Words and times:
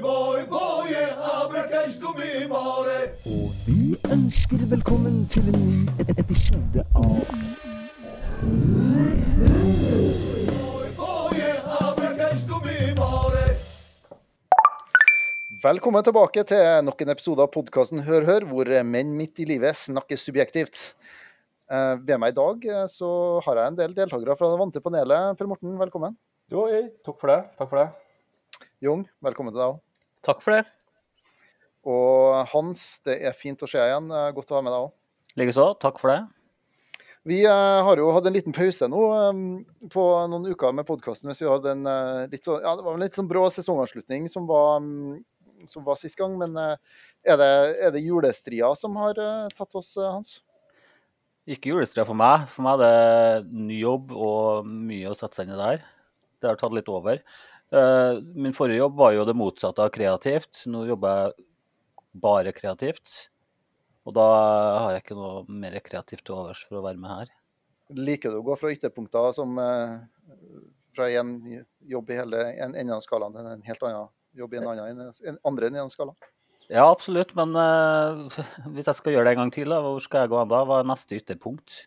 boy, 0.00 0.46
boy, 0.46 0.94
abracash 1.42 1.98
du 2.00 2.08
mi 2.18 2.46
more. 2.48 3.12
Og 3.26 3.50
vi 3.66 3.96
ønsker 4.12 4.64
velkommen 4.70 5.26
til 5.28 5.42
en 5.52 5.60
ny 5.66 5.88
e- 6.00 6.14
episode 6.18 6.84
av 6.94 7.24
Boy. 8.42 8.96
Velkommen 15.62 16.02
tilbake 16.02 16.42
til 16.48 16.64
nok 16.82 17.02
en 17.04 17.12
episode 17.12 17.44
av 17.44 17.50
podkasten 17.54 18.00
Hør 18.02 18.24
Hør, 18.26 18.46
hvor 18.50 18.70
menn 18.88 19.12
midt 19.14 19.38
i 19.38 19.46
livet 19.46 19.76
snakker 19.78 20.18
subjektivt. 20.18 20.80
Eh, 21.70 21.94
Ved 22.02 22.18
meg 22.18 22.32
i 22.32 22.38
dag 22.38 22.64
eh, 22.66 22.86
så 22.90 23.40
har 23.46 23.60
jeg 23.60 23.70
en 23.72 23.78
del 23.78 23.94
deltakere 23.94 24.34
fra 24.40 24.48
det 24.50 24.58
vante 24.58 24.82
panelet. 24.82 25.36
Per 25.38 25.46
Morten, 25.50 25.76
velkommen. 25.78 26.16
Jo, 26.50 26.66
hei, 26.72 26.88
takk 27.06 27.20
for 27.20 27.30
det. 27.30 27.38
Takk 27.60 27.70
for 27.70 27.78
det. 27.78 27.86
Jung, 28.82 29.04
velkommen 29.22 29.52
til 29.54 29.60
deg 29.60 29.72
òg. 29.76 29.82
Takk 30.26 30.40
for 30.42 30.56
det. 30.56 30.62
Og 31.86 32.40
Hans, 32.50 32.80
det 33.06 33.14
er 33.28 33.36
fint 33.38 33.60
å 33.62 33.68
se 33.70 33.78
deg 33.78 33.92
igjen. 33.92 34.08
Eh, 34.10 34.30
Godt 34.34 34.50
å 34.50 34.56
ha 34.58 34.62
med 34.66 34.74
deg 34.74 34.86
òg. 34.88 34.90
Likeså. 35.38 35.66
Takk 35.82 36.00
for 36.02 36.10
det. 36.10 36.16
Vi 37.30 37.44
eh, 37.46 37.82
har 37.86 38.02
jo 38.02 38.08
hatt 38.10 38.26
en 38.26 38.34
liten 38.34 38.56
pause 38.56 38.88
nå 38.90 39.04
eh, 39.20 39.86
på 39.92 40.06
noen 40.32 40.50
uker 40.50 40.74
med 40.74 40.88
podkasten. 40.88 41.30
Vi 41.30 41.46
hadde 41.46 41.76
en 41.76 41.86
litt 42.32 42.50
så, 42.50 42.58
ja, 42.58 42.74
det 42.74 42.82
var 42.88 42.98
en 42.98 43.06
litt 43.06 43.20
sånn 43.20 43.30
brå 43.30 43.44
sesongavslutning 43.54 44.26
som 44.32 44.50
var, 44.50 44.82
mm, 44.82 45.22
som 45.70 45.86
var 45.86 46.02
sist 46.02 46.18
gang. 46.18 46.34
Men 46.42 46.58
er 46.58 47.38
det, 47.38 47.52
er 47.86 47.94
det 47.94 48.02
julestria 48.02 48.74
som 48.74 48.98
har 48.98 49.14
tatt 49.54 49.78
oss, 49.78 49.94
Hans? 50.02 50.40
Ikke 51.46 51.70
julestria 51.70 52.02
for 52.08 52.18
meg. 52.18 52.50
For 52.50 52.66
meg 52.66 52.82
er 52.82 53.46
det 53.46 53.62
ny 53.62 53.78
jobb 53.78 54.10
og 54.10 54.66
mye 54.66 55.14
å 55.14 55.18
sette 55.18 55.38
seg 55.38 55.46
inn 55.46 55.54
i 55.54 55.62
der. 55.68 55.90
Det 56.42 56.50
har 56.50 56.58
tatt 56.58 56.74
litt 56.74 56.90
over. 56.90 57.22
Eh, 57.72 58.20
Min 58.34 58.52
forrige 58.52 58.82
jobb 58.82 58.96
var 58.96 59.14
jo 59.16 59.24
det 59.24 59.36
motsatte 59.38 59.84
av 59.84 59.92
kreativt. 59.94 60.64
Nå 60.68 60.84
jobber 60.90 61.20
jeg 61.22 61.46
bare 62.22 62.52
kreativt. 62.56 63.28
Og 64.04 64.16
da 64.16 64.26
har 64.82 64.96
jeg 64.96 65.04
ikke 65.04 65.16
noe 65.16 65.44
mer 65.48 65.78
kreativt 65.84 66.26
til 66.26 66.36
overs 66.36 66.64
for 66.66 66.80
å 66.80 66.84
være 66.84 67.00
med 67.00 67.12
her. 67.12 67.32
Liker 67.92 68.32
du 68.32 68.40
å 68.40 68.46
gå 68.46 68.56
fra 68.58 68.72
ytterpunkter 68.74 69.32
som 69.36 69.56
eh, 69.62 69.96
fra 70.96 71.08
en 71.20 71.36
jobb 71.88 72.10
i 72.10 72.18
hele 72.18 72.44
en 72.52 72.74
enden 72.74 72.96
av 72.96 73.04
skalaen 73.04 73.36
til 73.36 73.48
en 73.48 73.64
helt 73.68 73.88
annen 73.88 74.12
jobb 74.36 74.54
i 74.54 74.60
en 74.60 74.68
annen 74.72 75.02
en 75.28 75.38
andre 75.48 75.68
enden 75.68 75.84
av 75.86 75.92
skalaen? 75.92 76.18
Ja, 76.72 76.86
absolutt. 76.88 77.34
Men 77.38 77.56
uh, 77.56 78.28
hvis 78.74 78.88
jeg 78.88 78.98
skal 78.98 79.16
gjøre 79.16 79.28
det 79.28 79.36
en 79.36 79.44
gang 79.44 79.54
til, 79.54 79.72
da, 79.72 79.80
hvor 79.84 80.02
skal 80.02 80.24
jeg 80.24 80.32
gå 80.32 80.40
an 80.40 80.52
da? 80.52 80.62
Hva 80.68 80.80
er 80.82 80.88
neste 80.88 81.18
ytterpunkt? 81.18 81.86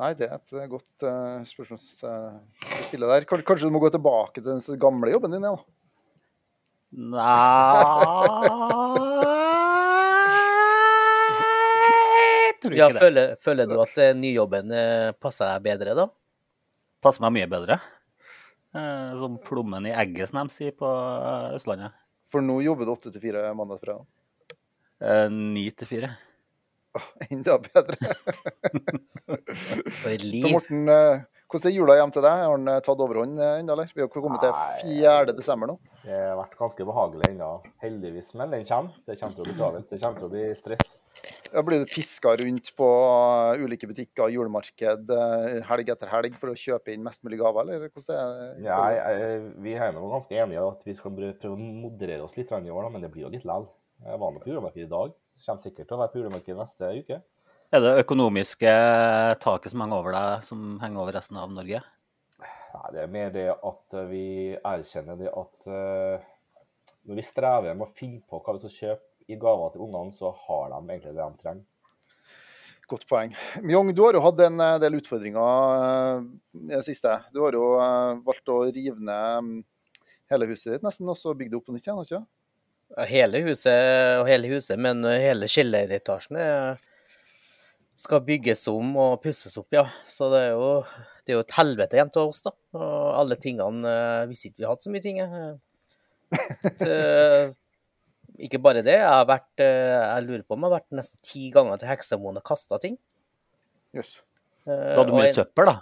Nei, 0.00 0.14
det 0.16 0.24
er 0.30 0.38
et 0.38 0.52
eh, 0.56 0.68
godt 0.72 1.04
uh, 1.04 1.42
spørsmål 1.46 1.80
uh, 2.08 2.38
å 2.64 2.82
stille 2.88 3.08
der. 3.10 3.26
Kanskje, 3.28 3.46
kanskje 3.50 3.68
du 3.68 3.74
må 3.74 3.82
gå 3.84 3.90
tilbake 3.92 4.40
til 4.40 4.48
den 4.48 4.80
gamle 4.80 5.12
jobben 5.12 5.34
din? 5.36 5.44
Ja. 5.44 5.56
Nei 6.92 7.22
Tror 12.62 12.76
Ja, 12.78 12.86
ikke 12.88 12.94
det. 12.94 13.02
føler, 13.02 13.32
føler 13.42 13.66
du 13.70 13.76
at 13.82 13.98
eh, 13.98 14.12
nyjobben 14.16 14.70
eh, 14.76 15.08
passer 15.18 15.48
deg 15.56 15.64
bedre, 15.66 15.94
da? 15.98 16.04
Passer 17.02 17.24
meg 17.24 17.32
mye 17.40 17.48
bedre. 17.50 17.78
Eh, 18.76 19.08
Som 19.18 19.38
plommen 19.42 19.88
i 19.90 19.94
egget, 19.98 20.30
som 20.30 20.38
de 20.46 20.54
sier 20.54 20.74
på 20.78 20.86
eh, 20.86 21.56
Østlandet. 21.56 21.96
For 22.32 22.44
nå 22.44 22.60
jobber 22.64 22.86
du 22.88 22.92
åtte 22.94 23.10
til 23.12 23.24
fire 23.24 23.48
mandag 23.58 23.80
fra? 23.82 23.96
fredag. 23.98 24.58
Eh, 25.02 25.26
Ni 25.34 25.66
til 25.74 25.90
fire. 25.90 26.12
Enda 27.30 27.58
bedre. 27.58 27.96
For 30.02 30.12
et 30.12 30.24
Så. 30.24 30.48
Morten, 30.52 30.88
eh, 30.92 31.22
hvordan 31.52 31.68
er 31.68 31.74
jula 31.76 31.96
hjem 31.98 32.12
til 32.14 32.24
deg? 32.24 32.42
Har 32.42 32.58
den 32.58 32.72
eh, 32.72 32.80
tatt 32.84 33.02
overhånd 33.04 33.40
eh, 33.40 33.58
ennå, 33.60 33.76
eller? 33.76 33.92
Vi 33.94 34.04
har 34.04 34.10
kommet 34.12 34.44
til 34.44 34.52
4. 35.00 35.34
desember 35.36 35.72
nå. 35.72 35.78
Det 36.02 36.16
har 36.16 36.36
vært 36.38 36.58
ganske 36.58 36.86
behagelig 36.88 37.30
ennå, 37.30 37.52
heldigvis. 37.84 38.32
Men 38.40 38.52
den 38.54 38.66
kommer. 38.68 38.96
Det 39.06 39.18
kommer 39.20 39.38
til 39.38 39.44
å 39.44 39.48
bli 39.48 39.56
travelt. 39.58 39.88
Det 39.90 40.00
kommer 40.02 40.20
til 40.20 40.28
å 40.28 40.32
bli 40.34 40.44
stress. 40.58 40.94
Ja, 41.52 41.60
blir 41.60 41.82
du 41.82 41.88
piska 41.88 42.32
rundt 42.40 42.70
på 42.78 42.86
ulike 43.60 43.88
butikker, 43.90 44.30
julemarked, 44.32 45.10
helg 45.68 45.90
etter 45.92 46.08
helg 46.08 46.38
for 46.40 46.48
å 46.48 46.56
kjøpe 46.56 46.94
inn 46.94 47.04
mest 47.04 47.20
mulig 47.26 47.42
gaver, 47.42 47.68
eller 47.68 47.92
hvordan 47.92 48.16
er 48.16 48.38
det? 48.40 48.64
Jeg, 48.64 49.42
vi 49.60 49.76
er 49.76 49.92
nå 49.92 50.08
ganske 50.14 50.32
enige 50.32 50.64
at 50.64 50.86
vi 50.88 50.96
skal 50.96 51.12
prøve 51.12 51.36
prøve 51.42 51.58
å 51.58 51.68
moderere 51.84 52.24
oss 52.24 52.38
litt 52.40 52.56
i 52.56 52.72
år, 52.72 52.88
men 52.88 53.04
det 53.04 53.12
blir 53.12 53.26
jo 53.26 53.34
litt 53.34 53.44
likevel. 53.44 53.68
Jeg 54.02 54.18
var 54.24 54.32
nå 54.32 54.40
på 54.42 54.50
julemarkedet 54.50 54.88
i 54.88 54.90
dag. 54.90 55.12
Kommer 55.42 55.64
sikkert 55.64 55.88
til 55.90 55.96
å 55.96 56.02
være 56.04 56.30
på 56.38 56.54
neste 56.54 56.90
uke. 57.02 57.18
Er 57.72 57.80
det 57.80 57.92
økonomiske 58.02 58.72
taket 59.40 59.72
som 59.72 59.82
henger 59.82 59.98
over 60.02 60.14
deg, 60.14 60.44
som 60.44 60.64
henger 60.82 61.02
over 61.02 61.16
resten 61.16 61.38
av 61.40 61.50
Norge? 61.50 61.80
Nei, 62.42 62.88
det 62.92 63.00
er 63.02 63.14
mer 63.14 63.32
det 63.32 63.46
at 63.52 63.96
vi 64.10 64.26
erkjenner 64.56 65.16
det 65.16 65.30
at 65.32 65.66
uh, 65.68 66.26
når 67.08 67.18
vi 67.18 67.24
strever 67.26 67.74
med 67.74 67.86
å 67.86 67.96
finne 67.96 68.20
på 68.28 68.38
hva 68.38 68.54
vi 68.54 68.62
skal 68.62 68.74
kjøpe 68.76 69.32
i 69.32 69.38
gaver 69.40 69.72
til 69.72 69.86
ungene, 69.86 70.12
så 70.16 70.34
har 70.44 70.68
de 70.74 70.80
egentlig 70.82 71.14
det 71.16 71.22
de 71.22 71.40
trenger. 71.42 71.64
Godt 72.92 73.08
poeng. 73.08 73.32
Mjong, 73.64 73.94
du 73.96 74.02
har 74.04 74.18
jo 74.18 74.22
hatt 74.26 74.40
en 74.44 74.60
eh, 74.60 74.78
del 74.82 74.98
utfordringer 74.98 75.76
eh, 75.86 76.24
i 76.60 76.74
det 76.74 76.82
siste. 76.84 77.14
Du 77.32 77.40
har 77.46 77.56
jo 77.56 77.64
valgt 78.26 78.52
å 78.52 78.58
rive 78.66 78.98
ned 78.98 79.46
mm, 79.46 79.60
hele 80.34 80.48
huset 80.50 80.74
ditt 80.74 80.84
nesten, 80.84 81.08
og 81.08 81.16
så 81.16 81.32
bygge 81.32 81.54
det 81.54 81.60
opp 81.60 81.70
på 81.70 81.76
nytt 81.76 81.86
igjen, 81.86 82.00
har 82.02 82.04
du 82.04 82.12
ikke? 82.12 82.24
Hele 83.08 83.40
huset 83.46 84.20
og 84.20 84.26
hele 84.28 84.50
huset, 84.52 84.76
men 84.78 85.04
eh, 85.08 85.20
hele 85.24 85.46
kjelleretasjen 85.48 86.36
er- 86.36 86.80
skal 88.02 88.20
bygges 88.26 88.64
om 88.72 88.96
og 88.98 89.20
pusses 89.22 89.54
opp, 89.60 89.68
ja. 89.72 89.84
Så 90.04 90.28
det 90.32 90.40
er 90.48 90.50
jo, 90.56 90.70
det 91.24 91.32
er 91.32 91.36
jo 91.38 91.44
et 91.44 91.54
helvete 91.56 91.96
igjen 91.96 92.10
til 92.12 92.28
oss, 92.28 92.42
da. 92.42 92.50
Og 92.76 93.14
alle 93.20 93.36
tingene 93.40 93.86
eh, 93.88 94.24
Hvis 94.30 94.46
ikke 94.48 94.62
vi 94.64 94.68
hadde 94.68 94.82
så 94.88 94.90
mye 94.92 95.04
ting. 95.04 95.20
eh. 95.20 95.54
Så, 96.80 96.96
ikke 98.48 98.58
bare 98.64 98.82
det. 98.82 98.96
Jeg 98.98 99.06
har 99.08 99.26
vært 99.28 99.60
Jeg 99.62 100.24
lurer 100.26 100.42
på 100.48 100.56
om 100.56 100.64
jeg 100.64 100.70
har 100.72 100.78
vært 100.80 100.96
nesten 100.98 101.20
ti 101.22 101.50
ganger 101.54 101.78
til 101.80 101.90
Heksemoen 101.92 102.40
og 102.40 102.44
kasta 102.48 102.78
ting. 102.82 102.98
Jøss. 103.94 104.18
Yes. 104.18 104.22
Da 104.66 104.96
hadde 104.98 105.10
du 105.12 105.16
mye 105.18 105.28
en- 105.28 105.34
søppel, 105.36 105.68
da. 105.68 105.78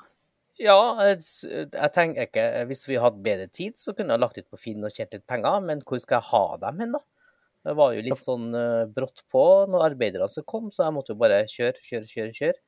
Ja, 0.61 0.77
jeg, 1.09 1.23
jeg 1.49 1.91
tenker 1.95 2.27
ikke 2.27 2.43
Hvis 2.69 2.83
vi 2.85 2.99
hadde 3.01 3.23
bedre 3.25 3.47
tid, 3.49 3.79
så 3.81 3.95
kunne 3.97 4.13
jeg 4.13 4.21
lagt 4.21 4.37
ut 4.37 4.49
på 4.53 4.61
Finn 4.61 4.85
og 4.85 4.93
tjent 4.93 5.15
litt 5.17 5.25
penger, 5.31 5.63
men 5.65 5.81
hvor 5.87 6.03
skal 6.03 6.19
jeg 6.19 6.29
ha 6.35 6.43
dem 6.67 6.83
hen, 6.85 6.99
da? 6.99 7.01
Det 7.61 7.77
var 7.77 7.93
jo 7.93 8.03
litt 8.05 8.21
sånn 8.23 8.51
uh, 8.57 8.89
brått 8.89 9.23
på 9.33 9.45
når 9.69 9.91
arbeiderne 9.91 10.29
som 10.33 10.45
kom, 10.49 10.71
så 10.73 10.87
jeg 10.87 10.97
måtte 10.97 11.13
jo 11.13 11.21
bare 11.21 11.43
kjøre, 11.49 11.81
kjøre, 11.85 12.09
kjøre. 12.09 12.35
kjøre. 12.37 12.61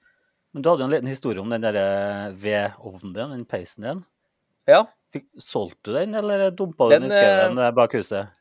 Men 0.53 0.65
du 0.65 0.69
hadde 0.69 0.85
jo 0.85 0.89
en 0.91 0.93
liten 0.93 1.09
historie 1.09 1.41
om 1.41 1.53
den 1.53 1.65
der 1.65 1.79
eh, 1.81 2.27
vedovnen 2.37 3.15
din, 3.17 3.31
den 3.33 3.45
peisen 3.49 3.87
din. 3.87 4.03
Ja. 4.69 4.83
Fikk, 5.13 5.25
solgte 5.41 5.89
du 5.91 5.97
den, 5.97 6.13
eller 6.19 6.51
dumpa 6.53 6.91
du 6.91 6.95
den, 6.95 7.07
Den, 7.09 7.13
i 7.13 7.23
skauen 7.23 7.57
eh, 7.57 7.71
eh, 7.71 7.75
bak 7.77 7.97
huset? 7.97 8.35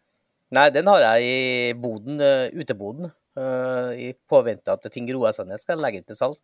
Nei, 0.52 0.68
den 0.76 0.90
har 0.92 1.00
jeg 1.06 1.30
i 1.32 1.74
boden, 1.80 2.20
uh, 2.20 2.52
uteboden. 2.52 3.08
Uh, 3.40 3.96
I 3.96 4.10
påvente 4.28 4.74
at 4.76 4.84
ting 4.92 5.08
roer 5.16 5.32
seg 5.32 5.48
ned, 5.48 5.62
skal 5.64 5.78
jeg 5.78 5.86
legge 5.86 6.02
den 6.02 6.10
til 6.12 6.20
salg. 6.20 6.42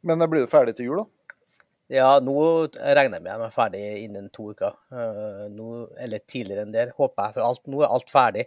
Men 0.00 0.24
blir 0.24 0.46
du 0.46 0.50
ferdig 0.50 0.78
til 0.78 0.88
jul, 0.88 1.02
da? 1.02 1.21
Ja, 1.90 2.18
nå 2.22 2.34
regner 2.72 3.18
jeg 3.18 3.24
med 3.24 3.32
de 3.40 3.46
er 3.48 3.54
ferdig 3.54 3.82
innen 4.04 4.28
to 4.32 4.50
uker. 4.52 4.76
Eh, 4.94 5.46
nå, 5.52 5.88
eller 6.00 6.22
tidligere 6.30 6.62
enn 6.66 6.72
det, 6.74 6.90
håper 6.96 7.26
jeg. 7.26 7.34
For 7.36 7.46
alt, 7.48 7.62
nå 7.68 7.82
er 7.82 7.92
alt 7.92 8.12
ferdig. 8.12 8.46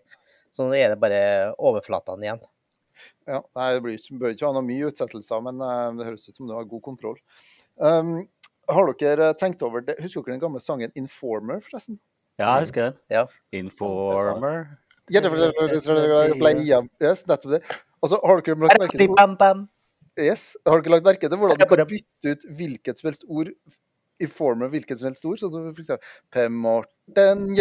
Så 0.56 0.66
nå 0.66 0.76
er 0.78 0.94
det 0.94 1.00
bare 1.02 1.20
overflatene 1.60 2.24
igjen. 2.26 2.42
Ja, 3.28 3.42
nei, 3.58 3.74
det 3.76 3.84
blir, 3.84 3.98
ikke- 4.00 4.18
bør 4.22 4.34
ikke 4.34 4.48
ha 4.48 4.54
noe 4.56 4.64
mye 4.66 4.88
utsettelser, 4.90 5.44
men 5.44 5.60
eh, 5.62 5.92
det 6.00 6.08
høres 6.08 6.30
ut 6.30 6.36
som 6.40 6.48
du 6.48 6.54
har 6.56 6.64
god 6.70 6.82
kontroll. 6.82 7.20
Um, 7.76 8.28
har 8.72 8.94
dere 8.94 9.34
tenkt 9.38 9.62
over 9.62 9.82
det? 9.84 9.98
Husker 10.00 10.24
dere 10.24 10.38
den 10.40 10.46
gamle 10.46 10.62
sangen 10.64 10.92
'Informer', 10.96 11.62
forresten? 11.62 12.00
Ja, 12.40 12.56
jeg 12.56 12.68
husker 12.68 12.82
den. 12.90 12.98
Ja. 13.12 13.26
Informer. 13.52 14.78
Ja, 15.12 15.20
det, 15.22 15.30
det, 15.32 15.38
det, 15.38 15.52
det, 15.54 15.84
det, 15.86 16.40
det, 16.40 16.40
det, 16.40 16.90
Yes, 17.04 17.26
nettopp 17.28 17.52
det. 17.52 17.62
Altså, 18.02 18.18
har 18.26 18.42
dere 18.42 18.56
lagt 18.64 18.80
merke 18.80 18.98
til. 18.98 19.68
Yes, 20.22 20.54
har 20.66 20.78
du 20.78 20.86
ikke 20.86 20.94
lagt 20.96 21.08
merke 21.08 21.30
til 21.30 21.40
hvordan 21.42 21.60
du 21.60 21.66
kan 21.70 21.90
bytte 21.90 22.36
ut 22.36 22.46
hvilket 22.60 23.02
som 23.02 23.10
helst 23.10 23.26
ord 23.28 23.52
i 24.24 24.28
form 24.32 24.64
av 24.64 24.72
hvilket 24.72 25.00
som 25.00 25.10
helst 25.10 25.26
ord? 25.28 25.40
Sånn 25.42 25.52
som 25.54 25.66
for 25.72 25.84
eksempel 25.84 26.06
Per 26.32 26.52
Morten 26.54 27.52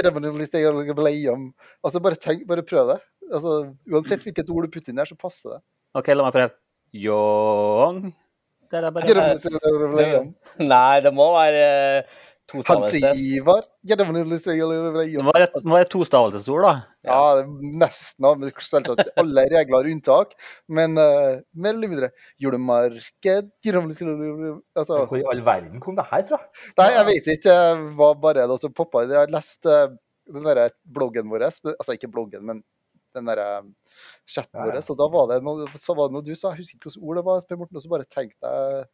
Altså, 1.84 2.00
bare 2.00 2.20
tenk, 2.20 2.44
bare 2.48 2.66
prøv 2.66 2.92
det. 2.94 2.98
Altså, 3.32 3.54
uansett 3.90 4.22
hvilket 4.26 4.52
ord 4.52 4.66
du 4.66 4.74
putter 4.74 4.92
inn 4.92 5.00
der, 5.00 5.08
så 5.10 5.18
passer 5.18 5.56
det. 5.56 5.60
OK, 5.98 6.12
la 6.14 6.26
meg 6.26 6.36
prøve. 6.36 6.54
Yong. 6.94 8.12
Det 8.70 8.80
er 8.80 8.94
bare 8.94 9.06
Nei, 10.72 10.94
det 11.04 11.12
må 11.14 11.26
være 11.34 11.66
eh, 12.44 12.50
to 12.50 12.56
Hans 12.60 12.66
stavelses. 12.66 13.20
Ivar 13.38 13.64
Det 13.84 15.24
var 15.24 15.40
et, 15.46 15.54
det 15.54 15.70
var 15.72 15.84
et 15.84 15.90
tostavelsesord, 15.92 16.62
da. 16.64 16.72
Ja, 17.04 17.44
nesten. 17.80 18.24
da, 18.24 18.50
Selvsagt 18.60 19.10
alle 19.20 19.44
regler 19.52 19.76
har 19.78 19.88
unntak, 19.90 20.34
men 20.68 20.96
uh, 21.00 21.40
mer 21.52 21.74
eller 21.74 21.88
mindre. 21.92 22.10
Julemarked 22.40 23.50
Altså, 23.64 25.04
Hvor 25.06 25.18
i 25.18 25.24
all 25.32 25.42
verden 25.44 25.80
kom 25.80 25.96
det 25.96 26.06
her 26.10 26.24
fra? 26.28 26.40
Nei, 26.80 26.90
jeg 26.98 27.08
vet 27.10 27.32
ikke. 27.34 27.42
Det 27.44 27.96
var 27.98 28.14
bare 28.22 28.46
det 28.50 28.60
som 28.60 28.72
poppa. 28.76 29.04
Jeg 29.08 29.32
leste 29.32 29.74
eh, 29.74 29.96
den 30.32 30.46
der 30.48 30.70
bloggen 30.84 31.28
vår, 31.32 31.48
altså 31.48 31.96
ikke 31.96 32.08
bloggen, 32.12 32.44
men 32.48 32.62
den 33.14 33.28
der 33.28 33.40
chatten 34.26 34.58
Ja, 34.58 34.66
ja. 34.66 34.72
vår. 34.72 34.80
så 34.82 34.96
da 34.98 35.06
var 35.12 35.28
det 35.30 35.42
noe, 35.44 35.68
så 35.78 35.94
var 35.94 36.08
det 36.08 36.16
noe 36.16 36.24
du 36.26 36.32
sa, 36.34 36.54
jeg 36.54 36.64
husker 36.64 36.78
ikke 36.78 36.90
hvilket 36.90 37.04
ord 37.04 37.20
det 37.20 37.24
var, 37.28 37.44
Per 37.48 37.60
Morten, 37.60 37.78
og 37.78 37.84
så 37.84 37.92
bare 37.92 38.08
tenkte 38.08 38.54
jeg 38.56 38.88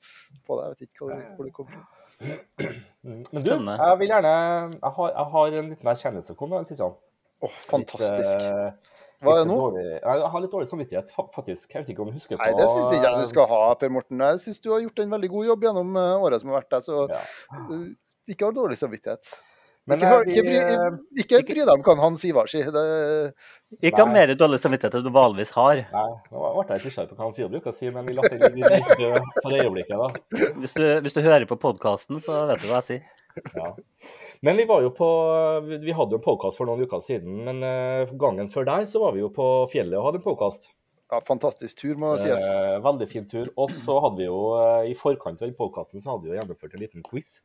på 0.47 0.59
det. 0.59 0.67
Jeg 0.67 0.75
vet 0.75 0.87
ikke 0.89 1.07
hvor, 1.07 1.25
hvor 1.37 1.49
det 1.49 1.55
kom 1.57 1.71
fra. 1.71 2.00
Mm. 2.21 2.81
Men 3.03 3.23
du, 3.33 3.41
Spennende. 3.41 3.75
jeg 3.81 3.99
vil 4.03 4.11
gjerne 4.13 4.33
Jeg 4.77 4.93
har, 4.97 5.13
jeg 5.17 5.27
har 5.35 5.55
en 5.61 5.69
liten 5.73 5.89
erkjennelse 5.95 6.35
å 6.35 6.37
komme 6.37 6.59
med, 6.59 6.67
Kristian. 6.69 6.97
Åh, 7.41 7.55
fantastisk. 7.71 8.19
Litt, 8.21 8.43
eh, 8.45 8.97
Hva 9.25 9.33
er 9.33 9.39
det 9.39 9.47
litt 9.47 9.49
nå? 9.49 9.57
Dårlig, 9.63 9.85
jeg 10.03 10.29
har 10.35 10.41
litt 10.45 10.53
dårlig 10.53 10.69
samvittighet, 10.69 11.11
fa- 11.17 11.29
faktisk. 11.35 11.71
Jeg 11.73 11.81
vet 11.83 11.89
ikke 11.95 12.05
om 12.05 12.11
du 12.13 12.17
husker 12.19 12.37
på 12.37 12.45
Nei, 12.45 12.53
det 12.59 12.67
syns 12.69 12.93
ikke 12.99 13.09
jeg 13.09 13.25
du 13.25 13.31
skal 13.33 13.47
ha, 13.49 13.63
Per 13.81 13.89
Morten. 13.97 14.21
Jeg 14.21 14.43
syns 14.45 14.61
du 14.61 14.69
har 14.75 14.81
gjort 14.85 14.99
en 15.05 15.11
veldig 15.17 15.31
god 15.33 15.47
jobb 15.49 15.65
gjennom 15.69 15.97
eh, 15.97 16.25
året 16.29 16.41
som 16.45 16.53
har 16.53 16.61
vært 16.61 16.71
der, 16.77 16.85
så 16.85 17.09
Ja. 17.09 17.23
eh, 17.57 17.87
ikke 18.35 18.51
ha 18.51 18.53
dårlig 18.61 18.77
samvittighet. 18.81 19.33
Men, 19.89 20.03
ikke, 20.03 20.11
eh, 20.13 20.25
vi, 20.27 20.35
ikke, 20.35 20.45
bry, 20.45 20.59
eh, 20.61 21.23
ikke 21.25 21.41
bry 21.49 21.65
deg 21.65 21.73
om 21.73 21.85
hva 21.87 21.95
han 22.03 22.19
Sivar 22.21 22.51
sier. 22.51 22.69
Det, 22.75 22.85
Ikke 23.81 24.05
ha 24.05 24.13
mer 24.13 24.33
dårlig 24.39 24.61
samvittighet 24.63 24.99
enn 24.99 25.07
du 25.07 25.13
vanligvis 25.15 25.53
har. 25.57 25.83
Nei, 25.95 26.07
nå 26.31 26.51
ble 26.59 26.67
jeg 26.67 26.77
litt 26.77 26.89
nysgjerrig 26.91 27.11
på 27.11 27.19
hva 27.19 27.27
han 27.27 27.47
og 27.47 27.55
bruker 27.55 27.73
å 27.73 27.77
si, 27.79 27.91
men 27.95 28.07
vi 28.07 28.17
lar 28.19 28.29
det 28.31 28.53
ligge 28.55 29.23
for 29.41 29.57
øyeblikket, 29.57 29.97
da. 29.97 30.51
Hvis 30.61 30.77
du, 30.77 30.85
hvis 31.07 31.17
du 31.17 31.23
hører 31.25 31.49
på 31.51 31.59
podkasten, 31.65 32.21
så 32.23 32.45
vet 32.51 32.63
du 32.63 32.69
hva 32.71 32.83
jeg 32.83 32.89
sier. 32.91 33.47
Ja. 33.57 33.73
Men 34.43 34.57
vi 34.57 34.65
var 34.65 34.81
jo 34.83 34.91
på 34.97 35.07
Vi 35.67 35.79
vi 35.85 35.95
hadde 35.95 36.17
jo 36.17 36.19
en 36.19 36.25
podkast 36.25 36.57
for 36.57 36.69
noen 36.69 36.81
uker 36.85 37.03
siden, 37.05 37.43
men 37.47 37.65
eh, 37.67 38.13
gangen 38.21 38.49
før 38.53 38.69
der 38.69 38.87
så 38.89 39.03
var 39.03 39.17
vi 39.17 39.25
jo 39.25 39.29
på 39.33 39.47
fjellet 39.73 39.99
og 39.99 40.09
hadde 40.09 40.23
en 40.23 40.29
podkast. 40.29 40.71
ja, 41.11 41.21
fantastisk 41.27 41.81
tur, 41.83 41.97
må 41.99 42.15
sies. 42.21 42.41
Eh, 42.41 42.77
veldig 42.85 43.09
fin 43.11 43.27
tur. 43.29 43.51
Og 43.57 43.73
så 43.75 43.99
hadde 44.05 44.23
vi 44.23 44.29
jo 44.29 44.41
eh, 44.57 44.93
i 44.93 44.97
forkant 44.97 45.43
av 45.43 45.49
den 45.49 45.57
podkasten 45.59 46.01
så 46.01 46.15
hadde 46.15 46.29
vi 46.29 46.33
jo 46.33 46.39
gjennomført 46.39 46.77
en 46.77 46.85
liten 46.85 47.05
quiz. 47.05 47.41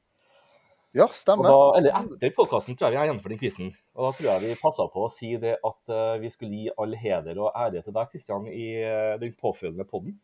Ja, 0.96 1.10
Og 1.10 1.16
stemmer. 1.18 1.50
da, 1.52 1.64
eller 1.80 1.96
etter 2.00 2.32
podkasten 2.38 2.78
tror 2.78 2.88
jeg 2.88 2.96
vi 2.96 3.00
har 3.02 3.10
gjennomført 3.10 3.34
den 3.34 3.40
quizen. 3.42 3.72
Og 3.98 4.06
da 4.08 4.12
tror 4.16 4.30
jeg 4.30 4.44
vi 4.46 4.60
passa 4.62 4.86
på 4.94 5.02
å 5.04 5.10
si 5.12 5.34
det 5.42 5.58
at 5.60 5.92
uh, 5.92 6.14
vi 6.22 6.32
skulle 6.32 6.62
gi 6.62 6.72
all 6.80 6.96
heder 6.96 7.42
og 7.44 7.52
ære 7.52 7.82
til 7.84 7.96
deg, 7.98 8.14
Kristian, 8.14 8.48
i 8.48 8.70
uh, 8.80 9.18
den 9.20 9.36
påfølgende 9.36 9.88
podden. 9.90 10.16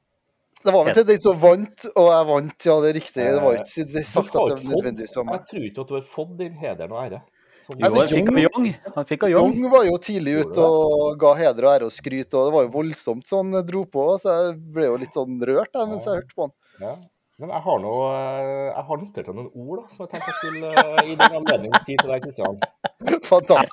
Det 0.62 0.72
var 0.72 0.86
vel 0.86 0.96
til 0.96 1.08
den 1.10 1.22
som 1.24 1.38
vant, 1.42 1.86
og 1.92 2.08
jeg 2.14 2.26
vant, 2.30 2.66
ja, 2.70 2.78
det 2.84 2.90
er 2.92 2.98
riktig. 3.00 3.22
Det 3.26 3.44
var 3.44 3.60
ikke 3.60 3.86
det 3.92 4.04
sagt 4.08 4.36
at 4.36 4.52
det 4.52 4.58
var 4.62 4.66
nødvendigvis 4.72 5.16
var 5.18 5.28
meg. 5.28 5.40
Jeg 5.40 5.50
tror 5.52 5.68
ikke 5.68 5.84
at 5.84 5.92
du 5.92 5.96
har 5.98 6.04
fått 6.08 6.34
den 6.40 6.60
hederen 6.62 6.94
og 6.96 7.00
ære. 7.02 7.22
som 7.62 7.82
Jo, 7.82 7.90
han 7.98 8.12
fikk 8.12 8.30
av 8.32 8.42
Young. 8.46 8.68
Han 8.96 9.08
fikk 9.10 9.26
av 9.26 9.34
Young. 9.34 9.56
Young 9.58 9.74
var 9.74 9.88
jo 9.90 9.98
tidlig 10.06 10.36
ute 10.46 10.68
og 10.68 11.18
ga 11.22 11.34
heder 11.42 11.68
og 11.68 11.74
ære 11.74 11.90
og 11.90 11.96
skryt, 11.96 12.30
og 12.30 12.48
det 12.48 12.56
var 12.56 12.68
jo 12.68 12.74
voldsomt 12.78 13.28
sånn 13.28 13.58
dro 13.68 13.84
på, 13.90 14.06
så 14.22 14.38
jeg 14.38 14.60
ble 14.78 14.88
jo 14.88 15.00
litt 15.02 15.18
sånn 15.18 15.42
rørt 15.50 15.74
da, 15.74 15.88
mens 15.90 16.08
jeg 16.08 16.22
hørte 16.22 16.38
på 16.38 16.48
han. 16.48 16.56
Ja. 16.82 16.96
Men 17.42 17.50
jeg 17.56 17.62
har, 17.66 17.78
nå, 17.82 17.92
eh, 18.06 18.68
jeg 18.70 18.84
har 18.86 19.00
notert 19.02 19.30
noen 19.34 19.48
ord 19.50 19.80
da, 19.80 19.84
som 19.90 20.04
jeg 20.04 20.10
tenkte 20.12 20.30
jeg 20.30 20.36
skulle 20.38 20.72
eh, 20.78 21.08
i 21.10 21.14
den 21.18 21.38
anledning 21.40 21.72
si 21.82 21.96
til 21.98 22.12
deg, 22.12 22.26
Kristian. 22.28 22.58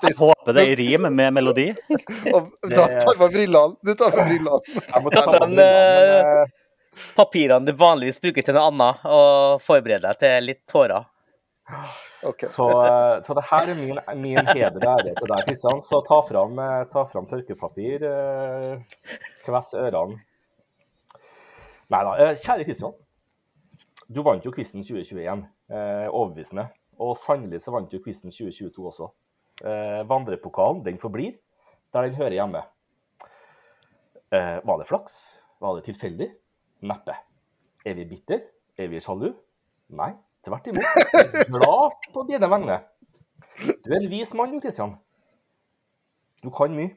Jeg 0.09 0.15
håper 0.17 0.55
det 0.57 0.63
er 0.71 0.79
rim 0.81 1.09
med 1.13 1.35
melodi. 1.37 1.67
Og 2.33 2.47
da 2.73 2.87
tar 2.95 3.19
på 3.19 3.27
brillene. 3.35 3.77
Du 3.85 3.91
tar 3.93 4.15
på 4.15 4.23
brillene. 4.25 4.63
Jeg 4.73 5.03
må 5.05 5.13
Ta 5.13 5.25
fram, 5.27 5.53
eh, 5.61 7.03
Papirene 7.19 7.69
du 7.69 7.75
vanligvis 7.77 8.23
bruker 8.25 8.47
til 8.47 8.57
noe 8.57 8.71
annet, 8.71 9.03
og 9.05 9.61
forberede 9.61 10.07
deg 10.07 10.23
til 10.23 10.47
litt 10.49 10.63
tårer. 10.73 11.05
Okay. 12.25 12.49
Så, 12.49 12.69
så 13.27 13.37
det 13.37 13.45
her 13.51 13.73
er 13.75 13.77
min, 13.77 14.01
min 14.23 14.49
heder 14.49 14.79
og 14.81 14.95
ære 14.95 15.13
til 15.19 15.29
deg, 15.35 15.43
Kristian. 15.51 15.83
Så 15.85 16.01
ta 16.07 16.23
fram, 16.31 16.57
ta 16.89 17.05
fram 17.13 17.29
tørkepapir. 17.29 18.09
Kvess 19.45 19.77
ørene. 19.77 20.17
Nei 21.93 22.03
da. 22.09 22.33
Kjære 22.33 22.65
Kristian. 22.65 22.97
Du 24.09 24.23
vant 24.25 24.45
jo 24.45 24.53
quizen 24.55 24.81
2021. 24.83 25.45
Eh, 25.69 26.07
overbevisende. 26.09 26.69
Og 26.99 27.17
sannelig 27.21 27.61
så 27.61 27.75
vant 27.75 27.91
du 27.93 28.01
quizen 28.03 28.33
2022 28.33 28.87
også. 28.89 29.11
Eh, 29.69 30.03
vandrepokalen, 30.09 30.85
den 30.87 30.99
forblir 30.99 31.37
der 31.93 32.03
den 32.03 32.15
hører 32.15 32.37
hjemme. 32.37 32.63
Eh, 34.33 34.59
var 34.65 34.79
det 34.79 34.87
flaks? 34.89 35.43
Var 35.61 35.77
det 35.77 35.85
tilfeldig? 35.85 36.29
Neppe. 36.81 37.15
Er 37.85 37.95
vi 37.95 38.05
bitter? 38.05 38.41
Er 38.79 38.89
vi 38.89 39.01
sjalu? 39.01 39.33
Nei, 39.89 40.13
tvert 40.45 40.67
imot. 40.67 40.85
Jeg 41.13 41.25
er 41.25 41.53
glad 41.53 41.97
på 42.13 42.25
dine 42.29 42.51
vegne. 42.51 42.81
Du 43.85 43.93
er 43.93 44.01
en 44.03 44.11
vis 44.11 44.35
mann, 44.35 44.53
jo, 44.55 44.61
Kristian. 44.61 44.97
Du 46.43 46.51
kan 46.51 46.75
mye. 46.75 46.93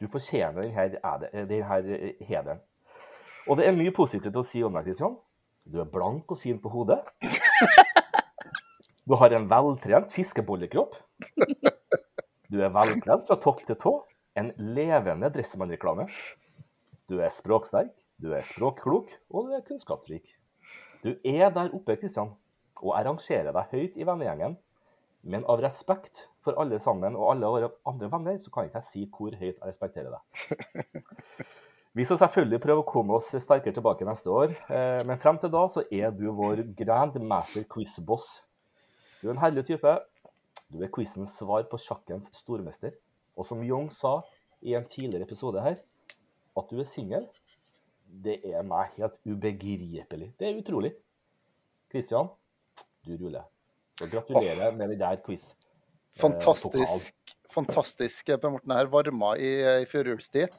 Du 0.00 0.06
fortjener 0.06 0.62
denne, 0.62 1.46
denne 1.48 2.12
hederen. 2.28 2.60
Og 3.48 3.56
det 3.58 3.66
er 3.66 3.74
mye 3.74 3.94
positivt 3.96 4.36
å 4.36 4.44
si 4.46 4.62
om 4.62 4.76
deg, 4.76 4.84
Kristian. 4.86 5.16
Du 5.68 5.80
er 5.82 5.88
blank 5.92 6.30
og 6.32 6.38
fin 6.40 6.56
på 6.62 6.70
hodet. 6.72 7.02
Du 9.08 9.14
har 9.20 9.32
en 9.36 9.48
veltrent 9.50 10.12
fiskebollekropp. 10.12 10.96
Du 12.48 12.56
er 12.64 12.72
velkledd 12.72 13.26
fra 13.28 13.36
topp 13.40 13.60
til 13.68 13.76
tå. 13.80 13.92
En 14.40 14.48
levende 14.56 15.28
Dressmann-reklame. 15.34 16.06
Du 17.08 17.18
er 17.20 17.32
språksterk, 17.32 17.92
du 18.20 18.32
er 18.36 18.44
språkklok, 18.44 19.12
og 19.32 19.48
du 19.48 19.56
er 19.56 19.64
kunnskapsrik. 19.66 20.32
Du 21.04 21.14
er 21.24 21.52
der 21.52 21.72
oppe, 21.76 21.98
Kristian, 22.00 22.32
og 22.80 22.94
jeg 22.94 23.08
rangerer 23.08 23.52
deg 23.52 23.72
høyt 23.74 24.00
i 24.00 24.08
vennegjengen. 24.08 24.56
Men 25.28 25.44
av 25.50 25.60
respekt 25.60 26.24
for 26.44 26.56
alle 26.60 26.78
sammen 26.80 27.16
og 27.18 27.32
alle 27.34 27.52
våre 27.52 27.72
andre 27.88 28.08
venner, 28.12 28.40
så 28.40 28.52
kan 28.54 28.68
ikke 28.68 28.80
jeg 28.80 28.88
si 28.88 29.06
hvor 29.12 29.36
høyt 29.36 29.56
jeg 29.56 29.66
respekterer 29.68 30.16
deg. 30.16 30.22
Vi 31.98 32.04
skal 32.06 32.20
selvfølgelig 32.20 32.60
prøve 32.62 32.82
å 32.84 32.86
komme 32.86 33.16
oss 33.16 33.32
sterkere 33.42 33.74
tilbake 33.74 34.06
neste 34.06 34.30
år, 34.30 34.52
eh, 34.70 35.00
men 35.08 35.18
frem 35.18 35.38
til 35.42 35.50
da 35.50 35.64
så 35.66 35.82
er 35.90 36.12
du 36.14 36.28
vår 36.30 36.60
grandmaster 36.78 37.64
quiz-boss. 37.66 38.44
Du 39.18 39.26
er 39.26 39.32
en 39.32 39.40
herlig 39.42 39.64
type. 39.66 39.96
Du 40.70 40.84
er 40.84 40.92
quizens 40.94 41.34
svar 41.40 41.66
på 41.66 41.80
sjakkens 41.82 42.30
stormester. 42.38 42.94
Og 43.34 43.48
som 43.48 43.64
Young 43.66 43.88
sa 43.90 44.20
i 44.62 44.76
en 44.78 44.86
tidligere 44.86 45.26
episode 45.26 45.64
her, 45.64 45.82
at 46.60 46.70
du 46.70 46.78
er 46.78 46.86
singel, 46.86 47.26
det 48.06 48.38
er 48.46 48.62
meg 48.62 48.94
helt 48.94 49.18
ubegripelig. 49.26 50.32
Det 50.38 50.46
er 50.46 50.62
utrolig. 50.62 50.94
Kristian, 51.90 52.30
du 53.02 53.16
ruller. 53.16 53.50
Og 54.04 54.12
gratulerer 54.12 54.70
med 54.70 54.94
den 54.94 55.02
der 55.02 55.18
quiz. 55.26 55.50
Fantastisk, 56.18 57.34
fantastisk 57.54 58.30
Per 58.38 58.50
Morten 58.50 58.74
her 58.74 58.88
varma 58.90 59.34
i, 59.38 59.50
i 59.82 59.86
førjulstid. 59.90 60.54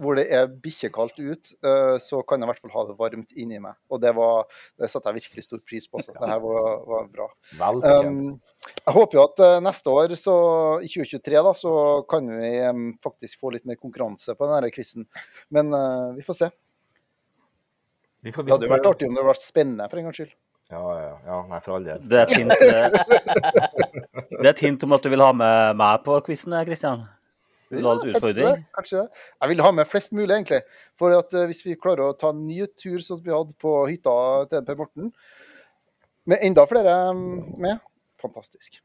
Hvor 0.00 0.16
det 0.16 0.24
er 0.32 0.48
bikkjekaldt 0.62 1.18
ut, 1.20 1.50
eh, 1.68 1.96
så 2.00 2.22
kan 2.24 2.40
jeg 2.40 2.48
i 2.48 2.50
hvert 2.50 2.62
fall 2.62 2.72
ha 2.74 2.84
det 2.88 2.96
varmt 2.98 3.34
inni 3.36 3.58
meg. 3.60 3.76
Og 3.92 4.00
det, 4.00 4.14
var, 4.16 4.48
det 4.80 4.88
satte 4.88 5.12
jeg 5.12 5.20
virkelig 5.20 5.44
stor 5.44 5.60
pris 5.68 5.88
på. 5.90 6.00
Så 6.00 6.14
det 6.16 6.30
her 6.30 6.40
var, 6.40 6.70
var 6.88 7.10
bra. 7.12 7.28
Vel. 7.60 7.82
Um, 7.84 8.20
jeg 8.72 8.96
håper 8.96 9.18
jo 9.18 9.24
at 9.26 9.42
eh, 9.44 9.58
neste 9.68 9.92
år, 9.92 10.16
så 10.18 10.36
i 10.80 10.88
2023, 10.88 11.36
da, 11.48 11.54
så 11.58 11.74
kan 12.10 12.30
vi 12.38 12.52
faktisk 13.04 13.42
få 13.42 13.52
litt 13.56 13.68
mer 13.68 13.80
konkurranse 13.80 14.36
på 14.38 14.48
denne 14.48 14.72
quizen. 14.74 15.08
Men 15.52 15.74
uh, 15.76 16.14
vi 16.16 16.24
får 16.24 16.40
se. 16.40 16.50
Vi 18.22 18.32
får, 18.32 18.46
vi 18.46 18.48
Det 18.48 18.56
hadde 18.56 18.68
jo 18.70 18.74
vært 18.76 18.90
artig 18.94 19.10
om 19.10 19.18
det 19.18 19.26
var 19.26 19.38
spennende 19.38 19.90
for 19.90 20.00
en 20.00 20.08
gangs 20.08 20.22
skyld. 20.22 20.34
Ja, 20.72 20.82
ja, 20.96 21.16
ja. 21.26 21.38
Nei, 21.50 21.58
for 21.60 21.76
all 21.76 21.84
del. 21.84 22.04
Det 22.08 22.20
er 22.20 22.30
et 22.30 22.36
hint, 22.38 22.52
det 24.40 24.46
er 24.46 24.52
et 24.54 24.62
hint 24.64 24.86
om 24.86 24.94
at 24.96 25.04
du 25.04 25.10
vil 25.12 25.20
ha 25.20 25.32
med 25.36 25.76
meg 25.76 26.04
på 26.06 26.16
quizen, 26.24 26.54
Kristian. 26.64 27.02
Vil 27.72 27.84
du 27.84 27.88
ha 27.88 27.94
litt 27.98 28.16
kanskje 28.18 28.34
det. 28.36 28.52
Kanskje 28.76 29.02
det. 29.02 29.22
Jeg 29.40 29.52
vil 29.52 29.62
ha 29.64 29.70
med 29.74 29.88
flest 29.88 30.12
mulig, 30.12 30.30
egentlig. 30.34 30.60
For 31.00 31.14
at 31.16 31.32
eh, 31.36 31.46
hvis 31.50 31.62
vi 31.64 31.78
klarer 31.80 32.10
å 32.10 32.16
ta 32.18 32.32
en 32.34 32.42
ny 32.46 32.66
tur 32.76 32.98
som 33.04 33.20
vi 33.24 33.32
hadde 33.32 33.56
på 33.60 33.74
hytta 33.88 34.16
til 34.50 34.66
Per 34.68 34.80
Morten, 34.80 35.12
med 36.28 36.44
enda 36.44 36.66
flere 36.70 36.96
med, 37.16 37.80
fantastisk. 38.22 38.78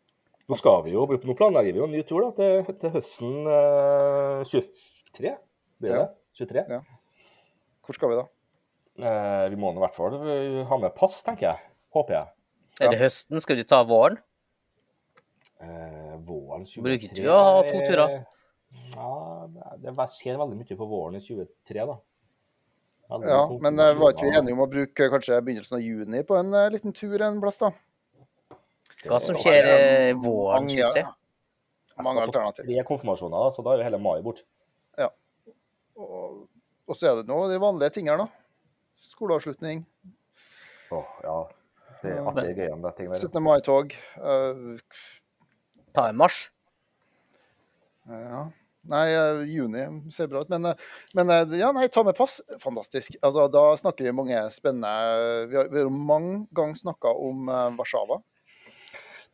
Nå 0.48 0.56
skal 0.58 0.80
vi 0.86 0.94
jo, 0.96 1.04
nå 1.04 1.36
planlegger 1.36 1.76
vi 1.76 1.82
jo 1.82 1.90
en 1.90 1.94
ny 1.94 2.06
tur 2.08 2.24
da, 2.24 2.32
til, 2.38 2.80
til 2.80 2.96
høsten 2.96 3.52
eh, 3.52 4.48
23. 4.48 5.36
Blir 5.84 5.94
det? 5.94 6.00
Ja. 6.00 6.08
23? 6.40 6.64
Ja. 6.72 6.80
Hvor 7.84 7.98
skal 7.98 8.14
vi 8.14 8.20
da? 8.22 8.26
Eh, 8.98 9.44
vi 9.52 9.60
må 9.60 9.74
i 9.76 9.82
hvert 9.84 9.98
fall 9.98 10.16
eh, 10.24 10.64
ha 10.70 10.80
med 10.82 10.96
pass, 10.96 11.20
tenker 11.26 11.52
jeg. 11.52 11.70
Håper 11.94 12.18
jeg. 12.18 12.34
Er 12.82 12.94
det 12.94 13.02
høsten? 13.02 13.42
Skal 13.44 13.60
du 13.60 13.68
ta 13.68 13.82
våren? 13.90 14.18
Eh, 15.62 16.16
våren 16.24 16.64
23 16.64 16.84
Bruker 16.86 17.08
ikke 17.10 17.20
du 17.20 17.30
å 17.34 17.38
ha 17.42 17.62
to 17.68 17.84
turer? 17.84 18.18
Ja, 18.96 19.48
det 19.82 19.94
skjer 20.16 20.40
veldig 20.40 20.60
mye 20.60 20.78
på 20.80 20.88
våren 20.90 21.18
i 21.20 21.24
23, 21.24 21.86
da. 21.90 21.98
Veldig 23.14 23.30
Ja, 23.32 23.42
men 23.64 23.80
eh, 23.80 23.94
var 24.00 24.16
ikke 24.16 24.28
vi 24.28 24.34
enige 24.36 24.58
om 24.58 24.64
å 24.66 24.70
bruke 24.72 25.08
kanskje 25.14 25.40
begynnelsen 25.44 25.78
av 25.78 25.86
juni 25.86 26.24
på 26.28 26.36
en 26.40 26.52
eh, 26.58 26.70
liten 26.74 26.96
tur 26.96 27.22
en 27.24 27.40
plass, 27.44 27.60
da? 27.62 27.72
Hva 29.08 29.22
som 29.24 29.38
skjer 29.40 29.70
i 29.72 30.12
våren 30.18 30.68
Mange- 30.68 30.90
23? 30.92 31.06
Mange 32.06 32.28
alternativer. 32.28 32.68
Tre 32.68 32.84
konfirmasjoner, 32.86 33.38
da, 33.48 33.54
så 33.56 33.64
da 33.66 33.74
er 33.74 33.82
jo 33.82 33.88
hele 33.88 34.02
mai 34.02 34.20
bort. 34.26 34.44
Og, 35.98 36.44
og 36.86 36.98
så 36.98 37.08
er 37.10 37.22
det 37.22 37.30
nå 37.30 37.40
de 37.50 37.58
vanlige 37.62 37.96
tingene, 37.96 38.28
da. 38.28 38.28
Skoleavslutning, 39.08 39.86
Åh, 40.92 41.08
ja. 41.24 41.38
Det 42.02 42.12
er 42.14 42.28
artige 42.30 42.54
greiene, 42.56 42.82
det 42.84 42.94
ting 42.98 43.10
der. 43.12 43.24
17. 43.26 43.44
mai-tog. 43.44 43.96
Uh... 44.22 44.78
Ta 45.98 46.08
en 46.12 46.20
marsj? 46.20 46.52
Ja. 48.08 48.46
Nei, 48.88 49.08
eh, 49.12 49.42
juni 49.52 50.12
ser 50.12 50.28
bra 50.32 50.42
ut. 50.42 50.50
Men, 50.50 50.66
eh, 50.66 50.76
men 51.18 51.30
eh, 51.30 51.58
ja, 51.60 51.72
nei, 51.76 51.88
ta 51.92 52.04
med 52.08 52.16
pass. 52.16 52.40
Fantastisk. 52.64 53.18
Altså, 53.22 53.48
da 53.52 53.64
snakker 53.78 54.08
vi 54.08 54.14
mange 54.16 54.40
spennende 54.54 54.92
Vi 55.52 55.58
har, 55.60 55.68
vi 55.74 55.82
har 55.84 55.90
mange 55.92 56.46
ganger 56.56 56.80
snakka 56.80 57.12
om 57.12 57.48
Warszawa, 57.78 58.22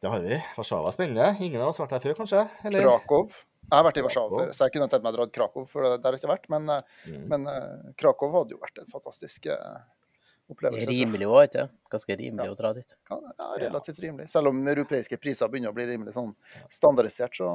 Det 0.01 0.09
har 0.09 0.19
vi. 0.25 0.39
Warszawa 0.57 0.89
er 0.89 0.95
spennende. 0.97 1.27
Ingen 1.39 1.61
av 1.61 1.69
oss 1.69 1.77
har 1.79 1.87
vært 1.87 2.01
der 2.01 2.09
før, 2.09 2.23
kanskje? 2.23 2.47
Eller? 2.65 2.87
Krakow. 2.87 3.27
Jeg 3.63 3.77
har 3.77 3.85
vært 3.87 3.97
i 4.01 4.03
Warszawa 4.03 4.39
før, 4.39 4.49
så 4.53 4.65
jeg 4.65 4.73
kunne 4.73 4.89
tenkt 4.91 5.05
meg 5.05 5.13
å 5.13 5.17
dra 5.17 5.27
til 5.29 5.35
Krakow, 5.37 5.67
for 5.69 5.85
der 5.85 6.01
har 6.03 6.17
jeg 6.17 6.23
ikke 6.23 6.33
vært. 6.33 6.49
Men, 6.51 6.65
Mm. 7.07 7.27
men 7.29 7.93
Krakow 7.97 8.33
hadde 8.33 8.57
jo 8.57 8.59
vært 8.59 8.81
en 8.81 8.89
fantastisk 8.91 9.47
opplevelse. 10.51 10.89
Rimelig 10.89 11.29
òg, 11.29 11.45
ikke 11.47 11.69
Ganske 11.93 12.17
rimelig 12.19 12.51
å 12.51 12.57
dra 12.57 12.73
dit. 12.73 12.95
Ja, 13.09 13.19
ja, 13.39 13.47
relativt 13.67 14.01
rimelig. 14.03 14.29
Selv 14.33 14.49
om 14.51 14.59
europeiske 14.67 15.17
priser 15.21 15.47
begynner 15.47 15.71
å 15.71 15.77
bli 15.77 15.85
rimelig 15.93 16.15
sånn 16.17 16.33
standardisert, 16.69 17.37
så 17.37 17.53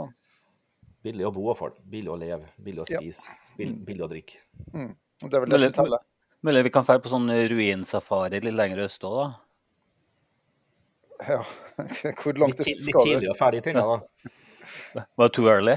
Billig 1.05 1.27
å 1.29 1.33
bo 1.35 1.45
og 1.53 1.59
folk. 1.61 1.77
Billig 1.89 2.11
å 2.11 2.17
leve. 2.19 2.49
Billig 2.59 2.83
å 2.83 2.87
spise. 2.89 3.35
Bill- 3.59 3.77
Billig 3.87 4.05
å 4.07 4.09
drikke. 4.11 4.41
Det 4.73 5.35
er 5.35 5.43
vel 5.45 5.51
det 5.51 5.59
Mulig, 5.59 5.69
som 5.75 5.85
teller. 5.85 6.03
mulig 6.47 6.65
vi 6.67 6.73
kan 6.75 6.85
dra 6.87 7.03
på 7.05 7.11
sånn 7.13 7.31
ruinsafari 7.51 8.41
litt 8.45 8.55
lenger 8.59 8.85
øst 8.87 9.05
òg, 9.07 9.19
da. 9.19 9.29
Ja. 11.29 11.43
Hvor 12.23 12.35
langt 12.39 12.59
Litt, 12.59 12.67
litt 12.83 12.89
skal 12.91 13.05
du? 13.07 13.13
tidlig 13.15 13.31
og 13.33 13.39
ferdig 13.39 13.61
i 13.63 13.67
da. 13.79 13.99
Var 15.19 15.29
det 15.29 15.35
too 15.35 15.49
early? 15.51 15.77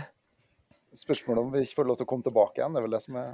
Spørsmålet 0.98 1.40
om 1.46 1.52
vi 1.54 1.62
ikke 1.64 1.78
får 1.80 1.88
lov 1.88 1.98
til 2.02 2.06
å 2.06 2.10
komme 2.10 2.26
tilbake 2.26 2.60
igjen, 2.60 2.74
det 2.76 2.82
er 2.82 2.86
vel 2.86 2.96
det 2.98 3.04
som 3.06 3.16
er 3.22 3.30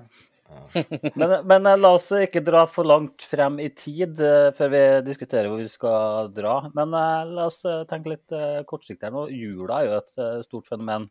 Men, 1.17 1.31
men 1.49 1.65
eh, 1.67 1.79
la 1.81 1.89
oss 1.97 2.05
ikke 2.15 2.43
dra 2.45 2.61
for 2.69 2.87
langt 2.87 3.23
frem 3.27 3.57
i 3.63 3.67
tid 3.75 4.21
eh, 4.23 4.51
før 4.55 4.69
vi 4.71 4.81
diskuterer 5.07 5.49
hvor 5.51 5.59
vi 5.59 5.67
skal 5.71 6.29
dra. 6.35 6.53
Men 6.77 6.93
eh, 6.95 7.23
la 7.35 7.47
oss 7.49 7.63
tenke 7.89 8.13
litt 8.13 8.35
kortsiktig 8.69 9.07
her 9.09 9.15
nå. 9.15 9.25
Jula 9.33 9.81
er 9.81 9.89
jo 9.89 9.97
et 9.97 10.45
stort 10.47 10.69
fenomen. 10.69 11.09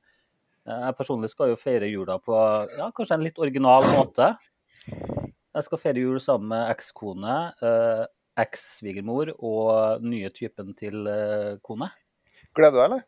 Eh, 0.66 0.80
Jeg 0.88 0.96
personlig 0.98 1.30
skal 1.30 1.52
jo 1.52 1.56
feire 1.60 1.88
jula 1.90 2.18
på 2.22 2.34
ja, 2.78 2.90
kanskje 2.96 3.14
en 3.18 3.24
litt 3.26 3.38
original 3.38 3.86
måte. 3.94 4.32
Jeg 4.86 5.64
skal 5.64 5.78
feire 5.80 6.02
jul 6.02 6.18
sammen 6.20 6.50
med 6.52 6.70
ekskone, 6.74 7.36
eh, 7.64 8.04
eks-svigermor 8.42 9.30
og 9.38 10.02
nye 10.04 10.28
typen 10.34 10.74
til 10.76 11.06
eh, 11.08 11.56
kone. 11.64 11.88
Gleder 12.56 12.72
du 12.74 12.78
deg, 12.80 12.84
eller? 12.90 13.04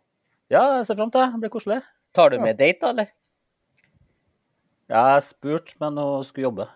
Ja, 0.48 0.62
jeg 0.78 0.86
ser 0.88 0.96
fram 0.96 1.10
til 1.12 1.20
det. 1.20 1.32
Det 1.34 1.40
blir 1.42 1.52
koselig. 1.52 1.80
Tar 2.16 2.30
du 2.32 2.38
med 2.40 2.56
date, 2.56 2.80
da, 2.80 2.90
eller? 2.94 3.10
Ja, 4.88 5.02
Jeg 5.18 5.26
spurte, 5.26 5.74
men 5.82 5.98
hun 6.00 6.24
skulle 6.24 6.46
jobbe. 6.48 6.68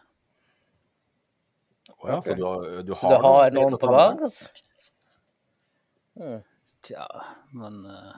Oh, 2.02 2.08
ja, 2.10 2.18
så 2.20 2.34
du, 2.36 2.42
har- 2.44 2.82
du 2.84 2.92
Så 2.98 3.08
du 3.08 3.16
har 3.22 3.50
noen 3.54 3.78
på 3.80 3.88
gang? 3.88 4.18
Altså? 4.20 4.50
Tja, 6.82 7.06
men 7.54 7.84
eh, 7.86 8.14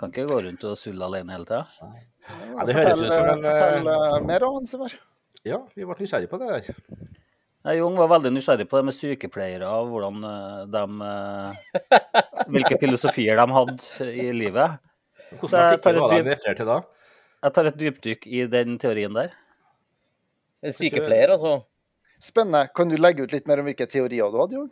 kan 0.00 0.10
ikke 0.10 0.26
gå 0.26 0.40
rundt 0.48 0.64
og 0.66 0.78
sulle 0.78 1.06
alene 1.06 1.36
hele 1.36 1.46
tida. 1.46 1.90
Ja, 2.26 2.64
det 2.66 2.74
høres 2.74 3.02
ut 3.02 3.12
som 3.12 3.28
en, 3.30 3.44
Fortell 3.44 3.84
mer 3.84 4.16
om 4.18 4.26
mer, 4.26 4.46
Hans 4.56 4.74
Ivar. 4.74 4.96
Ja, 5.46 5.60
vi 5.76 5.86
ble 5.86 5.96
nysgjerrige 6.00 6.32
på 6.32 6.40
det 6.40 6.48
der. 6.50 6.72
Nei, 7.64 7.76
Jung 7.78 7.94
var 7.96 8.10
veldig 8.16 8.32
nysgjerrig 8.34 8.66
på 8.68 8.80
det 8.80 8.88
med 8.88 8.96
sykepleiere 8.96 9.70
og 9.78 9.92
hvordan 9.92 10.26
eh, 10.28 10.58
de 10.74 10.82
eh, 11.10 12.50
Hvilke 12.56 12.80
filosofier 12.82 13.38
de 13.38 13.46
hadde 13.60 14.10
i 14.10 14.26
livet. 14.36 14.82
Hvordan 15.38 15.70
artikkel 15.70 16.00
var 16.02 16.10
det 16.10 16.18
han 16.18 16.30
refererte 16.32 16.60
til 16.60 16.70
da? 16.72 16.80
Jeg 17.44 17.56
tar 17.56 17.70
et 17.70 17.80
dypdykk 17.80 18.26
i 18.26 18.44
den 18.50 18.78
teorien 18.80 19.14
der. 19.16 19.32
En 20.64 20.74
sykepleier, 20.74 21.36
altså? 21.36 21.60
Spennende. 22.24 22.66
Kan 22.74 22.90
du 22.90 22.98
legge 22.98 23.24
ut 23.24 23.34
litt 23.36 23.46
mer 23.46 23.60
om 23.62 23.68
hvilke 23.68 23.86
teorier 23.90 24.32
du 24.32 24.40
hadde, 24.40 24.58
Jon? 24.58 24.70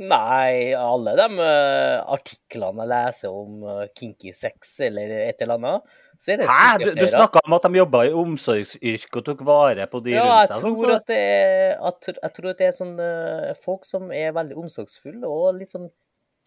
Nei, 0.00 0.72
alle 0.72 1.12
de 1.18 1.26
eh, 1.44 1.98
artiklene 2.14 2.80
jeg 2.86 2.90
leser 2.94 3.34
om 3.36 3.58
eh, 3.68 3.82
kinky 3.98 4.32
sex 4.34 4.78
eller 4.88 5.10
et 5.28 5.42
eller 5.44 5.58
annet, 5.60 5.92
så 6.22 6.32
er 6.32 6.40
det 6.40 6.46
Hæ? 6.48 6.78
Du, 6.80 6.88
du 6.96 7.04
snakka 7.10 7.42
om 7.44 7.56
at 7.58 7.66
de 7.66 7.76
jobba 7.80 8.00
i 8.08 8.12
omsorgsyrke 8.16 9.20
og 9.20 9.26
tok 9.26 9.42
vare 9.46 9.84
på 9.92 10.00
de 10.06 10.14
Ja, 10.16 10.24
rundt 10.24 10.48
seg. 10.48 10.56
Ja, 10.56 10.70
jeg, 10.70 10.76
så- 10.80 10.96
at 10.96 11.06
det 11.12 11.18
er, 11.20 11.76
at, 11.90 12.08
jeg 12.22 12.32
tror 12.38 12.50
at 12.54 12.58
det 12.62 12.68
er 12.70 12.76
sånn 12.78 12.94
eh, 13.04 13.52
folk 13.62 13.84
som 13.88 14.08
er 14.16 14.32
veldig 14.38 14.56
omsorgsfulle 14.64 15.28
og 15.28 15.58
litt 15.60 15.74
sånn 15.76 15.90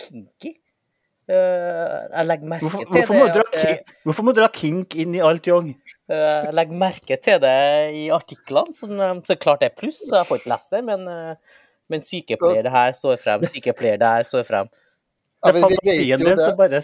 kinky. 0.01 0.55
Jeg 1.25 2.25
legger 2.29 2.49
merke 2.51 2.67
Hvorfor, 2.67 2.83
til 2.85 2.91
hvorfor, 2.93 3.15
må 3.17 3.25
det. 3.25 3.33
dra, 3.33 3.45
at, 3.73 3.93
hvorfor 4.05 4.25
må 4.27 4.33
du 4.35 4.39
dra 4.43 4.49
kink 4.53 4.93
inn 5.01 5.15
i 5.17 5.21
alt? 5.25 5.47
Eh, 5.49 5.71
Jeg 6.13 6.53
legger 6.53 6.77
merke 6.81 7.17
til 7.17 7.39
det 7.41 7.55
i 7.97 8.03
artiklene, 8.13 8.73
som 8.77 8.93
så 9.25 9.37
klart 9.41 9.63
er 9.65 9.73
pluss, 9.73 10.03
så 10.05 10.19
jeg 10.19 10.29
får 10.29 10.41
ikke 10.43 10.51
lest 10.53 10.75
det, 10.75 10.83
men, 10.85 11.07
men 11.91 12.03
sykepleier 12.03 12.65
det 12.65 12.73
her 12.73 12.95
står 12.97 13.19
frem, 13.21 13.45
sykepleier 13.49 14.01
det 14.01 14.09
her 14.17 14.27
står 14.27 14.47
frem. 14.47 14.71
Det 15.45 15.51
er 15.51 15.59
ja, 15.59 15.67
fantasien 15.67 16.25
din 16.25 16.41
som 16.41 16.57
bare 16.57 16.81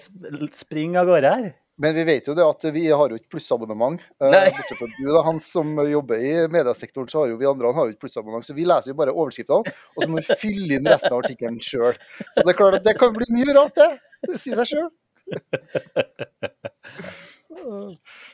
springer 0.54 1.02
av 1.02 1.10
gårde 1.10 1.34
her. 1.34 1.52
Men 1.82 1.96
vi 1.96 2.04
vet 2.06 2.28
jo 2.30 2.36
det 2.38 2.44
at 2.46 2.66
vi 2.76 2.84
har 2.92 3.10
jo 3.10 3.18
ikke 3.18 3.38
plussabonnement. 3.38 4.02
Eh. 4.22 4.34
Bortsett 4.54 4.78
fra 4.78 4.90
du, 4.92 5.08
da, 5.08 5.22
han 5.26 5.40
som 5.42 5.72
jobber 5.90 6.22
i 6.22 6.34
mediesektoren, 6.54 7.10
så 7.10 7.24
har 7.24 7.32
jo 7.32 7.40
vi 7.40 7.48
andre 7.50 7.72
han 7.72 7.80
har 7.80 7.88
jo 7.88 7.96
ikke 7.96 8.06
plussabonnement. 8.06 8.46
Så 8.46 8.54
vi 8.58 8.68
leser 8.70 8.92
jo 8.92 9.00
bare 9.00 9.16
overskriftene, 9.16 9.74
og 9.96 10.04
så 10.04 10.10
må 10.12 10.22
vi 10.22 10.38
fylle 10.44 10.78
inn 10.78 10.90
resten 10.92 11.10
av 11.10 11.24
artikkelen 11.24 11.58
sjøl. 11.64 11.98
Så 12.28 12.44
det 12.44 12.54
er 12.54 12.60
klart 12.60 12.78
at 12.78 12.86
det 12.86 12.98
kan 13.02 13.16
bli 13.16 13.26
mye 13.34 13.56
rart, 13.58 13.74
det. 13.80 13.90
Det 14.28 14.44
sier 14.44 14.62
seg 14.62 14.76
sjøl. 14.76 14.92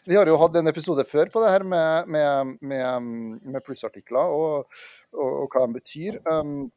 Vi 0.08 0.16
har 0.16 0.30
jo 0.30 0.38
hatt 0.40 0.56
en 0.56 0.72
episode 0.72 1.04
før 1.10 1.28
på 1.34 1.42
det 1.44 1.52
her 1.52 1.64
med, 1.68 2.08
med, 2.08 2.58
med, 2.64 3.08
med 3.44 3.64
plussartikler 3.66 4.32
og, 4.32 4.78
og, 5.12 5.32
og 5.44 5.48
hva 5.52 5.66
de 5.66 5.76
betyr. 5.76 6.20
Um, 6.32 6.70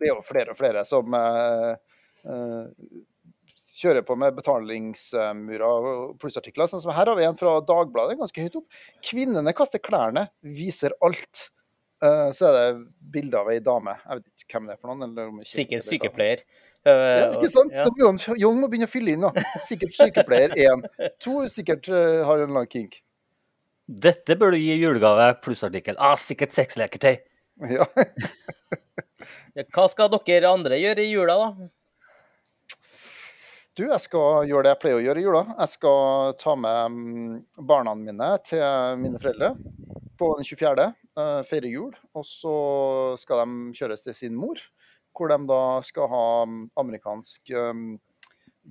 det 0.00 0.08
er 0.08 0.14
jo 0.14 0.24
flere 0.24 0.54
og 0.54 0.56
flere 0.56 0.84
som 0.88 1.12
uh, 1.12 1.74
kjører 3.76 4.04
på 4.08 4.16
med 4.20 4.38
betalingsmurer 4.38 5.66
og 5.68 6.16
plussartikler. 6.22 6.70
Sånn 6.70 6.84
som 6.84 6.94
her 6.96 7.12
har 7.12 7.18
vi 7.18 7.28
en 7.28 7.36
fra 7.36 7.58
Dagbladet, 7.68 8.16
ganske 8.20 8.46
høyt 8.46 8.60
opp. 8.62 8.80
'Kvinnene 9.04 9.52
kaster 9.56 9.82
klærne, 9.82 10.30
viser 10.40 10.96
alt'. 11.04 11.50
Uh, 12.02 12.32
så 12.34 12.48
er 12.48 12.56
det 12.56 12.86
bilde 13.14 13.38
av 13.38 13.52
ei 13.52 13.60
dame. 13.62 13.98
Jeg 14.00 14.22
vet 14.22 14.46
ikke 14.46 14.56
hvem 14.58 14.70
det 14.70 14.78
er 14.78 14.80
for 14.80 14.94
noen. 14.94 15.10
Eller 15.10 15.44
Sikkert 15.44 15.82
eller- 15.82 15.90
sykepleier. 15.90 16.46
Ja, 16.84 16.92
Eh, 16.92 17.36
ikke 17.36 17.48
sant? 17.52 17.72
ja. 17.76 17.84
Så 17.86 17.92
Jon, 18.00 18.16
Jon 18.40 18.56
må 18.58 18.66
begynne 18.68 18.88
å 18.88 18.90
fylle 18.90 19.12
inn. 19.14 19.22
da. 19.22 19.30
Sikkert 19.62 19.94
sykepleier 19.94 20.50
én. 20.58 20.82
To 21.22 21.44
sikkert 21.48 21.86
eh, 21.88 22.24
har 22.26 22.42
en 22.42 22.54
lang 22.56 22.66
kink. 22.66 22.96
Dette 23.86 24.34
bør 24.38 24.54
du 24.54 24.58
gi 24.58 24.74
julegave, 24.80 25.28
plussartikkel. 25.44 25.94
Ah, 26.02 26.16
sikkert 26.18 26.50
sexleketøy. 26.54 27.16
Ja. 27.70 27.86
Ja, 29.52 29.66
Hva 29.68 29.82
skal 29.92 30.08
dere 30.24 30.48
andre 30.48 30.78
gjøre 30.80 31.02
i 31.04 31.10
jula, 31.12 31.34
da? 31.36 31.66
Du, 33.76 33.82
jeg 33.88 34.00
skal 34.04 34.46
gjøre 34.48 34.64
det 34.66 34.70
jeg 34.74 34.80
pleier 34.82 34.96
å 34.98 35.02
gjøre 35.04 35.20
i 35.20 35.24
jula. 35.26 35.42
Jeg 35.58 35.70
skal 35.74 36.32
ta 36.40 36.54
med 36.60 36.96
mm, 36.96 37.34
barna 37.68 37.92
mine 37.96 38.30
til 38.48 38.64
mine 39.00 39.20
foreldre 39.20 39.50
på 40.20 40.30
den 40.38 40.48
24. 40.48 40.86
eh, 41.20 41.38
feire 41.48 41.70
jul. 41.72 41.92
Og 42.16 42.24
så 42.28 42.54
skal 43.20 43.42
de 43.44 43.76
kjøres 43.78 44.04
til 44.04 44.16
sin 44.16 44.36
mor, 44.40 44.60
hvor 45.16 45.32
de 45.32 45.38
da 45.48 45.62
skal 45.86 46.08
ha 46.12 46.24
mm, 46.48 46.58
amerikansk 46.80 47.52
mm, 47.52 47.92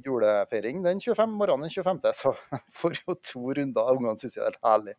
julefeiring 0.06 0.84
den 0.86 1.02
25. 1.04 1.38
morgenen 1.40 1.68
den 1.68 1.74
25. 1.74 2.02
Så 2.22 2.34
jeg 2.52 2.62
får 2.82 3.00
jo 3.00 3.16
to 3.32 3.44
runder. 3.58 3.96
Ungene 3.96 4.18
syns 4.20 4.38
det 4.38 4.44
er 4.44 4.50
helt 4.50 4.62
herlig. 4.66 4.98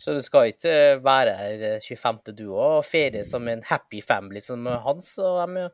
Så 0.00 0.14
du 0.16 0.22
skal 0.24 0.52
ikke 0.52 0.72
eh, 0.72 1.02
være 1.04 1.36
her 1.38 1.66
eh, 1.74 1.84
25. 1.86 2.22
du 2.38 2.46
òg, 2.50 2.80
og 2.80 2.88
feire 2.88 3.24
som 3.28 3.48
en 3.48 3.62
happy 3.68 4.02
family 4.04 4.42
som 4.44 4.66
Hans 4.86 5.16
og 5.18 5.42
dem? 5.44 5.60
ja? 5.64 5.68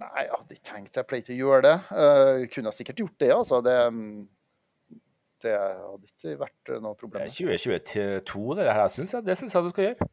Nei, 0.00 0.24
jeg 0.24 0.32
hadde 0.32 0.56
ikke 0.56 0.68
tenkt 0.70 0.96
jeg 0.96 1.08
pleier 1.08 1.24
ikke 1.24 1.34
å 1.34 1.40
gjøre 1.40 1.62
det. 1.66 1.78
Uh, 1.90 2.44
kunne 2.54 2.72
sikkert 2.72 3.02
gjort 3.02 3.16
det, 3.20 3.30
altså. 3.34 3.58
Det, 3.66 3.76
mm, 3.92 5.00
det 5.44 5.54
hadde 5.58 6.12
ikke 6.12 6.36
vært 6.40 6.72
noe 6.84 6.96
problem. 6.96 7.26
Det 7.26 7.32
er 7.32 7.64
2022, 7.66 8.44
det 8.60 8.68
her, 8.70 8.86
synes 8.94 9.16
jeg. 9.16 9.26
Det 9.26 9.36
syns 9.40 9.56
jeg 9.56 9.66
du 9.66 9.72
skal 9.74 9.88
gjøre. 9.88 10.08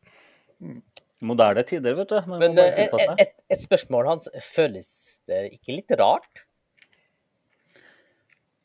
Moderne 1.26 1.64
tider, 1.66 1.96
vet 1.98 2.12
du. 2.12 2.18
Men 2.30 2.54
bare 2.54 2.68
eh, 2.70 2.84
tilpasse 2.84 3.16
et, 3.18 3.32
et, 3.32 3.40
et 3.56 3.62
spørsmål, 3.64 4.06
Hans. 4.12 4.30
Føles 4.46 4.90
det 5.30 5.48
ikke 5.56 5.80
litt 5.80 5.96
rart? 5.98 6.44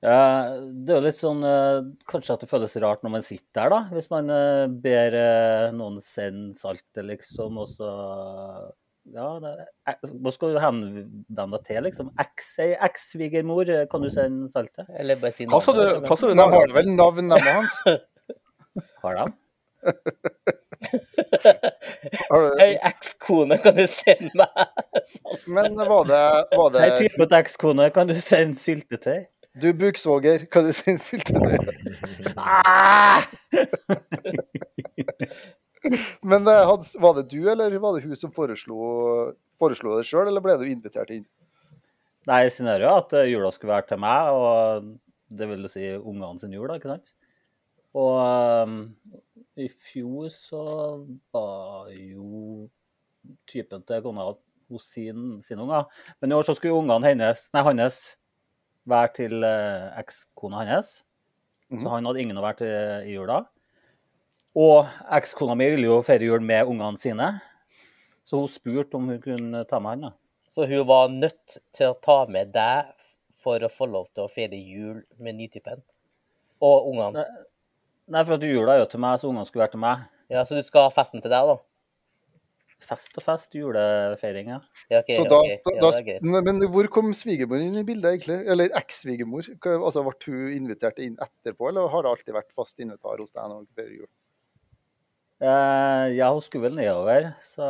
Ja, 0.03 0.51
det 0.59 0.91
er 0.91 0.99
jo 0.99 1.05
litt 1.05 1.19
sånn 1.21 1.45
eh, 1.47 1.77
Kanskje 2.11 2.35
at 2.35 2.41
det 2.43 2.49
føles 2.51 2.73
rart 2.83 3.05
når 3.07 3.13
man 3.15 3.23
sitter 3.25 3.69
der, 3.69 3.71
da. 3.71 3.81
Hvis 3.95 4.11
man 4.11 4.31
eh, 4.35 4.65
ber 4.83 5.15
eh, 5.15 5.67
noen 5.79 6.01
sende 6.03 6.59
saltet, 6.59 7.05
liksom, 7.07 7.61
og 7.63 7.71
så 7.71 7.91
Ja, 9.15 9.29
eh, 9.39 10.11
hva 10.11 10.35
skal 10.35 10.57
du 10.57 10.61
henvende 10.63 11.49
deg 11.55 11.65
til, 11.71 11.81
liksom? 11.87 12.11
Eks-svigermor, 12.19 13.71
eh, 13.71 13.87
kan 13.91 14.03
du 14.03 14.11
sende 14.13 14.51
saltet? 14.53 14.91
Eller 14.99 15.23
bare 15.23 15.33
si 15.39 15.47
Hva 15.47 15.63
sa 15.63 15.73
du? 15.79 15.85
navnet, 15.87 16.11
Hva 16.11 16.19
sa 16.19 16.29
du 16.29 16.35
De 16.35 16.49
har 16.59 16.77
vel 16.77 16.93
navn, 16.99 17.33
dem 17.33 17.39
òg, 17.39 17.63
Hans? 17.63 17.79
Har 19.07 19.23
de? 19.23 19.31
Hei, 21.33 22.73
ekskone, 22.85 23.59
kan 23.63 23.77
du 23.77 23.85
sende 23.89 24.31
meg 24.37 25.05
sånn? 25.09 25.39
Men 25.57 25.79
var 25.79 26.09
det, 26.09 26.25
var 26.53 26.77
Ei 26.83 26.91
det 26.93 27.07
Ei 27.09 27.13
til 27.15 27.37
ekskone, 27.39 27.89
kan 27.95 28.11
du 28.11 28.15
sende 28.19 28.59
syltetøy? 28.61 29.25
Du, 29.61 29.69
buksvoger, 29.77 30.47
hva 30.53 30.63
du 30.65 30.73
sende 30.77 31.03
syltetøy? 31.05 31.57
Ah! 32.41 33.25
Men 36.23 36.47
eh, 36.47 36.75
var 37.03 37.17
det 37.19 37.27
du, 37.33 37.41
eller 37.51 37.75
var 37.83 37.97
det 37.97 38.05
hun 38.07 38.17
som 38.19 38.33
foreslo, 38.35 38.77
foreslo 39.61 39.97
det 39.99 40.07
sjøl, 40.09 40.29
eller 40.31 40.45
ble 40.45 40.59
du 40.61 40.67
invitert 40.69 41.11
inn? 41.15 41.25
Nei, 42.31 42.45
scenarioet 42.55 42.93
er 42.93 43.01
at 43.03 43.17
eh, 43.19 43.33
jula 43.33 43.51
skulle 43.55 43.75
være 43.75 43.89
til 43.91 44.03
meg, 44.05 44.37
og 44.37 44.93
det 45.33 45.49
vil 45.51 45.69
si 45.73 45.89
ungene 45.97 46.39
sin 46.39 46.55
jul, 46.55 46.69
da, 46.71 46.79
ikke 46.79 46.93
sant? 46.93 47.17
Og 47.99 48.15
um, 48.17 48.77
i 49.63 49.69
fjor 49.71 50.29
så 50.33 50.65
var 51.35 51.93
jo 51.95 52.67
typen 53.49 53.85
til 53.87 54.03
kona 54.05 54.27
hos 54.73 54.89
sin, 54.89 55.39
sine 55.45 55.63
unger. 55.65 55.87
Men 56.21 56.33
i 56.33 56.37
år 56.37 56.47
så 56.49 56.57
skulle 56.59 56.81
ungene 56.81 57.13
hennes, 57.13 57.47
nei, 57.55 57.63
hans 57.67 58.01
være 58.89 59.13
til 59.19 59.47
eh, 59.47 59.91
ekskona 60.01 60.65
hans. 60.67 61.03
Mhm. 61.71 61.83
Så 61.83 61.93
han 61.95 62.09
hadde 62.09 62.25
ingen 62.25 62.41
å 62.41 62.45
være 62.45 62.61
til 62.63 63.11
i 63.11 63.17
jula. 63.17 63.43
Og 64.59 64.89
ekskona 65.17 65.57
mi 65.57 65.71
ville 65.73 65.89
jo 65.89 66.03
feire 66.05 66.29
jul 66.29 66.43
med 66.45 66.69
ungene 66.69 67.01
sine. 67.01 67.31
Så 68.25 68.41
hun 68.41 68.51
spurte 68.51 68.99
om 68.99 69.09
hun 69.09 69.23
kunne 69.23 69.65
ta 69.69 69.81
med 69.81 69.97
han. 69.97 70.11
da. 70.11 70.13
Så 70.47 70.67
hun 70.69 70.87
var 70.87 71.09
nødt 71.09 71.59
til 71.73 71.93
å 71.93 72.01
ta 72.03 72.27
med 72.29 72.53
deg 72.53 72.93
for 73.41 73.63
å 73.65 73.71
få 73.73 73.89
lov 73.89 74.11
til 74.13 74.27
å 74.27 74.31
feire 74.31 74.59
jul 74.59 75.01
med 75.19 75.39
nytypen. 75.39 75.81
Og 76.63 76.93
ungene. 76.93 77.25
Nei, 78.11 78.23
for 78.25 78.35
at 78.35 78.47
jula 78.47 78.75
er 78.75 78.83
jo 78.83 78.89
til 78.91 79.03
meg, 79.03 79.21
så 79.21 79.29
ungene 79.31 79.47
skulle 79.47 79.63
vært 79.67 79.77
til 79.77 79.83
meg. 79.85 80.09
Ja, 80.33 80.47
Så 80.49 80.57
du 80.57 80.65
skal 80.67 80.89
ha 80.89 80.95
festen 80.95 81.23
til 81.23 81.31
deg, 81.31 81.51
da? 81.53 81.61
Fest 82.83 83.15
og 83.21 83.23
fest, 83.23 83.53
julefeiring, 83.55 84.49
ja. 84.57 84.59
Okay, 84.91 84.99
ok, 84.99 85.11
Så 85.15 85.27
da, 85.31 85.39
ok. 85.39 85.53
Ja, 85.77 85.85
da, 85.85 85.91
da 86.09 86.33
men 86.33 86.49
men 86.49 86.65
hvor 86.73 86.89
kom 86.91 87.13
svigermor 87.15 87.63
inn 87.63 87.79
i 87.79 87.85
bildet, 87.87 88.17
egentlig? 88.17 88.41
Eller 88.51 88.75
eks-svigermor? 88.81 89.47
Altså, 89.77 90.03
Ble 90.09 90.17
hun 90.27 90.57
invitert 90.57 90.99
inn 90.99 91.15
etterpå, 91.23 91.71
eller 91.71 91.93
har 91.93 92.03
det 92.03 92.11
alltid 92.17 92.37
vært 92.41 92.51
fast 92.59 92.83
invitar 92.83 93.23
hos 93.23 93.31
deg 93.31 93.53
nå 93.53 93.61
før 93.79 93.95
jul? 94.01 94.11
Eh, 95.43 96.09
ja, 96.17 96.33
hun 96.33 96.43
skulle 96.43 96.71
vel 96.71 96.79
nedover, 96.79 97.33
så 97.47 97.69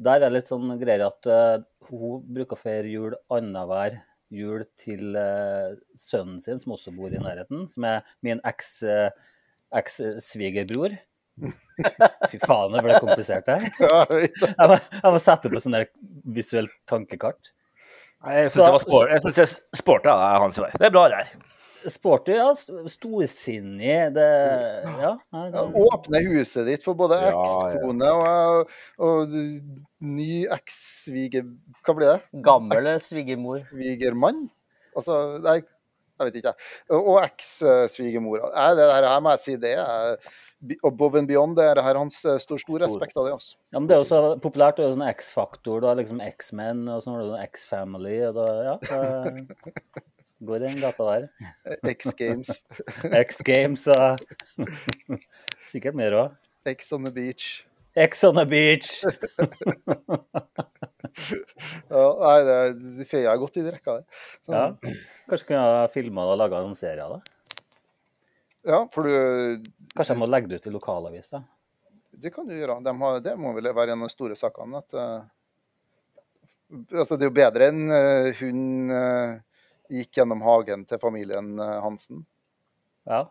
der 0.00 0.16
er 0.16 0.26
det 0.26 0.36
litt 0.38 0.50
sånn 0.50 0.70
greier 0.80 1.06
at 1.06 1.28
uh, 1.28 1.62
hun 1.90 2.22
bruker 2.24 2.56
å 2.56 2.60
feire 2.60 2.88
jul 2.88 3.16
annenhver 3.30 4.00
jul 4.30 4.64
til 4.78 5.16
eh, 5.18 5.76
sønnen 5.98 6.40
sin, 6.42 6.60
som 6.62 6.76
også 6.76 6.94
bor 6.94 7.12
i 7.12 7.20
nærheten, 7.20 7.66
som 7.70 7.86
er 7.88 8.02
min 8.26 8.42
eks, 8.46 8.72
eh, 8.86 9.10
eks-svigerbror. 9.80 10.96
Fy 12.30 12.40
faen, 12.42 12.74
det 12.74 12.82
ble 12.84 12.98
komplisert 13.00 13.48
her. 13.48 13.64
Jeg 13.80 14.68
må, 14.68 14.76
jeg 14.76 15.14
må 15.14 15.20
sette 15.22 15.48
på 15.48 15.62
sånn 15.62 15.78
der 15.78 15.86
visuelt 16.36 16.74
tankekart. 16.90 17.54
Jeg 18.20 18.50
syns 18.52 18.66
det 18.66 18.92
var. 18.92 19.14
Jeg 19.14 19.32
jeg 19.38 19.80
sporta 19.80 20.12
er 20.12 20.42
hans 20.42 20.60
vei. 20.60 20.68
Det 20.76 20.90
er 20.90 20.92
bra, 20.92 21.06
det 21.08 21.22
her. 21.22 21.49
Sporty, 21.88 22.32
ja. 22.36 22.50
st- 22.54 22.88
Storsinnig. 22.92 24.12
Det 24.14 24.26
Ja. 24.84 25.16
nei, 25.32 25.46
Ja, 25.50 25.64
det- 25.66 25.82
åpne 25.86 26.20
huset 26.28 26.66
ditt 26.66 26.82
for 26.84 26.94
både 26.94 27.20
Ja, 27.20 27.30
ja. 27.30 27.70
ekskone 27.70 28.10
og, 28.12 28.68
og 28.98 29.28
ny 30.00 30.46
eks-sviger... 30.46 31.44
Hva 31.86 31.94
blir 31.96 32.12
det? 32.16 32.42
Gammel 32.42 32.86
svigermor. 33.00 33.58
Svigermann? 33.64 34.48
Altså, 34.96 35.40
nei, 35.40 35.56
jeg 35.62 36.26
vet 36.32 36.34
ikke. 36.42 36.54
jeg. 36.54 37.00
Og 37.00 37.22
eks-svigermora. 37.24 38.52
Det 38.76 38.90
her 38.92 39.20
må 39.20 39.30
jeg 39.36 39.40
si, 39.40 39.56
det 39.56 39.76
er 39.78 40.16
above 40.84 41.16
and 41.16 41.26
beyond. 41.28 41.56
Det 41.56 41.64
er 41.64 41.80
her 41.82 41.94
hans 41.96 42.22
eh, 42.24 42.36
står 42.36 42.58
stor 42.60 42.76
Stor. 42.76 42.80
respekt 42.84 43.16
av 43.16 43.24
det. 43.24 43.32
altså. 43.32 43.54
Ja, 43.72 43.78
men 43.78 43.86
det 43.88 43.96
er 43.96 44.02
jo 44.02 44.08
så 44.10 44.40
populært. 44.42 44.76
Det 44.76 44.84
er 44.84 44.90
jo 44.90 44.96
sånn 44.98 45.08
X-faktor, 45.14 45.80
da, 45.80 45.94
liksom 45.94 46.20
X-Men, 46.20 46.82
og 46.92 47.02
sånn 47.02 47.38
X-family, 47.48 48.18
og 48.28 48.34
da 48.34 48.48
Ja. 48.64 48.76
Det 48.82 49.46
går 50.46 50.62
i 50.62 50.68
den 50.68 50.80
gata 50.82 51.06
der. 51.10 51.26
X 51.92 52.12
Games, 52.18 52.62
X-Games 53.26 53.86
og 53.92 54.22
Sikkert 55.70 55.98
mer 55.98 56.16
òg. 56.16 56.38
X 56.68 56.92
on 56.96 57.04
the 57.06 57.12
beach. 57.14 57.64
X 57.98 58.24
on 58.24 58.38
the 58.38 58.46
beach! 58.46 59.04
Ja, 61.90 62.04
nei, 62.20 62.36
det, 62.46 62.54
er, 63.02 63.08
jeg 63.18 63.26
har 63.26 63.38
gått 63.40 63.56
i 63.58 63.64
den 63.64 63.74
rekka 63.74 63.96
der. 63.98 64.04
Så, 64.46 64.52
Ja. 64.54 64.62
Kanskje 65.28 65.48
kunne 65.48 65.62
jeg 65.64 65.90
filma 65.92 66.24
og 66.30 66.38
laga 66.38 66.60
en 66.62 66.76
serie 66.78 67.02
av 67.04 67.16
det? 67.16 67.22
ja, 68.68 68.78
for 68.94 69.08
du 69.08 69.64
Kanskje 69.96 70.14
jeg 70.14 70.20
må 70.20 70.28
legge 70.30 70.50
det 70.50 70.60
ut 70.60 70.68
i 70.70 70.72
lokalavis, 70.74 71.32
da? 71.34 71.42
Det 72.22 72.30
kan 72.34 72.46
du 72.46 72.54
gjøre. 72.54 72.78
De 72.84 72.92
har, 73.02 73.20
det 73.24 73.34
må 73.40 73.52
vel 73.56 73.70
være 73.74 73.96
en 73.96 74.04
av 74.04 74.10
de 74.10 74.14
store 74.14 74.36
sakene. 74.38 74.82
At, 74.84 74.94
uh, 74.94 75.22
altså 76.94 77.16
det 77.16 77.26
er 77.26 77.30
jo 77.30 77.38
bedre 77.40 77.70
enn 77.72 77.80
uh, 77.90 78.28
hun 78.38 78.92
eh, 78.94 79.40
gikk 79.90 80.20
gjennom 80.20 80.42
hagen 80.46 80.86
til 80.88 81.00
familien 81.02 81.58
eh, 81.58 81.76
Hansen. 81.84 82.24
Ja. 83.08 83.24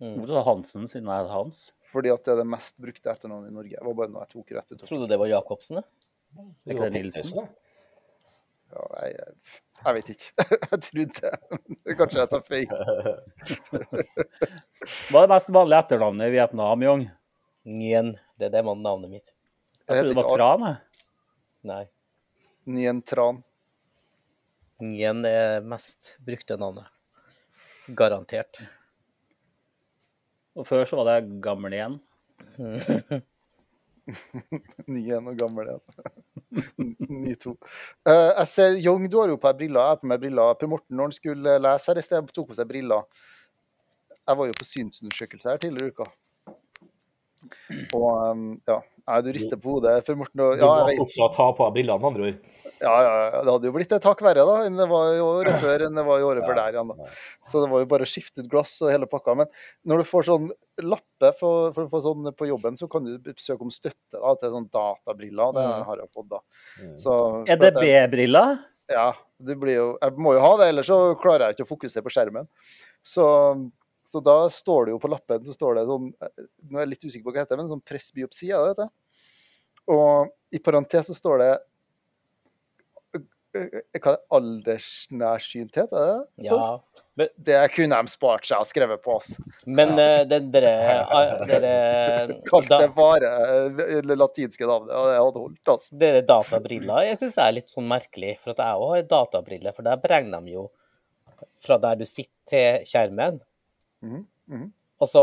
Hvorfor 0.00 0.32
sa 0.32 0.44
Hansen 0.46 0.88
siden 0.88 1.10
jeg 1.12 1.24
er 1.26 1.32
Hans? 1.32 1.66
Fordi 1.90 2.12
at 2.12 2.24
det 2.24 2.32
er 2.32 2.38
det 2.40 2.48
mest 2.48 2.76
brukte 2.80 3.10
etternavnet 3.12 3.50
i 3.50 3.54
Norge. 3.54 3.74
Det 3.76 3.86
var 3.86 3.96
bare 3.98 4.12
noe 4.12 4.22
jeg 4.24 4.32
tok 4.32 4.54
rett 4.56 4.72
ut. 4.72 4.84
Trodde 4.86 5.08
det 5.10 5.18
var 5.20 5.28
Jacobsen, 5.28 5.80
det. 5.80 6.08
Er 6.38 6.74
ikke 6.74 6.86
det 6.86 6.94
Nilsen? 6.94 7.42
Ja, 8.70 8.84
jeg, 9.02 9.34
jeg 9.80 9.96
vet 9.96 10.10
ikke. 10.14 10.46
jeg 10.70 10.80
trodde 10.86 11.18
det. 11.18 11.94
Kanskje 11.98 12.22
jeg 12.22 12.30
tar 12.30 12.44
feil. 12.46 12.70
Hva 15.10 15.24
er 15.24 15.26
det 15.26 15.32
mest 15.34 15.52
vanlige 15.52 15.82
etternavnet 15.82 16.30
i 16.30 16.34
Vietnam, 16.36 16.86
Young? 16.86 17.04
Nguyen. 17.66 18.14
Det 18.38 18.48
er 18.48 18.56
det 18.56 18.64
navnet 18.70 19.10
mitt. 19.10 19.34
Jeg 19.84 19.90
trodde 19.90 20.14
det 20.14 20.18
var 20.22 20.30
Tran, 20.36 20.66
jeg. 20.70 21.06
Nei. 21.70 21.84
Nguyen 22.70 23.02
Tran. 23.04 23.42
Nguyen 24.80 25.24
er 25.28 25.60
mest 25.66 26.14
brukte 26.24 26.56
navnet. 26.60 26.88
Garantert. 27.96 28.62
Og 30.56 30.66
før 30.66 30.86
så 30.88 30.96
var 30.98 31.10
det 31.10 31.40
Gammel 31.44 31.76
igjen. 31.76 31.98
Nien 34.90 35.28
og 35.28 35.36
gammel 35.38 35.68
igjen. 35.70 35.84
Ny 37.24 37.34
to. 37.40 37.54
Uh, 38.08 38.30
jeg 38.40 38.46
ser, 38.50 38.78
Young, 38.80 39.04
du 39.10 39.18
har 39.20 39.28
jo 39.30 39.38
på 39.40 39.50
deg 39.50 39.60
briller. 39.60 39.84
Jeg 39.84 39.98
er 39.98 40.00
på 40.00 40.10
meg 40.10 40.22
briller. 40.24 40.56
Per 40.58 40.72
Morten, 40.72 40.96
når 40.96 41.10
han 41.10 41.16
skulle 41.16 41.58
lese 41.62 41.92
her 41.92 42.00
i 42.00 42.06
sted, 42.06 42.32
tok 42.34 42.50
på 42.50 42.58
seg 42.58 42.70
briller. 42.70 43.06
Jeg 44.20 44.38
var 44.40 44.50
jo 44.50 44.56
på 44.58 44.68
synsundersøkelse 44.68 45.52
her 45.52 45.62
tidligere 45.62 45.90
i 45.90 45.94
uka. 45.94 46.06
Og 47.96 48.08
um, 48.30 48.48
ja, 48.68 48.80
Nei, 49.08 49.20
du 49.22 49.30
rister 49.32 49.56
på 49.60 49.76
hodet. 49.76 50.04
for 50.06 50.14
Morten, 50.20 50.40
og, 50.44 50.56
Du 50.58 50.64
må 50.64 50.72
også 50.84 50.96
fortsatt 51.04 51.36
ta 51.36 51.46
på 51.56 51.66
deg 51.68 51.76
brillene, 51.78 52.00
med 52.00 52.10
andre 52.10 52.26
ord. 52.30 52.40
Ja, 52.80 52.92
ja, 53.04 53.14
ja, 53.34 53.40
det 53.44 53.52
hadde 53.52 53.68
jo 53.68 53.72
blitt 53.74 53.90
et 53.92 54.04
hakk 54.08 54.20
verre 54.24 54.44
da, 54.48 54.54
enn 54.64 54.76
det 54.80 54.86
var 54.88 55.10
i 55.12 55.20
året 55.20 55.58
før 55.60 55.82
enn 55.84 55.98
det 55.98 56.04
var 56.06 56.22
i 56.22 56.24
året 56.24 56.46
før 56.48 56.56
der 56.56 56.72
igjen. 56.78 56.88
da. 56.96 57.08
Så 57.44 57.60
det 57.60 57.68
var 57.68 57.82
jo 57.82 57.88
bare 57.90 58.06
å 58.06 58.08
skifte 58.08 58.40
ut 58.40 58.48
glass 58.48 58.72
og 58.80 58.88
hele 58.94 59.04
pakka. 59.10 59.34
Men 59.36 59.50
når 59.84 60.00
du 60.00 60.04
får 60.08 60.24
sånn 60.30 60.46
lappe 60.80 61.32
for, 61.38 61.74
for, 61.76 61.90
for 61.92 62.00
sånn 62.06 62.30
på 62.38 62.48
jobben, 62.48 62.78
så 62.80 62.88
kan 62.88 63.04
du 63.04 63.34
søke 63.36 63.60
om 63.66 63.70
støtte 63.74 64.16
da, 64.16 64.32
til 64.40 64.54
sånn 64.56 64.70
databriller. 64.72 65.52
Det 65.58 65.66
Mm. 65.66 65.84
har 65.90 65.96
jeg 66.00 66.08
fått 66.16 66.30
da. 66.32 66.40
Mm. 66.80 66.94
Så, 67.04 67.18
er 67.52 67.60
det 67.60 67.74
B-briller? 67.76 68.58
Ja, 68.90 69.10
det 69.38 69.54
blir 69.60 69.76
jo 69.76 69.98
Jeg 70.02 70.16
må 70.16 70.32
jo 70.34 70.40
ha 70.40 70.56
det, 70.58 70.70
ellers 70.72 70.88
så 70.88 70.96
klarer 71.20 71.50
jeg 71.50 71.58
ikke 71.60 71.68
å 71.68 71.74
fokusere 71.76 72.02
på 72.02 72.10
skjermen. 72.16 72.48
Så, 73.04 73.26
så 74.10 74.20
da 74.24 74.36
står 74.50 74.88
det 74.88 74.94
jo 74.96 75.00
på 75.02 75.10
lappen 75.12 75.44
så 75.46 75.54
står 75.54 75.78
det 75.78 75.86
sånn 75.86 76.08
Nå 76.10 76.78
er 76.78 76.82
jeg 76.82 76.92
litt 76.94 77.04
usikker 77.06 77.26
på 77.26 77.30
hva 77.30 77.36
det 77.38 77.44
heter, 77.46 77.60
men 77.60 77.70
sånn 77.70 77.86
pressbiopsi 77.86 78.48
er 78.50 78.64
det 78.64 78.70
dette. 78.72 78.88
Og 79.90 80.32
i 80.54 80.60
parentes 80.62 81.10
så 81.10 81.14
står 81.14 81.42
det 81.42 81.50
eh, 83.20 83.76
hva 84.00 84.16
er 84.16 84.16
det, 84.16 84.16
aldersnærsynthet, 84.38 85.94
er 85.94 86.10
det? 86.10 86.48
Ja. 86.48 86.58
Men, 87.18 87.30
Det 87.36 87.60
kunne 87.76 88.00
de 88.00 88.10
spart 88.10 88.48
seg 88.48 88.64
og 88.64 88.66
skrevet 88.66 89.02
på 89.04 89.14
oss. 89.20 89.30
men 89.66 89.94
ja. 89.94 90.24
det 90.26 90.40
dere, 90.54 90.74
ah, 91.18 91.46
dere, 91.46 92.40
Kalt 92.48 92.70
det 92.72 92.90
bare 92.96 93.30
eh, 93.46 94.00
det 94.06 94.18
latinske 94.18 94.66
navnet, 94.66 94.94
og 94.96 95.06
det 95.06 95.20
hadde 95.20 95.44
holdt, 95.44 95.62
altså. 95.76 96.00
dere 96.02 96.24
databriller 96.26 97.06
jeg 97.12 97.22
syns 97.22 97.38
er 97.46 97.56
litt 97.60 97.70
sånn 97.70 97.86
merkelig. 97.90 98.34
For 98.42 98.56
at 98.56 98.64
jeg 98.66 98.82
òg 98.88 98.96
har 98.96 99.08
databriller, 99.14 99.76
for 99.76 99.86
der 99.86 100.02
beregner 100.02 100.42
de 100.42 100.58
jo 100.58 100.66
fra 101.62 101.78
der 101.78 102.00
du 102.00 102.06
sitter 102.08 102.34
til 102.50 102.88
skjermen. 102.88 103.38
Mhm, 104.02 104.24
mhm. 104.50 104.68
Og 105.00 105.08
så, 105.08 105.22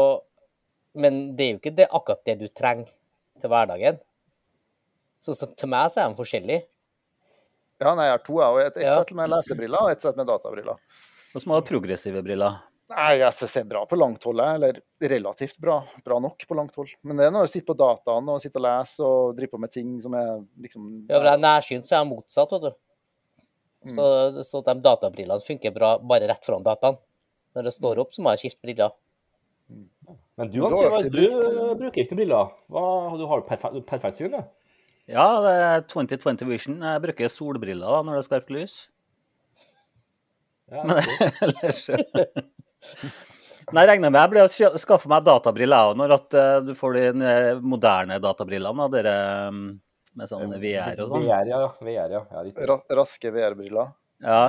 men 0.97 1.35
det 1.37 1.45
er 1.45 1.51
jo 1.53 1.59
ikke 1.61 1.75
det, 1.77 1.87
akkurat 1.93 2.23
det 2.25 2.37
du 2.41 2.47
trenger 2.49 2.89
til 3.41 3.51
hverdagen. 3.53 3.99
Så, 5.21 5.35
så 5.37 5.49
til 5.53 5.69
meg 5.69 5.91
så 5.93 6.03
er 6.03 6.13
de 6.13 6.17
forskjellige. 6.17 6.63
Ja, 7.81 7.91
nei, 7.93 8.07
jeg 8.07 8.15
har 8.15 8.23
to, 8.25 8.39
jeg. 8.41 8.47
og 8.55 8.59
Et, 8.63 8.77
et 8.81 8.87
Ja. 8.87 8.95
sett 8.97 9.13
med 9.17 9.29
lesebriller 9.29 9.83
og 9.85 9.91
et 9.93 10.01
sett 10.01 10.17
med 10.17 10.25
databriller. 10.29 10.79
Hva 11.33 11.41
som 11.43 11.53
har 11.53 11.61
progressive 11.67 12.23
briller. 12.25 12.57
Nei, 12.89 13.17
jeg 13.19 13.33
ser 13.35 13.49
det 13.51 13.61
er 13.65 13.69
bra 13.69 13.81
på 13.85 13.97
langt 13.99 14.23
hold, 14.23 14.39
eller 14.39 14.77
relativt 15.03 15.57
bra. 15.59 15.81
Bra 16.05 16.17
nok 16.23 16.45
på 16.47 16.55
langt 16.55 16.75
hold. 16.79 16.93
Men 17.03 17.19
det 17.19 17.25
er 17.27 17.33
når 17.35 17.45
du 17.45 17.51
sitter 17.51 17.67
på 17.73 17.77
dataen 17.77 18.29
og 18.31 18.39
sitter 18.41 18.61
og 18.61 18.65
leser 18.65 19.03
og 19.05 19.35
driver 19.37 19.51
på 19.57 19.59
med 19.65 19.73
ting 19.73 19.89
som 20.01 20.15
er 20.17 20.31
liksom 20.63 20.85
Ja, 21.09 21.17
for 21.19 21.27
jeg 21.27 21.33
er 21.35 21.43
nærsynt, 21.43 21.85
så 21.89 21.97
er 21.97 21.99
jeg 22.01 22.09
motsatt, 22.13 22.53
vet 22.55 22.69
du. 22.69 22.71
Mm. 23.87 23.93
Så, 23.93 24.05
så 24.47 24.61
de 24.65 24.77
databrillene 24.87 25.43
funker 25.45 25.75
bra 25.75 25.91
bare 25.99 26.31
rett 26.31 26.47
foran 26.47 26.63
dataen. 26.65 26.97
Når 27.57 27.67
det 27.67 27.73
står 27.73 28.03
opp, 28.03 28.13
så 28.13 28.23
må 28.23 28.35
jeg 28.35 28.45
skifte 28.45 28.61
briller. 28.67 28.93
Men 30.37 30.51
du, 30.53 30.59
Hans 30.61 30.79
Ivar, 30.79 31.07
du 31.09 31.23
eh, 31.25 31.71
bruker 31.79 32.03
ikke 32.03 32.17
briller. 32.19 32.51
Hva, 32.71 32.83
du 33.17 33.25
har 33.27 33.41
perfekt, 33.47 33.79
perfekt 33.89 34.19
syn, 34.19 34.35
du. 34.37 34.43
Ja, 35.07 35.25
det 35.43 35.53
er 35.55 35.87
2020 35.89 36.51
Vision. 36.51 36.77
Jeg 36.83 37.03
bruker 37.03 37.31
solbriller 37.31 37.89
da, 37.89 38.03
når 38.03 38.17
det 38.17 38.21
er 38.21 38.27
skarpt 38.27 38.53
lys. 38.53 38.75
Ja, 40.67 40.83
Men 40.83 40.99
ellers 41.47 41.85
Men 43.71 43.79
jeg 43.79 43.87
regner 43.87 44.11
med 44.11 44.19
jeg 44.19 44.31
blir 44.33 44.43
å 44.43 44.79
skaffe 44.79 45.07
meg 45.11 45.23
databriller 45.23 45.89
òg, 45.89 45.97
når 45.99 46.15
at 46.17 46.37
eh, 46.39 46.57
du 46.67 46.73
får 46.77 46.99
de 46.99 47.27
eh, 47.31 47.49
moderne 47.63 48.19
databrillene. 48.23 48.87
Dere 48.93 49.15
mm, 49.55 49.65
med 50.19 50.31
sånn 50.31 50.55
VR 50.61 51.03
og 51.03 51.15
sånn. 51.15 51.25
VR, 51.27 51.51
ja. 51.51 51.63
VR, 51.81 52.15
ja. 52.19 52.23
ja 52.35 52.79
raske 52.99 53.33
VR-briller. 53.33 53.91
Ja, 54.23 54.41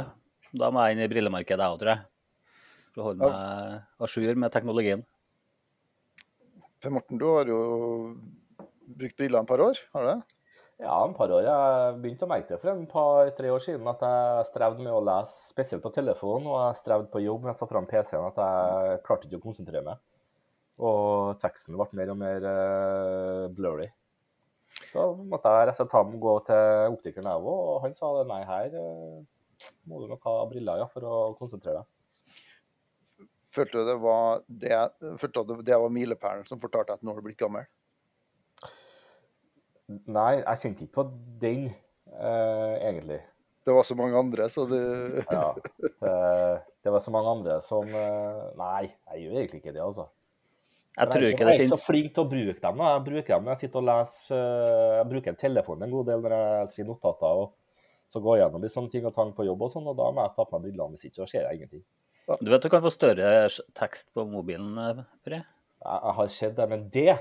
da 0.58 0.70
må 0.74 0.84
jeg 0.86 0.96
inn 0.96 1.04
i 1.06 1.10
brillemarkedet 1.10 1.64
jeg 1.64 1.74
òg, 1.74 1.80
tror 1.82 1.94
jeg. 1.94 2.07
Å 2.98 3.04
holde 3.06 3.28
meg 3.30 4.02
à 4.02 4.08
jour 4.10 4.40
med 4.42 4.50
teknologien. 4.50 5.04
Per 6.82 6.90
Morten, 6.94 7.18
du 7.20 7.26
har 7.30 7.46
jo 7.50 7.60
brukt 8.98 9.16
briller 9.18 9.38
en 9.38 9.46
par 9.46 9.62
år, 9.62 9.78
har 9.94 10.04
du 10.04 10.08
det? 10.08 10.18
Ja, 10.82 10.96
en 11.04 11.14
par 11.14 11.30
år. 11.34 11.42
Jeg 11.42 11.94
begynte 12.02 12.26
å 12.26 12.30
merke 12.30 12.52
det 12.52 12.60
for 12.62 12.70
en 12.70 12.84
par-tre 12.90 13.50
år 13.50 13.62
siden 13.62 13.86
at 13.90 14.02
jeg 14.02 14.48
strevde 14.50 14.82
med 14.82 14.94
å 14.94 15.02
lese, 15.02 15.34
spesielt 15.50 15.82
på 15.82 15.90
telefon, 15.94 16.46
og 16.46 16.58
jeg 16.60 16.80
strevde 16.80 17.10
på 17.12 17.22
jobb 17.22 17.46
mens 17.46 17.56
jeg 17.56 17.64
satte 17.64 17.74
fram 17.74 17.88
PC-en, 17.90 18.28
at 18.30 18.38
jeg 18.42 19.00
klarte 19.06 19.26
ikke 19.26 19.40
å 19.40 19.46
konsentrere 19.46 19.84
meg. 19.88 20.04
Og 20.78 21.38
teksten 21.42 21.74
ble 21.74 21.88
mer 21.98 22.12
og 22.14 22.20
mer 22.20 22.46
eh, 22.52 23.44
blurry. 23.54 23.88
Så 24.92 25.10
måtte 25.18 25.50
jeg 25.50 25.70
rett 25.70 25.82
og 25.82 25.90
slett 25.90 26.18
gå 26.22 26.34
til 26.46 26.94
optikeren 26.94 27.30
jeg 27.30 27.42
òg, 27.42 27.62
og 27.74 27.78
han 27.86 27.98
sa 27.98 28.12
nei, 28.30 28.42
her 28.46 28.78
eh, 28.78 29.70
må 29.90 30.02
du 30.02 30.10
nok 30.10 30.26
ha 30.30 30.40
briller 30.50 30.82
ja, 30.82 30.90
for 30.94 31.06
å 31.06 31.22
konsentrere 31.38 31.82
deg. 31.82 31.94
Følte 33.54 33.80
du 33.80 33.88
det 33.88 33.96
var 34.02 34.42
det, 34.46 34.76
følte 35.20 35.44
du 35.48 35.56
det 35.64 35.80
var 35.80 35.92
milepælen 35.92 36.44
som 36.48 36.60
fortalte 36.60 36.98
at 36.98 37.04
nå 37.04 37.14
har 37.14 37.20
du 37.20 37.28
blitt 37.30 37.40
gammel? 37.40 37.64
Nei, 39.88 40.42
jeg 40.42 40.60
kjente 40.62 40.84
ikke 40.84 40.98
på 40.98 41.06
den, 41.40 41.70
eh, 42.12 42.74
egentlig. 42.82 43.22
Det 43.64 43.74
var 43.76 43.84
så 43.88 43.96
mange 43.96 44.16
andre, 44.20 44.48
så 44.52 44.66
du 44.68 44.76
Ja, 45.32 45.54
det, 45.80 46.12
det 46.84 46.92
var 46.92 47.00
så 47.04 47.12
mange 47.12 47.32
andre 47.38 47.58
som 47.64 47.88
eh, 47.88 48.44
Nei, 48.60 48.90
jeg 49.12 49.24
gjør 49.24 49.40
egentlig 49.40 49.62
ikke 49.62 49.74
det, 49.76 49.84
altså. 49.84 50.08
Jeg 50.98 51.12
tror 51.12 51.24
ikke 51.28 51.44
jeg 51.44 51.46
er 51.46 51.54
ikke 51.54 51.62
finnes 51.62 51.78
så 51.78 51.86
flink 51.86 52.14
til 52.14 52.24
å 52.24 52.28
bruke 52.28 52.60
dem. 52.62 52.80
da. 52.80 52.90
Jeg 52.96 53.04
bruker 53.06 53.32
dem 53.34 53.44
når 53.46 53.54
jeg 53.54 53.62
sitter 53.64 53.80
og 53.80 53.88
leser 53.88 54.36
eh, 54.36 54.94
Jeg 54.98 55.08
bruker 55.12 55.36
telefonen 55.38 55.86
en 55.86 55.94
god 55.94 56.08
del 56.10 56.24
når 56.24 56.34
jeg 56.36 56.70
skriver 56.74 56.90
notater. 56.90 57.42
og 57.44 57.54
så 58.08 58.22
går 58.24 58.38
jeg 58.38 58.44
gjennom 58.46 58.64
litt 58.64 58.72
sånne 58.72 58.92
ting 58.92 59.06
og 59.06 59.12
tang 59.14 59.34
på 59.36 59.44
jobb, 59.44 59.62
og 59.66 59.72
sånn, 59.72 59.88
og 59.90 59.96
da 59.98 60.06
må 60.16 60.24
jeg 60.24 60.32
ta 60.32 60.46
på 60.48 60.56
meg 60.56 60.64
brillene. 60.64 60.96
Hvis 60.96 61.10
ikke 61.10 61.20
så 61.20 61.26
ser 61.28 61.44
jeg 61.44 61.58
ingenting. 61.58 61.82
Du 62.42 62.50
vet 62.52 62.62
du 62.62 62.68
kan 62.72 62.82
få 62.84 62.90
større 62.92 63.46
tekst 63.78 64.10
på 64.14 64.24
mobilen, 64.28 64.74
eh, 64.82 65.04
Pri? 65.24 65.38
Jeg, 65.78 66.00
jeg 66.02 66.14
har 66.18 66.28
sett 66.34 66.56
det, 66.58 66.66
men 66.68 66.82
det, 66.92 67.14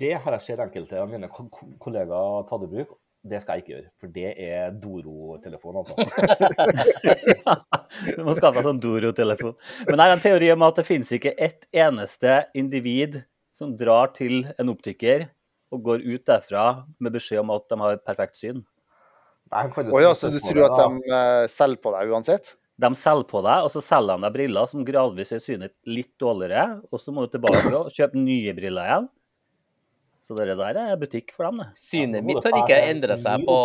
det 0.00 0.14
har 0.24 0.34
jeg 0.38 0.42
sett 0.46 0.62
enkelte 0.64 0.96
av 0.98 1.10
mine 1.12 1.28
ko- 1.30 1.46
ko- 1.52 1.68
kollegaer 1.84 2.46
tatt 2.48 2.64
i 2.66 2.70
bruk. 2.72 2.96
Det 3.20 3.36
skal 3.42 3.58
jeg 3.58 3.62
ikke 3.66 3.74
gjøre, 3.74 3.90
for 4.00 4.12
det 4.14 4.30
er 4.40 4.70
Doro-telefon, 4.80 5.76
altså. 5.82 5.94
Du 8.16 8.22
må 8.24 8.32
skaffe 8.38 8.56
deg 8.56 8.64
sånn 8.64 8.80
Doro-telefon. 8.80 9.52
Men 9.90 10.00
det 10.00 10.06
er 10.06 10.14
en 10.14 10.22
teori 10.24 10.48
om 10.54 10.64
at 10.64 10.78
det 10.80 10.86
finnes 10.88 11.10
ikke 11.12 11.34
ett 11.36 11.66
eneste 11.76 12.38
individ 12.56 13.18
som 13.52 13.74
drar 13.76 14.14
til 14.16 14.46
en 14.56 14.72
optiker 14.72 15.26
og 15.70 15.84
går 15.86 16.00
ut 16.06 16.24
derfra 16.26 16.64
med 16.98 17.12
beskjed 17.14 17.42
om 17.44 17.52
at 17.54 17.66
de 17.70 17.76
har 17.82 18.00
perfekt 18.08 18.40
syn. 18.40 18.62
Nei, 19.52 19.66
Å 19.68 20.00
ja, 20.00 20.14
så 20.16 20.30
du 20.32 20.40
tror 20.40 20.64
at 20.70 20.78
de 20.80 21.12
eh, 21.12 21.44
selger 21.50 21.82
på 21.84 21.92
deg 21.98 22.10
uansett? 22.14 22.54
De 22.80 22.90
selger 22.96 23.28
på 23.28 23.42
deg, 23.44 23.66
og 23.66 23.72
så 23.74 23.82
selger 23.84 24.16
de 24.16 24.24
deg 24.24 24.34
briller 24.36 24.68
som 24.70 24.84
gradvis 24.86 25.34
gjør 25.34 25.42
synet 25.44 25.74
litt 25.88 26.12
dårligere. 26.20 26.80
Og 26.88 27.02
så 27.02 27.12
må 27.12 27.26
du 27.26 27.34
tilbake 27.34 27.72
og 27.80 27.90
kjøpe 27.94 28.20
nye 28.20 28.54
briller 28.56 28.88
igjen. 28.88 29.08
Så 30.24 30.36
det 30.36 30.54
der 30.56 30.78
er 30.78 30.98
butikk 31.00 31.32
for 31.34 31.48
dem, 31.48 31.62
det. 31.62 31.70
Synet 31.80 32.24
mitt 32.24 32.44
har 32.44 32.56
ikke 32.60 32.76
endra 32.90 33.16
seg 33.18 33.44
på, 33.48 33.56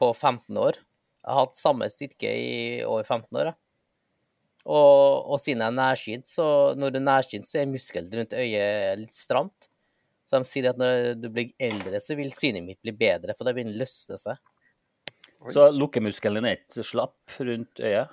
på 0.00 0.08
15 0.12 0.58
år. 0.58 0.80
Jeg 1.24 1.30
har 1.32 1.46
hatt 1.46 1.60
samme 1.60 1.88
styrke 1.92 2.32
i 2.36 2.56
over 2.84 3.04
15 3.04 3.28
år. 3.40 3.52
jeg. 3.52 3.58
Og, 4.64 5.28
og 5.28 5.40
siden 5.40 5.60
jeg 5.60 5.72
er 5.72 5.76
nærsynt, 5.76 6.28
så 6.28 6.46
når 6.80 6.94
du 6.94 6.98
er 7.00 7.06
nærsynt, 7.06 7.48
så 7.48 7.60
er 7.60 7.68
muskelen 7.68 8.12
rundt 8.16 8.36
øyet 8.36 9.00
litt 9.02 9.16
stramt. 9.16 9.68
Så 10.24 10.40
de 10.40 10.48
sier 10.48 10.70
at 10.70 10.80
når 10.80 11.12
du 11.20 11.28
blir 11.32 11.52
eldre, 11.60 12.00
så 12.00 12.16
vil 12.16 12.32
synet 12.32 12.64
mitt 12.64 12.80
bli 12.82 12.94
bedre, 12.96 13.36
for 13.36 13.44
det 13.44 13.54
begynner 13.56 13.76
å 13.76 13.82
løsne 13.84 14.18
seg. 14.20 14.40
Så 15.52 15.66
lukkemuskelen 15.76 16.40
din 16.40 16.48
er 16.48 16.62
ikke 16.62 16.86
slapp 16.86 17.36
rundt 17.44 17.82
øyet. 17.84 18.12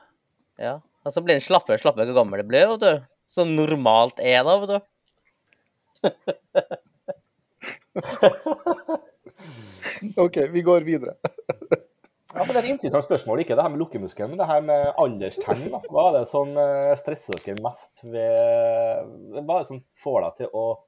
Ja. 0.61 0.75
Og 1.01 1.09
så 1.15 1.21
blir 1.25 1.33
den 1.37 1.43
slappere 1.43 1.75
og 1.79 1.81
slappere 1.81 2.05
hvor 2.11 2.19
gammel 2.21 2.37
det 2.43 2.49
blir, 2.49 2.65
vet 2.75 2.83
du. 2.83 2.93
Så 3.31 3.41
normalt 3.47 4.17
er 4.21 4.39
det, 4.45 4.55
vet 4.61 4.71
du. 4.71 4.79
OK, 10.21 10.37
vi 10.53 10.61
går 10.65 10.81
videre. 10.87 11.13
Ja, 12.31 12.45
men 12.45 12.53
Det 12.55 12.59
er 12.61 12.63
et 12.63 12.71
interessant 12.77 13.03
spørsmål, 13.03 13.41
ikke 13.43 13.57
det 13.59 13.63
her 13.65 13.71
med 13.73 13.81
lukkemuskelen, 13.81 14.29
men 14.31 14.39
det 14.39 14.45
her 14.47 14.61
med 14.63 14.79
alderstegn. 15.03 15.65
da. 15.73 15.81
Hva 15.91 16.03
er 16.07 16.13
det 16.15 16.21
som 16.29 16.47
eh, 16.55 16.95
stresser 16.95 17.35
dere 17.35 17.59
mest 17.65 17.99
ved 18.07 18.39
Hva 19.35 19.57
er 19.57 19.57
det 19.57 19.67
som 19.67 19.81
får 19.99 20.23
deg 20.23 20.31
til 20.37 20.47
å 20.55 20.79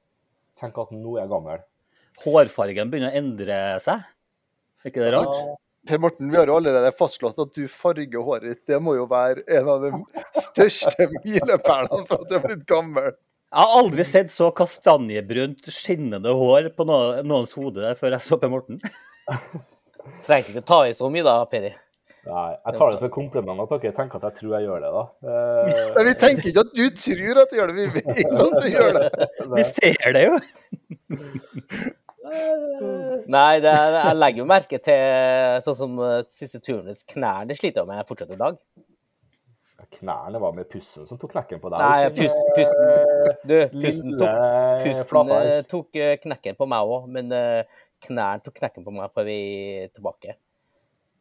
tenke 0.56 0.80
at 0.86 0.94
nå 0.96 1.18
er 1.18 1.26
jeg 1.26 1.32
gammel? 1.34 1.60
Hårfargen 2.24 2.88
begynner 2.88 3.12
å 3.12 3.18
endre 3.20 3.58
seg. 3.84 4.08
Er 4.80 4.88
ikke 4.88 5.04
det 5.04 5.12
rart? 5.18 5.36
Ja, 5.36 5.52
Per 5.88 6.00
Morten, 6.00 6.30
vi 6.32 6.38
har 6.38 6.48
jo 6.48 6.56
allerede 6.56 6.92
fastslått 6.96 7.38
at 7.42 7.52
du 7.56 7.66
farger 7.68 8.24
håret 8.24 8.46
ditt. 8.48 8.62
Det 8.70 8.80
må 8.80 8.94
jo 8.96 9.04
være 9.10 9.44
en 9.58 9.68
av 9.68 9.84
de 9.84 9.90
største 10.40 11.08
milepælene 11.26 12.06
for 12.08 12.22
at 12.22 12.30
du 12.30 12.36
er 12.38 12.44
blitt 12.46 12.66
gammel. 12.70 13.12
Jeg 13.54 13.60
har 13.60 13.76
aldri 13.78 14.04
sett 14.08 14.32
så 14.34 14.48
kastanjebrunt, 14.56 15.68
skinnende 15.70 16.32
hår 16.34 16.72
på 16.74 16.86
noens 16.88 17.52
hode 17.54 17.92
før 18.00 18.16
jeg 18.16 18.24
så 18.24 18.38
Per 18.40 18.50
Morten. 18.50 18.80
Trengte 20.26 20.54
ikke 20.54 20.64
ta 20.66 20.80
i 20.88 20.94
så 20.96 21.08
mye 21.12 21.24
da, 21.24 21.36
Peri. 21.48 21.70
Nei, 22.24 22.50
jeg 22.56 22.76
tar 22.78 22.88
det 22.88 22.98
som 23.02 23.06
en 23.10 23.12
kompliment 23.12 23.60
at 23.60 23.72
dere 23.82 23.92
tenker 23.92 24.16
at 24.16 24.30
jeg 24.30 24.38
tror 24.38 24.54
jeg 24.56 24.64
gjør 24.64 24.80
det, 24.80 24.92
da. 24.94 25.02
Eh, 25.28 25.82
Nei, 25.98 26.04
vi 26.08 26.14
tenker 26.22 26.48
ikke 26.48 26.62
at 26.64 26.70
du 26.72 26.84
tror 27.02 27.40
at 27.42 27.50
du 27.52 27.58
gjør 27.58 27.68
det, 27.70 27.76
vi 27.76 27.86
vet 27.98 28.22
at 28.24 28.54
du 28.56 28.68
gjør 28.72 28.96
det. 28.96 29.28
Vi 29.52 29.66
ser 29.68 30.16
det 30.16 30.24
jo! 30.24 30.38
Nei, 33.34 33.60
det 33.64 33.72
jeg 33.72 34.16
legger 34.18 34.42
jo 34.42 34.48
merke 34.48 34.78
til 34.84 35.62
sånn 35.64 35.78
som 35.78 36.00
siste 36.00 36.32
siste 36.32 36.60
turnus 36.62 37.06
knærne 37.08 37.56
sliter 37.56 37.82
jeg 37.82 37.90
med 37.90 38.08
fortsatt 38.08 38.34
i 38.34 38.40
dag. 38.40 38.58
Knærne 39.94 40.40
var 40.40 40.52
med 40.56 40.66
pussen 40.70 41.06
som 41.06 41.18
tok 41.20 41.30
knekken 41.34 41.60
på 41.62 41.70
deg. 41.72 41.78
Nei, 41.82 42.10
pusten, 42.14 42.46
pusten 42.56 42.84
Du, 43.46 43.56
pusten 43.78 44.16
tok, 44.18 44.28
pusten 44.82 45.30
eh, 45.36 45.60
tok 45.70 45.88
eh, 46.00 46.16
knekken 46.22 46.54
på 46.58 46.66
meg 46.70 46.80
òg, 46.88 47.02
men 47.14 47.30
eh, 47.34 47.62
knærne 48.06 48.42
tok 48.44 48.56
knekken 48.58 48.86
på 48.86 48.94
meg 48.94 49.12
på 49.14 49.20
vi 49.28 49.38
tilbake. 49.94 50.30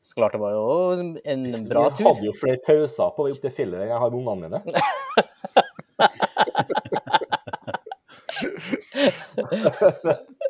Så 0.04 0.17
klart 0.17 0.34
det 0.36 0.41
var 0.41 0.52
jo 0.52 0.63
en 1.23 1.45
bra 1.69 1.86
tur. 1.91 2.04
Vi 2.04 2.08
hadde 2.10 2.28
jo 2.28 2.36
flere 2.36 2.60
pauser 2.65 3.10
på 3.15 3.21
opp 3.30 3.39
til 3.45 3.69
enn 3.78 3.88
jeg 3.88 3.99
har 4.04 4.10
med 4.12 4.19
ungene 4.19 4.47
mine. 4.49 4.60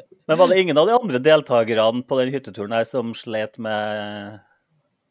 Men 0.28 0.40
var 0.40 0.48
det 0.48 0.62
ingen 0.62 0.78
av 0.78 0.88
de 0.88 0.96
andre 0.96 1.20
deltakerne 1.20 2.04
på 2.08 2.20
den 2.22 2.32
hytteturen 2.34 2.76
her 2.76 2.86
som 2.88 3.12
slet 3.18 3.60
med 3.62 4.40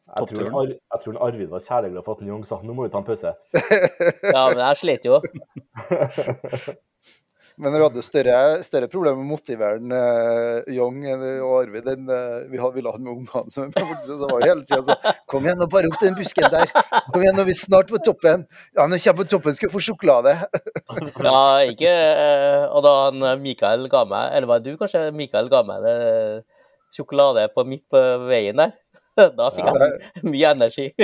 Jeg 0.07 0.15
tror, 0.15 0.27
Toppturen. 0.27 0.55
Ar 0.57 0.71
jeg 0.71 1.03
tror 1.03 1.19
Arvid 1.27 1.51
var 1.51 1.61
kjæleglad 1.65 2.05
for 2.05 2.17
at 2.17 2.25
Jung 2.27 2.45
sa 2.47 2.61
nå 2.63 2.73
må 2.73 2.87
vi 2.87 2.93
ta 2.93 3.01
en 3.01 3.07
pause. 3.07 3.35
Ja, 4.35 4.47
men 4.49 4.63
jeg 4.63 4.81
slet 4.81 5.05
jo. 5.09 5.21
Men 7.61 7.75
vi 7.75 7.81
hadde 7.83 8.01
større, 8.01 8.37
større 8.65 8.87
problemer 8.89 9.19
med 9.19 9.27
å 9.27 9.33
motivere 9.35 9.77
den, 9.77 9.91
eh, 9.93 10.71
Young 10.73 11.03
og 11.05 11.51
Arvid 11.59 11.89
enn 11.91 12.07
uh, 12.09 12.47
vi 12.49 12.57
hadde, 12.57 12.73
ville 12.79 12.93
ha 12.93 12.97
med 12.97 13.11
ungene. 13.11 13.43
Så 13.53 14.17
var 14.23 14.39
jo 14.41 14.47
hele 14.47 14.65
tida 14.65 14.81
sånn 14.87 15.19
Kom 15.29 15.45
igjen, 15.45 15.59
nå 15.61 15.67
bare 15.69 15.91
opp 15.91 15.99
den 16.01 16.17
busken 16.17 16.49
der. 16.53 16.73
Kom 17.11 17.21
igjen, 17.21 17.37
nå 17.37 17.43
er 17.45 17.49
vi 17.51 17.57
snart 17.57 17.93
på 17.93 18.01
toppen. 18.05 18.47
Ja, 18.73 18.87
når 18.87 18.97
vi 18.97 19.03
kommer 19.05 19.21
på 19.21 19.29
toppen, 19.35 19.57
skal 19.57 19.69
vi 19.69 19.75
få 19.75 19.83
sjokolade. 19.91 20.37
Ja, 21.23 21.61
ikke 21.67 21.89
eh, 21.89 22.63
Og 22.73 22.83
da 22.85 22.91
han 23.05 23.23
Mikael 23.43 23.85
ga 23.91 24.03
meg, 24.09 24.33
eller 24.33 24.49
var 24.49 24.61
det 24.63 24.73
du 24.73 24.79
kanskje, 24.81 25.05
Mikael 25.15 25.49
ga 25.51 25.61
meg 25.67 25.85
det 25.85 25.97
sjokolade 26.93 27.47
på 27.53 27.65
midt 27.67 27.85
på 27.91 28.01
veien 28.27 28.59
der, 28.59 28.73
da 29.37 29.49
fikk 29.53 29.67
jeg 29.69 30.23
mye 30.25 30.51
energi. 30.55 30.87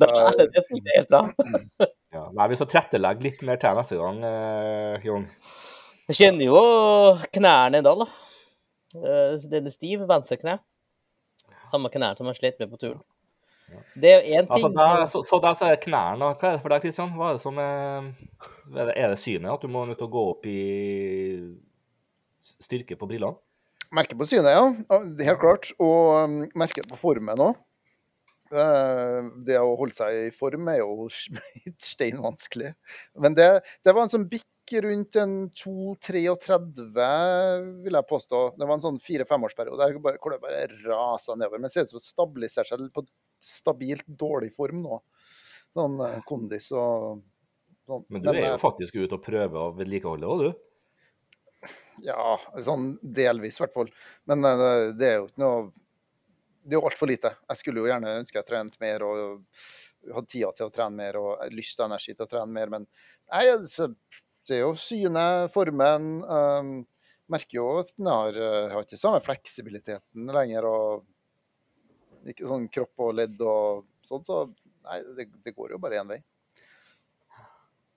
da 0.00 0.06
det 0.38 0.46
gikk 0.54 0.88
helt 0.94 1.10
bra. 1.12 1.22
Ja. 2.12 2.26
Nei, 2.32 2.48
vi 2.48 2.56
skal 2.58 2.68
tilrettelegge 2.70 3.26
litt 3.26 3.40
mer 3.48 3.60
til 3.60 3.76
neste 3.76 3.96
gang, 4.00 4.18
eh, 4.28 5.06
Jung. 5.06 5.24
Jeg 6.10 6.18
kjenner 6.18 6.46
jo 6.48 6.62
knærne 7.32 7.80
ennå, 7.80 7.94
da. 8.02 8.06
Eh, 8.96 9.36
Den 9.52 9.68
er 9.68 9.74
stiv, 9.74 10.04
venstre 10.08 10.36
kne. 10.40 10.58
Samme 11.68 11.92
knær 11.92 12.16
som 12.18 12.28
jeg 12.28 12.40
slet 12.40 12.60
med 12.60 12.72
på 12.72 12.80
turen. 12.80 13.02
Det 13.96 14.10
er 14.10 14.18
jo 14.18 14.34
én 14.36 14.44
Altså, 14.44 14.68
ting 14.68 14.74
der, 14.76 15.06
så, 15.08 15.22
så 15.24 15.38
der 15.40 15.54
så 15.56 15.68
er 15.72 15.78
knærne 15.80 16.26
Hva 16.36 16.48
er 16.50 16.58
det 16.58 16.60
for 16.60 16.72
deg, 16.74 16.82
Kristian? 16.84 17.14
Hva 17.16 17.30
er 17.30 17.38
det 17.38 17.44
som 17.44 17.60
er, 17.62 18.10
det, 18.68 18.84
er 19.00 19.14
det 19.14 19.20
synet? 19.22 19.48
At 19.48 19.64
du 19.64 19.68
må 19.72 19.86
nødt 19.88 19.96
til 20.00 20.10
å 20.10 20.12
gå 20.12 20.24
opp 20.34 20.44
i 20.50 20.58
styrke 22.42 22.98
på 23.00 23.08
brillene? 23.08 23.38
Merke 23.92 24.16
på 24.16 24.26
synet, 24.28 24.54
ja. 24.54 24.64
Helt 25.26 25.42
klart. 25.42 25.68
Og 25.82 26.30
merker 26.32 26.58
merke 26.62 26.86
på 26.88 27.00
formen 27.00 27.42
òg. 27.44 27.58
Det 28.52 29.56
å 29.56 29.76
holde 29.80 29.96
seg 29.96 30.16
i 30.26 30.32
form 30.36 30.68
er 30.72 30.82
jo 30.82 31.08
steinvanskelig. 31.92 32.72
Men 33.20 33.36
det, 33.36 33.48
det 33.84 33.94
var 33.94 34.06
en 34.06 34.12
sånn 34.12 34.28
bikk 34.32 34.48
rundt 34.84 35.16
en 35.20 35.34
2-33, 35.58 36.28
vil 37.84 37.98
jeg 37.98 38.08
påstå. 38.08 38.42
Det 38.56 38.68
var 38.68 38.78
en 38.78 38.84
sånn 38.84 39.00
fire-femårsperiode 39.04 39.88
hvor 39.98 40.34
det 40.34 40.40
bare 40.44 40.66
rasa 40.86 41.36
nedover. 41.36 41.60
Men 41.60 41.68
det 41.68 41.74
ser 41.74 41.88
ut 41.88 41.94
som 41.94 42.00
det 42.00 42.08
stabiliserer 42.08 42.72
seg 42.72 42.88
på 42.94 43.04
stabilt 43.42 44.06
dårlig 44.06 44.52
form 44.56 44.84
nå. 44.86 45.00
Sånn 45.72 46.00
eh, 46.04 46.20
kondis 46.28 46.68
og 46.76 47.22
sånn. 47.88 48.04
Men 48.12 48.24
du 48.24 48.30
er 48.32 48.42
eh, 48.42 48.50
jo 48.52 48.60
faktisk 48.62 49.00
ute 49.00 49.16
og 49.16 49.24
prøver 49.24 49.58
å 49.58 49.72
vedlikeholde 49.76 50.28
òg, 50.28 50.44
du. 50.44 50.68
Ja, 52.00 52.38
sånn 52.64 52.94
delvis 53.02 53.58
i 53.58 53.64
hvert 53.64 53.76
fall. 53.76 53.92
Men 54.30 54.44
eh, 54.48 54.90
det 54.96 55.08
er 55.08 55.16
jo 55.20 55.28
ikke 55.28 55.44
noe 55.44 55.62
Det 56.62 56.76
er 56.76 56.78
jo 56.78 56.88
altfor 56.88 57.10
lite. 57.10 57.34
Jeg 57.50 57.58
skulle 57.58 57.82
jo 57.82 57.90
gjerne 57.90 58.18
ønske 58.20 58.38
jeg 58.38 58.48
trente 58.48 58.78
mer 58.80 59.02
og 59.02 59.42
hadde 60.02 60.30
tida 60.30 60.50
til 60.56 60.68
å 60.68 60.74
trene 60.74 60.98
mer 60.98 61.18
og 61.18 61.42
lyst 61.54 61.80
og 61.80 61.88
energi 61.88 62.14
til 62.14 62.26
å 62.26 62.30
trene 62.30 62.50
mer, 62.50 62.70
men 62.70 62.86
nei, 63.30 63.42
altså, 63.52 63.88
det 64.48 64.56
er 64.56 64.64
jo 64.64 64.72
synet, 64.78 65.52
formen. 65.54 66.08
Um, 66.26 66.72
merker 67.30 67.58
jo 67.58 67.66
at 67.80 67.92
den 67.98 68.10
har, 68.10 68.34
eh, 68.34 68.70
har 68.72 68.84
ikke 68.84 68.98
samme 68.98 69.22
fleksibiliteten 69.24 70.32
lenger. 70.34 70.66
og 70.66 71.08
ikke 72.30 72.46
sånn 72.46 72.68
kropp 72.70 73.02
og 73.02 73.16
ledd 73.18 73.40
og 73.42 73.86
sånn, 74.06 74.22
så 74.26 74.36
nei, 74.86 75.00
det, 75.16 75.26
det 75.42 75.54
går 75.56 75.74
jo 75.74 75.80
bare 75.82 75.98
én 75.98 76.10
vei. 76.12 76.20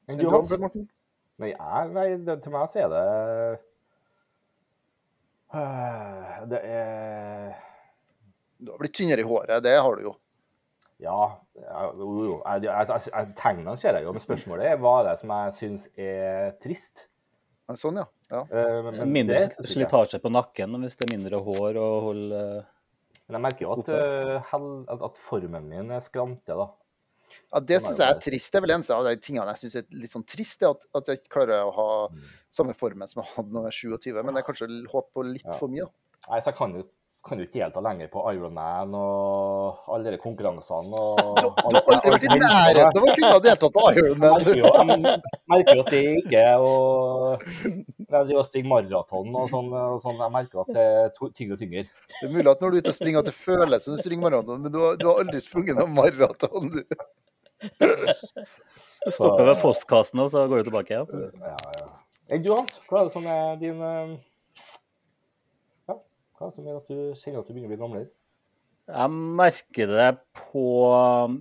Men 0.09 0.17
du, 0.17 0.25
Morten? 0.29 0.87
Nei, 1.41 1.51
nei 1.93 2.07
til 2.25 2.53
meg 2.53 2.71
så 2.71 2.85
er 2.85 2.89
det 2.93 3.03
Det 6.49 6.59
er 6.63 7.55
Du 8.59 8.71
har 8.71 8.79
blitt 8.81 8.93
tynnere 8.97 9.23
i 9.23 9.27
håret, 9.27 9.63
det 9.63 9.75
har 9.81 9.95
du 9.99 10.03
jo. 10.09 10.13
Ja, 11.03 11.35
jo, 11.99 12.05
jo. 12.23 12.35
Jeg, 12.45 12.63
jeg, 12.63 12.87
jeg, 12.87 13.01
jeg, 13.11 13.33
tegnene 13.35 13.73
ser 13.77 13.97
jeg 13.97 14.05
jo, 14.07 14.13
men 14.15 14.23
spørsmålet 14.23 14.69
er 14.69 14.77
hva 14.79 14.93
er 15.01 15.09
det 15.09 15.15
som 15.19 15.33
jeg 15.35 15.55
syns 15.57 15.87
er 15.99 16.53
trist. 16.63 17.07
Sånn, 17.75 17.97
ja. 17.99 18.05
ja. 18.31 18.43
Eh, 18.47 18.77
men- 18.85 18.97
men 19.01 19.11
Mindre 19.11 19.41
slitasje 19.65 20.19
på 20.23 20.31
nakken 20.31 20.77
hvis 20.83 20.95
det 21.01 21.07
er 21.09 21.17
mindre 21.17 21.41
hår 21.43 21.79
å 21.81 21.87
holde 22.05 22.41
Men 23.27 23.39
jeg 23.39 23.41
merker 23.41 23.65
jo 23.65 23.71
at, 23.73 23.89
eh, 23.89 24.39
hel- 24.51 24.85
at, 24.87 25.01
at 25.09 25.17
formen 25.17 25.67
min 25.67 25.91
er 25.91 25.99
skrante, 26.05 26.55
da. 26.55 26.67
Ja, 27.53 27.59
Det 27.59 27.81
syns 27.81 27.97
jeg 28.01 28.09
er 28.15 28.19
trist. 28.19 28.51
Det 28.51 28.57
er 28.59 28.65
vel 28.65 28.75
eneste 28.75 28.95
av 28.95 29.05
de 29.05 29.15
tingene 29.17 29.47
jeg 29.53 29.61
syns 29.63 29.75
er 29.81 29.85
litt 29.91 30.11
sånn 30.11 30.25
trist, 30.27 30.63
at, 30.63 30.85
at 30.95 31.07
jeg 31.07 31.19
ikke 31.21 31.33
klarer 31.39 31.63
å 31.65 31.73
ha 31.75 31.89
Mm. 32.09 32.21
samme 32.51 32.73
formen 32.75 33.07
som 33.07 33.23
jeg 33.23 33.31
hadde 33.35 33.51
da 33.51 33.59
jeg 33.59 33.63
var 33.63 33.77
27. 33.79 34.23
Men 34.23 34.33
det 34.35 34.43
er 34.43 34.47
kanskje 34.53 34.69
håper 34.91 35.11
på 35.15 35.23
litt 35.33 35.45
Ja. 35.45 35.57
for 35.59 35.67
mye. 35.67 35.87
Nei, 36.29 36.39
så 36.41 36.45
jeg 36.51 36.55
kan 36.57 36.73
jo, 36.75 36.83
kan 37.25 37.39
jo 37.39 37.45
ikke 37.47 37.57
delta 37.57 37.81
lenger 37.81 38.09
på 38.13 38.21
Ironman 38.31 38.93
og 38.99 39.87
alle 39.91 40.13
de 40.13 40.19
konkurransene. 40.21 40.99
Og, 40.99 41.17
Du, 41.39 41.47
du 41.71 41.77
har 41.77 41.89
aldri 41.95 42.13
vært 42.13 42.27
i 42.27 42.37
nærheten 42.41 42.99
av 42.99 43.01
å 43.01 43.15
kunne 43.17 43.31
ha 43.31 43.41
deltatt 43.47 43.75
på 43.75 43.85
Ironman. 43.91 44.45
jeg 44.45 45.17
merker 45.53 45.79
jo 45.79 45.85
at 45.85 45.91
det 45.95 46.03
ikke 46.21 46.43
er 46.43 46.57
å 46.61 46.75
Jeg 47.39 48.29
driver 48.29 48.39
og 48.43 48.69
maraton 48.71 49.35
og 49.41 49.49
sånn, 49.51 49.73
og 49.81 49.97
sånn. 50.05 50.21
Jeg 50.21 50.35
merker 50.37 50.63
at 50.63 50.71
det 50.77 50.85
er 51.01 51.11
tyngre 51.25 51.57
og 51.57 51.61
tyngre. 51.63 51.85
Det 52.19 52.29
er 52.29 52.33
mulig 52.37 52.53
at 52.53 52.63
når 52.63 52.69
du 52.69 52.77
er 52.77 52.85
ute 52.85 52.93
og 52.93 52.99
springer 52.99 53.25
at 53.25 53.29
det 53.31 53.35
føles 53.39 53.87
som 53.87 53.97
du 53.97 54.03
springer 54.03 54.29
maraton, 54.29 54.61
men 54.61 54.75
du 54.75 54.79
har, 54.83 54.97
du 55.01 55.09
har 55.09 55.21
aldri 55.25 55.41
sprunget 55.43 55.81
noen 55.81 55.95
maraton. 55.97 56.71
du. 56.77 56.81
Stopper 59.15 59.45
ved 59.45 59.59
postkassen, 59.61 60.21
og 60.21 60.31
så 60.33 60.47
går 60.49 60.63
du 60.63 60.69
tilbake 60.71 60.95
igjen. 60.95 61.27
Ja, 61.41 61.57
ja. 61.77 61.91
Enn 62.33 62.41
du, 62.41 62.49
Hans? 62.55 62.79
Hva 62.89 63.03
er 63.03 63.09
det 63.09 63.13
som 63.13 63.27
er 63.29 63.59
din 63.61 63.81
eh, 63.85 64.15
hva 66.35 66.45
er 66.47 66.51
det 66.51 66.57
som 66.59 66.67
gjør 66.69 66.77
at 66.81 66.89
du 66.91 66.99
kjenner 67.19 67.41
at 67.41 67.47
du 67.49 67.53
begynner 67.55 67.69
å 67.69 67.73
bli 67.73 67.81
gamlere? 67.81 68.09
Jeg 68.85 69.09
merker 69.39 69.89
det 69.89 70.09
på 70.37 70.63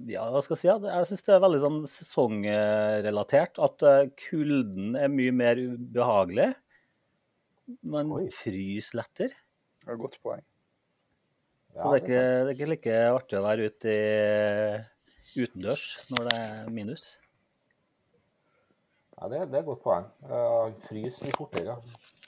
Ja, 0.09 0.23
hva 0.33 0.41
skal 0.41 0.55
jeg 0.57 0.63
si? 0.63 0.69
ja, 0.71 0.77
Jeg 0.81 1.09
syns 1.11 1.25
det 1.27 1.35
er 1.35 1.43
veldig 1.45 1.61
sånn 1.61 1.81
sesongrelatert. 1.93 3.61
At 3.67 3.85
eh, 3.85 4.07
kulden 4.31 4.95
er 4.97 5.13
mye 5.13 5.35
mer 5.37 5.61
ubehagelig. 5.61 6.55
Man 7.85 8.13
Oi. 8.17 8.27
fryser 8.33 9.03
lettere. 9.03 9.37
Det 9.85 9.91
er 9.91 9.99
et 9.99 10.01
godt 10.01 10.17
poeng. 10.25 10.41
Så 11.75 11.91
det 11.91 11.99
er, 11.99 12.01
ikke, 12.05 12.25
det 12.25 12.49
er 12.49 12.55
ikke 12.55 12.71
like 12.71 12.97
artig 13.19 13.37
å 13.41 13.45
være 13.45 13.69
ute 13.69 13.93
i 13.93 15.43
utendørs 15.43 15.87
når 16.15 16.29
det 16.29 16.35
er 16.39 16.69
minus. 16.73 17.07
Ja, 19.19 19.29
det, 19.33 19.41
det 19.51 19.59
er 19.59 19.65
et 19.65 19.69
godt 19.69 19.83
poeng. 19.85 20.07
Han 20.31 20.77
frys 20.87 21.19
litt 21.25 21.37
fortere. 21.37 21.75
ja. 21.75 22.24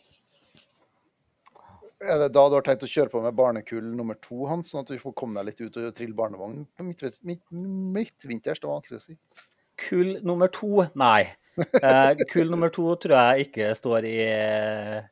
Er 2.04 2.18
det 2.20 2.28
da 2.37 2.42
du 2.50 2.54
har 2.59 2.64
tenkt 2.66 2.85
å 2.85 2.90
kjøre 2.90 3.09
på 3.12 3.22
med 3.24 3.32
barnekull 3.38 3.87
nummer 3.96 4.18
to, 4.20 4.42
Hans, 4.50 4.68
sånn 4.72 4.82
at 4.85 4.90
du 4.92 4.98
får 5.00 5.14
komme 5.16 5.38
deg 5.40 5.48
litt 5.48 5.62
ut 5.64 5.78
og 5.80 5.94
trille 5.96 6.16
barnevogn 6.18 6.66
på 6.76 6.85
midtvint- 6.85 7.22
midt- 7.24 7.56
midtvinters? 7.96 8.61
Det 8.61 8.68
var 8.68 8.82
vanskelig 8.82 9.00
å 9.00 9.06
si. 9.06 9.16
Kull 9.80 10.11
nummer 10.24 10.48
to? 10.52 10.85
Nei. 10.96 11.22
Eh, 11.56 12.12
kull 12.28 12.50
nummer 12.52 12.68
to 12.72 12.90
tror 13.00 13.16
jeg 13.16 13.46
ikke 13.48 13.70
står 13.78 14.04
i 14.04 14.16
eh, 14.28 15.06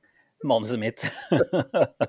manuset 0.45 0.77
mitt. 0.83 1.07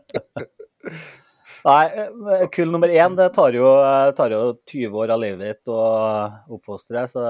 Nei, 1.66 1.86
eh, 1.98 2.44
kull 2.54 2.70
nummer 2.70 2.92
én 2.94 3.16
det 3.18 3.26
tar 3.34 3.56
jo, 3.58 3.66
tar 4.18 4.34
jo 4.36 4.42
20 4.70 4.98
år 5.02 5.14
av 5.16 5.22
livet 5.24 5.42
ditt 5.48 5.72
å 5.74 5.78
oppfostre, 6.54 7.08
så 7.10 7.24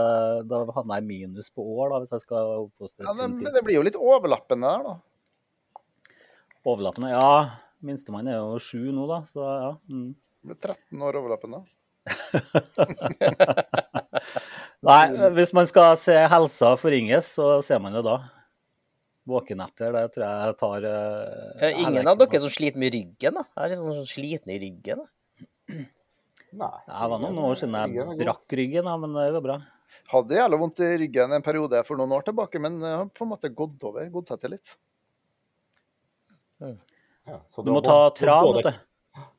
da 0.50 0.60
havner 0.76 1.00
jeg 1.00 1.08
minus 1.08 1.48
på 1.56 1.64
år 1.78 1.94
da, 1.94 2.02
hvis 2.04 2.12
jeg 2.18 2.26
skal 2.26 2.50
oppfostre 2.66 3.08
Ja, 3.08 3.14
men, 3.16 3.38
men 3.40 3.54
det 3.56 3.62
blir 3.64 3.78
jo 3.80 3.86
litt 3.86 3.96
overlappende 4.02 4.74
der, 4.74 4.84
da. 4.90 4.96
Overlappende, 6.66 7.12
ja. 7.14 7.50
Minstemann 7.86 8.26
er 8.32 8.40
jo 8.40 8.56
sju 8.64 8.80
nå, 8.90 9.04
da, 9.10 9.20
så 9.30 9.42
ja. 9.46 9.72
Mm. 9.92 10.16
Det 10.16 10.50
blir 10.50 10.58
13 10.62 11.02
år 11.06 11.14
overlappende. 11.20 11.60
Nei, 14.86 15.04
hvis 15.38 15.54
man 15.58 15.66
skal 15.70 15.96
se 15.98 16.14
helsa 16.30 16.76
forringes, 16.78 17.26
så 17.38 17.46
ser 17.66 17.80
man 17.82 17.94
det 17.98 18.04
da. 18.06 18.18
Våkenetter, 19.26 19.90
det 19.96 20.04
tror 20.14 20.26
jeg 20.26 20.56
tar 20.60 20.84
uh, 20.86 21.64
Eh, 21.66 21.80
Ingen 21.82 22.06
av 22.10 22.18
dere 22.22 22.40
som 22.44 22.52
sliter 22.54 22.78
med 22.82 22.94
ryggen, 22.94 23.34
da? 23.40 23.44
Jeg 23.56 23.62
er 23.64 23.70
litt 23.74 23.82
sånn 23.82 24.10
sliten 24.10 24.50
i 24.54 24.60
ryggen. 24.62 24.98
da. 25.02 25.08
Nei. 26.56 26.78
Det 26.90 27.08
var 27.12 27.20
noen 27.24 27.40
år 27.42 27.56
siden 27.60 27.76
jeg 27.78 27.88
brakk 28.22 28.48
ryggen, 28.62 28.86
da, 28.90 28.94
men 29.02 29.10
det 29.18 29.26
går 29.38 29.44
bra. 29.46 29.58
Hadde 30.12 30.38
jævla 30.38 30.56
vondt 30.62 30.80
i 30.86 30.90
ryggen 31.02 31.30
en 31.34 31.46
periode 31.46 31.78
for 31.88 31.96
noen 31.98 32.14
år 32.18 32.24
tilbake, 32.28 32.58
men 32.62 32.74
har 32.86 33.08
på 33.10 33.22
en 33.26 33.32
måte 33.34 33.50
gått 33.50 33.82
over. 33.90 34.04
Gått 34.14 34.30
seg 34.30 34.38
til 34.44 34.52
litt. 34.58 34.68
Ja, 36.62 37.40
så 37.54 37.64
Du 37.66 37.72
må 37.74 37.82
ta 37.84 38.10
tran, 38.16 38.52
vet 38.56 38.70
du. 38.70 38.84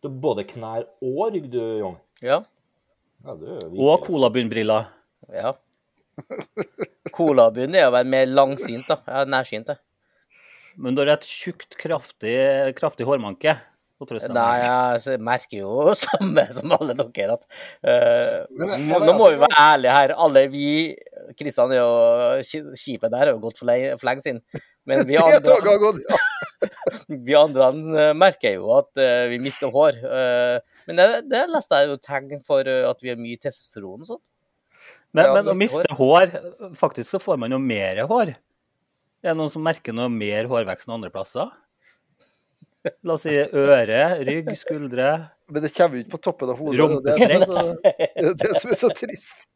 Du 0.02 0.08
har 0.08 0.16
både 0.24 0.44
knær 0.48 0.86
og 1.04 1.32
rygg, 1.34 1.50
du, 1.52 1.60
Jong. 1.80 1.96
Ja. 2.24 2.40
Ja, 3.24 3.34
du 3.36 3.46
Og 3.76 4.04
colabunnbriller. 4.06 4.88
ja. 5.32 5.54
Colabunn 7.16 7.74
er 7.76 7.88
å 7.88 7.92
være 7.94 8.08
mer 8.08 8.26
langsynt, 8.30 8.86
da. 8.88 8.96
Ja, 9.06 9.24
nærsynt, 9.28 9.68
jeg. 9.68 9.80
Men 10.76 10.96
du 10.96 11.02
har 11.02 11.10
et 11.14 11.24
tjukt, 11.28 11.76
kraftig, 11.80 12.36
kraftig 12.76 13.06
hårmanke. 13.08 13.56
Nei, 13.96 14.56
jeg 14.60 15.20
merker 15.24 15.62
jo 15.62 15.92
samme 15.96 16.42
som 16.52 16.74
alle 16.76 16.92
dere 16.98 17.36
at 17.38 17.46
uh, 17.80 18.42
nå, 18.52 18.98
Nå 19.00 19.14
må 19.16 19.30
vi 19.32 19.40
være 19.40 19.56
ærlige 19.62 19.94
her. 19.96 20.12
Alle 20.26 20.42
vi 20.52 20.66
Kristian 21.38 21.72
er 21.72 21.80
jo 21.80 22.74
Skipet 22.76 23.12
der 23.14 23.30
er 23.30 23.32
jo 23.32 23.40
gått 23.46 23.62
for, 23.62 23.72
for 23.96 24.10
lenge 24.10 24.26
siden. 24.26 24.42
Men 24.86 25.06
vi 25.08 25.16
har 25.20 25.38
andre, 25.40 25.94
vi 27.26 27.38
andre 27.40 27.72
eh, 27.72 28.12
merker 28.16 28.58
jo 28.58 28.70
at 28.76 28.92
uh, 29.00 29.24
vi 29.32 29.40
mister 29.42 29.72
hår. 29.72 30.00
Uh, 30.04 30.80
men 30.90 31.00
det, 31.00 31.10
det 31.32 31.46
leste 31.54 31.80
jeg 31.80 31.94
jo 31.94 32.00
tegn 32.04 32.44
for 32.44 32.68
at 32.68 33.00
vi 33.00 33.14
har 33.14 33.20
mye 33.20 33.40
testosteron 33.40 34.04
og 34.04 34.12
sånn. 34.12 34.24
Men, 35.16 35.32
men 35.32 35.48
å 35.48 35.54
miste 35.56 35.96
hår 35.96 36.28
Faktisk 36.76 37.14
så 37.14 37.18
får 37.22 37.38
man 37.40 37.54
jo 37.54 37.58
mer 37.62 38.02
hår. 38.10 38.34
Er 39.24 39.32
det 39.32 39.38
noen 39.40 39.50
som 39.50 39.64
merker 39.64 39.96
noe 39.96 40.12
mer 40.12 40.46
hårvekst 40.50 40.86
enn 40.86 40.98
andre 40.98 41.10
plasser? 41.14 41.48
La 43.06 43.14
oss 43.16 43.24
si 43.26 43.34
øre, 43.34 44.00
rygg, 44.28 44.52
skuldre. 44.58 45.10
Men 45.50 45.62
det 45.64 45.72
kommer 45.76 45.98
jo 45.98 46.04
ikke 46.04 46.14
på 46.16 46.22
toppen 46.26 46.52
av 46.52 46.58
hodet. 46.60 47.02
Det, 47.06 47.16
er 47.22 47.34
det, 47.34 47.46
så- 47.46 47.76
det 47.82 48.30
er 48.30 48.38
det 48.44 48.54
som 48.60 48.72
er 48.74 48.80
så 48.80 48.90
trist. 48.94 49.46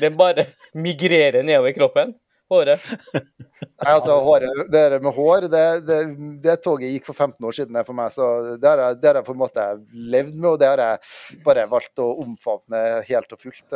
Den 0.00 0.16
bare 0.18 0.44
migrerer 0.76 1.42
nedover 1.46 1.72
kroppen. 1.76 2.14
Håret. 2.52 2.78
Nei, 3.10 3.90
altså, 3.90 4.20
håret, 4.22 4.52
det 4.70 4.82
der 4.92 5.00
med 5.02 5.16
hår, 5.16 5.48
det, 5.50 5.62
det, 5.88 5.96
det 6.44 6.54
toget 6.62 6.92
gikk 6.92 7.08
for 7.08 7.16
15 7.18 7.42
år 7.48 7.56
siden 7.56 7.74
det 7.74 7.82
for 7.88 7.96
meg. 7.98 8.12
Så 8.14 8.28
det 8.62 8.68
har 8.70 8.82
jeg, 8.84 8.98
det 9.02 9.14
jeg 9.16 9.26
på 9.26 9.34
en 9.34 9.40
måte 9.40 9.64
levd 10.14 10.36
med, 10.36 10.50
og 10.52 10.60
det 10.62 10.68
har 10.70 10.82
jeg 10.84 11.40
bare 11.48 11.64
valgt 11.72 12.02
å 12.04 12.06
omfavne 12.22 12.84
helt 13.08 13.34
og 13.34 13.42
fullt. 13.42 13.66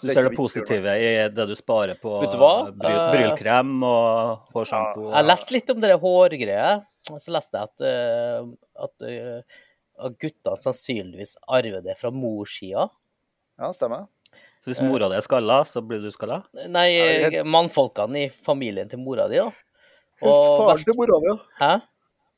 Det- 0.00 0.06
Du 0.06 0.10
er 0.10 0.14
ser 0.14 0.28
det 0.28 0.36
positive 0.36 0.92
i 0.94 1.28
det 1.28 1.46
du 1.48 1.54
sparer 1.58 1.96
på 1.98 2.20
Vet 2.22 2.30
du 2.30 2.36
hva? 2.38 2.70
bryl, 2.70 2.90
Eh, 2.92 3.12
brylkrem 3.14 3.82
og 3.82 4.44
hårsjampo. 4.54 5.08
Jeg 5.12 5.24
leste 5.26 5.50
litt 5.56 5.70
om 5.70 5.80
det 5.80 5.90
hårgreiet. 6.00 6.84
Og 7.10 7.18
så 7.20 7.32
leste 7.34 7.52
jeg 7.58 7.62
at, 7.62 7.80
eh, 7.82 8.44
at, 8.84 9.02
eh, 9.02 9.42
at 10.04 10.18
guttene 10.18 10.56
sannsynligvis 10.62 11.34
arver 11.48 11.82
det 11.82 11.96
fra 11.98 12.10
morssida. 12.10 12.88
Ja, 13.58 13.72
stemmer. 13.72 14.06
Så 14.62 14.70
hvis 14.70 14.80
mora 14.82 15.08
di 15.08 15.16
er 15.16 15.20
skalla, 15.22 15.62
så 15.64 15.80
blir 15.84 16.00
du 16.02 16.10
skalla? 16.10 16.44
Nei, 16.68 16.92
mannfolkene 17.44 18.26
i 18.26 18.28
familien 18.28 18.88
til 18.88 18.98
mora 19.00 19.26
di, 19.28 19.36
da. 19.36 19.50
Helst 20.20 20.58
faren 20.58 20.84
til 20.84 20.94
mora 20.94 21.18
di, 21.20 21.26
da. 21.32 21.38
Hæ? 21.58 21.82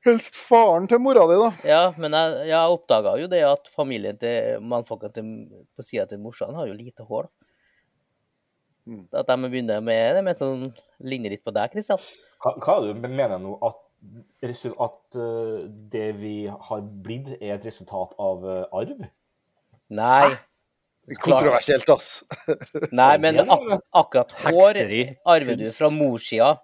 Helst 0.06 0.34
faren 0.48 0.88
til 0.88 0.98
mora 0.98 1.26
di, 1.28 1.36
da. 1.42 1.50
Ja, 1.68 1.92
men 1.98 2.12
jeg, 2.12 2.46
jeg 2.48 2.72
oppdaga 2.78 3.18
jo 3.20 3.26
det 3.26 3.42
at 3.44 3.68
familien 3.76 4.18
til 4.18 4.60
mannfolkene 4.60 5.66
på 5.76 5.82
sida 5.84 6.06
til 6.08 6.18
morsan 6.18 6.54
har 6.54 6.66
jo 6.66 6.72
lite 6.72 7.04
hår. 7.08 7.22
da. 7.28 7.39
Mm. 8.90 9.04
At 9.14 9.28
de 9.30 9.36
begynner 9.46 9.80
med 9.86 10.16
det 10.18 10.24
med 10.26 10.36
som 10.38 10.66
ligner 10.98 11.30
litt 11.30 11.44
på 11.46 11.54
deg, 11.54 11.70
Kristian. 11.72 12.00
Hva, 12.42 12.56
hva 12.58 12.76
du 12.82 12.90
mener 12.98 13.36
du 13.36 13.44
nå? 13.44 13.56
At, 13.62 13.78
at 14.50 15.18
eh, 15.20 15.56
det 15.92 16.06
vi 16.18 16.34
har 16.50 16.80
blitt, 17.04 17.30
er 17.38 17.54
et 17.58 17.68
resultat 17.70 18.16
av 18.18 18.46
eh, 18.48 18.64
arv? 18.82 19.04
Nei. 19.90 20.30
Klart. 20.30 21.22
Kontroversielt, 21.24 21.90
ass. 21.90 22.08
Nei, 23.00 23.14
men 23.22 23.40
ak 23.42 23.62
akkurat 24.02 24.34
hår 24.44 24.76
Hekseri. 24.78 25.00
arver 25.26 25.56
du 25.58 25.64
fra 25.74 25.88
morssida. 25.94 26.56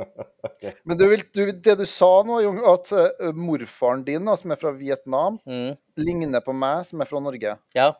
Men 0.88 0.96
du, 0.96 1.02
vil, 1.10 1.22
du, 1.34 1.40
det 1.60 1.74
du 1.76 1.82
sa 1.88 2.08
nå, 2.24 2.38
Jung, 2.44 2.60
at 2.70 2.88
eh, 2.96 3.30
morfaren 3.36 4.04
din, 4.06 4.24
da, 4.28 4.36
som 4.38 4.52
er 4.54 4.60
fra 4.60 4.72
Vietnam, 4.76 5.36
Mm. 5.48 5.74
ligner 6.00 6.40
på 6.44 6.54
meg, 6.56 6.86
som 6.88 7.02
er 7.04 7.08
fra 7.10 7.20
Norge. 7.20 7.56
Ja. 7.76 7.90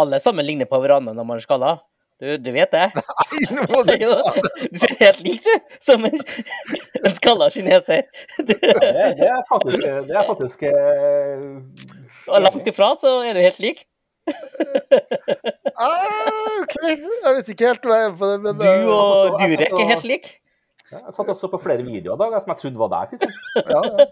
Alle 0.00 0.20
sammen 0.22 0.46
ligner 0.46 0.68
på 0.70 0.78
hverandre 0.80 1.12
når 1.16 1.26
man 1.28 1.40
er 1.40 1.44
skalla. 1.44 1.72
Du, 2.20 2.36
du 2.36 2.50
vet 2.52 2.72
det? 2.72 2.86
Nei, 3.10 3.44
nå 3.56 3.62
må 3.72 3.80
du 3.88 3.94
Du 4.72 4.76
ser 4.76 4.92
helt 5.00 5.22
lik 5.24 5.46
ut, 5.46 5.78
som 5.80 6.04
en, 6.04 6.18
en 7.06 7.14
skalla 7.16 7.48
kineser. 7.52 8.04
Du, 8.36 8.52
Det, 8.52 8.74
det 9.16 9.30
er 9.30 9.40
faktisk, 9.48 9.86
det 10.08 10.18
er 10.18 10.26
faktisk 10.28 10.66
eh, 10.68 11.46
og 12.28 12.44
langt 12.44 12.68
ifra 12.68 12.92
så 13.00 13.20
er 13.24 13.38
du 13.38 13.40
helt 13.40 13.62
lik. 13.62 13.86
ah, 15.80 16.28
OK, 16.60 16.76
jeg 16.84 17.32
vet 17.38 17.48
ikke 17.54 17.70
helt 17.70 17.88
hva 17.88 18.02
jeg 18.02 18.10
er 18.10 18.18
på 18.20 18.28
det, 18.28 18.36
men 18.44 18.60
Du 18.60 18.68
eh, 18.68 18.92
og 18.92 19.40
Durek 19.40 19.72
er 19.72 19.90
helt 19.94 20.06
lik. 20.10 20.28
Jeg 20.90 21.14
satt 21.14 21.28
og 21.30 21.38
så 21.38 21.48
på 21.48 21.58
flere 21.62 21.84
videoer 21.86 22.18
da, 22.18 22.28
som 22.42 22.50
jeg 22.52 22.60
trodde 22.64 22.80
var 22.82 22.90
deg. 22.92 23.14
Kristian. 23.14 23.32
ja, 23.64 23.80
ja. 23.86 24.06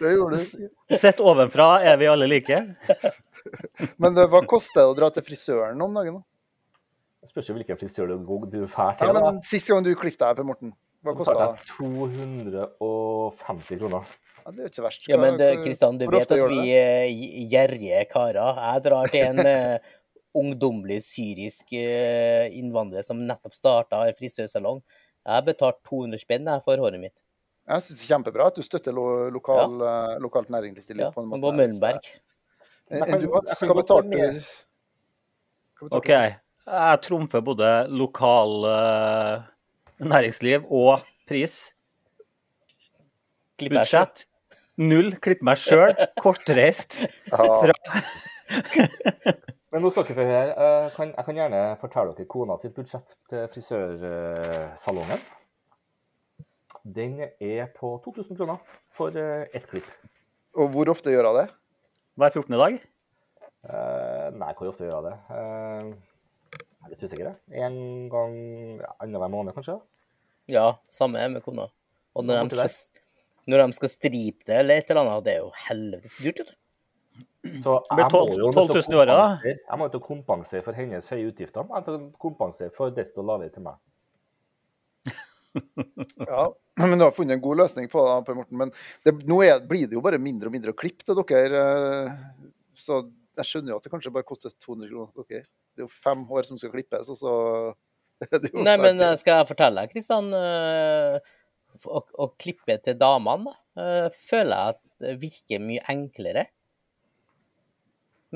Det 0.00 0.12
gjorde 0.16 0.40
du. 0.40 0.96
Sett 0.96 1.20
ovenfra 1.20 1.68
er 1.84 2.00
vi 2.00 2.08
alle 2.08 2.26
like. 2.26 2.58
Men 4.00 4.16
hva 4.16 4.40
koster 4.48 4.80
det 4.80 4.86
å 4.88 4.96
dra 4.96 5.10
til 5.12 5.26
frisøren 5.28 5.84
om 5.84 5.94
dagen? 6.00 6.18
da? 6.18 6.29
Det 7.20 7.28
spørs 7.28 7.48
jo 7.50 7.54
hvilken 7.58 7.76
frisør 7.76 8.06
du 8.08 8.16
går- 8.24 8.48
du 8.50 8.66
drar 8.66 8.96
til. 8.96 9.06
Siste 9.06 9.12
men 9.12 9.42
Sist 9.44 9.66
gang 9.68 9.84
du 9.84 9.92
klippet 9.94 10.18
deg, 10.24 10.36
Per 10.36 10.44
Morten, 10.48 10.72
hva 11.04 11.12
kosta 11.18 11.34
det? 11.52 11.60
250 11.76 13.78
kroner. 13.80 14.04
Ja, 14.40 14.50
det 14.50 14.58
er 14.58 14.62
jo 14.64 14.68
ikke 14.72 14.82
verst. 14.86 15.02
Ja, 15.08 15.16
men 15.20 15.36
det, 15.36 15.50
Kristian, 15.64 15.98
du 16.00 16.06
hvor 16.06 16.12
vet 16.16 16.30
at 16.32 16.48
vi 16.48 16.70
er 16.72 17.04
gj- 17.12 17.48
gjerrige 17.52 18.00
karer. 18.08 18.56
Jeg 18.72 18.82
drar 18.86 19.06
til 19.12 19.20
en 19.26 19.38
uh, 19.44 19.78
ungdommelig 20.40 21.02
syrisk 21.04 21.66
uh, 21.76 22.48
innvandrer 22.56 23.02
som 23.04 23.20
nettopp 23.28 23.52
starta 23.54 24.00
en 24.08 24.14
frisørsalong. 24.16 24.80
Jeg 25.26 25.34
har 25.36 25.42
betalt 25.44 25.76
200 25.84 26.18
spenn 26.24 26.48
for 26.64 26.76
håret 26.80 27.00
mitt. 27.02 27.20
Jeg 27.68 27.82
syns 27.84 28.00
det 28.00 28.06
er 28.08 28.14
kjempebra 28.16 28.46
at 28.48 28.54
du 28.56 28.62
støtter 28.64 28.92
lo 28.96 29.28
lokal, 29.30 29.76
eh, 29.84 30.16
lokalt 30.18 30.48
næringsliv 30.50 30.98
Ja, 31.04 31.10
på 31.14 31.20
en 31.22 31.28
på. 31.30 31.52
Møllenberg. 31.54 32.00
Hva 32.88 33.06
Jeg 33.06 33.20
Du 33.20 33.28
jeg. 33.28 33.32
Hva 33.68 33.74
betalte 33.76 34.44
OK. 35.92 36.08
Jeg 36.70 37.00
trumfer 37.02 37.42
både 37.42 37.68
lokal 37.90 38.52
eh, 38.70 39.46
næringsliv 40.06 40.68
og 40.70 41.02
pris. 41.28 41.72
Budsjett 43.60 44.24
null. 44.80 45.10
Klippe 45.20 45.44
meg 45.48 45.58
sjøl. 45.60 45.96
Kortreist. 46.20 47.02
Fra 47.30 47.74
Men 49.70 49.84
nå 49.84 49.90
skal 49.94 50.06
dere 50.08 50.14
her. 50.14 50.30
høre. 50.30 50.70
Jeg 50.86 50.92
kan, 50.96 51.10
jeg 51.16 51.26
kan 51.26 51.40
gjerne 51.42 51.62
fortelle 51.82 52.14
dere 52.16 52.30
kona 52.30 52.56
sitt 52.62 52.74
budsjett 52.78 53.16
til 53.30 53.44
frisørsalongen. 53.52 55.20
Den 56.86 57.18
er 57.26 57.66
på 57.76 57.92
2000 58.06 58.38
kroner 58.38 58.62
for 58.96 59.14
eh, 59.18 59.44
ett 59.54 59.66
klipp. 59.70 59.90
Og 60.58 60.70
hvor 60.74 60.90
ofte 60.94 61.12
gjør 61.12 61.28
hun 61.30 61.42
det? 61.42 61.48
hver 62.20 62.32
14. 62.34 62.56
dag. 62.58 62.78
Eh, 63.70 64.26
nei, 64.40 64.50
hvor 64.58 64.70
ofte 64.72 64.84
gjør 64.86 64.98
hun 64.98 65.06
det? 65.10 65.16
Eh, 65.36 66.09
jeg 66.80 66.86
er 66.88 66.94
litt 66.94 67.04
usikker. 67.04 67.34
En 67.66 67.76
gang 68.12 68.36
ja, 68.80 68.94
annenhver 69.04 69.30
måned, 69.32 69.54
kanskje? 69.56 69.76
Ja, 70.50 70.66
samme 70.90 71.20
er 71.20 71.28
med 71.32 71.44
kona. 71.44 71.68
Og 72.16 72.24
når 72.26 72.48
de, 72.50 72.56
skal, 72.56 73.04
når 73.46 73.62
de 73.66 73.76
skal 73.78 73.92
stripe 73.92 74.48
det 74.48 74.56
eller 74.62 74.80
et 74.80 74.90
eller 74.90 75.04
annet, 75.04 75.26
det 75.28 75.34
er 75.36 75.44
jo 75.44 75.52
helvetes 75.68 76.16
dyrt. 76.18 76.40
vet 76.40 76.50
du. 76.50 76.56
Så 77.62 77.76
Det 77.86 77.96
blir 77.96 78.04
jeg 78.04 78.12
må 78.12 78.24
12 78.24 78.32
jo 78.40 78.48
12 78.52 78.72
000 78.74 78.94
i 78.94 78.98
året, 79.00 79.12
da. 79.20 79.52
Jeg 79.52 79.78
må 79.80 79.86
jo 79.86 79.92
til 79.94 80.00
å 80.02 80.06
kompensere 80.08 80.64
for 80.66 80.76
hennes 80.76 81.12
høye 81.12 81.28
utgifter. 81.30 81.62
Jeg 81.62 81.84
må 81.86 82.10
kompensere 82.20 82.72
for 82.74 82.92
desto 82.96 83.24
lavere 83.24 83.52
til 83.54 83.64
meg. 83.68 83.78
Ja, 86.30 86.44
men 86.78 86.98
du 87.00 87.04
har 87.04 87.14
funnet 87.16 87.34
en 87.34 87.42
god 87.42 87.58
løsning 87.58 87.88
på 87.90 88.02
det, 88.06 88.12
Per 88.28 88.36
Morten. 88.38 88.58
Men 88.60 88.70
det, 89.06 89.16
nå 89.26 89.40
er, 89.42 89.58
blir 89.66 89.88
det 89.90 89.96
jo 89.96 90.02
bare 90.04 90.20
mindre 90.22 90.46
og 90.50 90.54
mindre 90.54 90.70
å 90.74 90.78
klippe 90.78 91.02
til 91.08 91.18
dere. 91.26 91.62
eh, 92.06 92.52
Så 92.78 93.00
jeg 93.40 93.48
skjønner 93.48 93.72
jo 93.74 93.80
at 93.80 93.86
det 93.88 93.90
kanskje 93.92 94.12
bare 94.14 94.28
koster 94.28 94.52
200 94.54 94.86
kroner 94.92 95.10
til 95.16 95.26
dere. 95.32 95.48
Det 95.74 95.84
er 95.84 95.86
jo 95.86 95.92
fem 96.04 96.24
hår 96.28 96.48
som 96.48 96.60
skal 96.60 96.72
klippes, 96.74 97.10
og 97.12 97.18
så 97.20 97.34
er 98.26 98.48
jo 98.50 98.64
Nei, 98.66 98.76
men 98.80 99.00
eh, 99.00 99.16
skal 99.20 99.40
jeg 99.40 99.50
fortelle 99.52 99.84
deg, 99.84 99.92
Kristian 99.94 100.32
eh, 100.36 101.20
Å 101.86 102.00
å 102.20 102.26
klippe 102.40 102.76
til 102.84 102.98
damene, 103.00 103.52
da, 103.52 103.82
eh, 103.82 104.22
føler 104.28 104.56
jeg 104.56 104.74
at 104.74 104.80
det 105.00 105.14
virker 105.22 105.62
mye 105.64 105.84
enklere. 105.88 106.44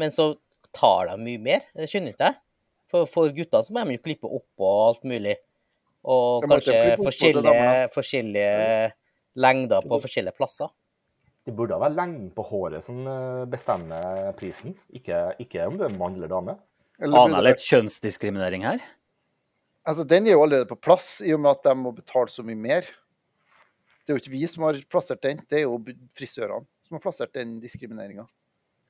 Men 0.00 0.14
så 0.14 0.30
tar 0.74 1.10
de 1.10 1.18
mye 1.20 1.40
mer. 1.42 1.66
Det 1.76 1.88
skjønner 1.90 2.14
ikke 2.14 2.30
jeg. 2.30 2.40
For, 2.90 3.10
for 3.10 3.34
gutta 3.34 3.60
så 3.66 3.74
må 3.74 3.84
de 3.84 3.98
jo 3.98 4.04
klippe 4.04 4.30
oppå 4.30 4.68
og 4.68 4.84
alt 4.86 5.04
mulig. 5.10 5.34
Og 6.04 6.44
kanskje 6.46 6.78
forskjellige, 7.00 7.68
forskjellige 7.94 8.88
lengder 9.40 9.86
på 9.88 9.98
forskjellige 10.04 10.36
plasser. 10.36 10.70
Det 11.44 11.52
burde 11.56 11.76
være 11.80 11.96
lengden 11.96 12.30
på 12.32 12.44
håret 12.48 12.84
som 12.86 13.02
eh, 13.08 13.42
bestemmer 13.52 14.30
prisen, 14.38 14.76
ikke, 14.96 15.34
ikke 15.44 15.66
om 15.68 15.76
du 15.80 15.84
er 15.84 15.96
mann 15.96 16.16
eller 16.16 16.30
dame. 16.30 16.54
Eller 17.02 17.18
Aner 17.18 17.40
jeg 17.40 17.46
litt 17.48 17.64
kjønnsdiskriminering 17.64 18.66
her? 18.66 18.84
Altså, 19.84 20.04
Den 20.08 20.28
er 20.28 20.36
jo 20.36 20.44
allerede 20.44 20.68
på 20.70 20.78
plass, 20.80 21.18
i 21.20 21.34
og 21.34 21.42
med 21.44 21.56
at 21.56 21.66
de 21.66 21.74
må 21.76 21.92
betale 21.96 22.30
så 22.32 22.44
mye 22.46 22.58
mer. 22.58 22.86
Det 24.04 24.12
er 24.12 24.16
jo 24.16 24.22
ikke 24.22 24.36
vi 24.36 24.46
som 24.50 24.66
har 24.68 24.78
plassert 24.92 25.22
den, 25.24 25.40
det 25.50 25.62
er 25.62 25.66
jo 25.66 25.80
frisørene 26.16 26.66
som 26.84 26.98
har 26.98 27.02
plassert 27.04 27.32
den 27.36 27.58
diskrimineringa. 27.62 28.26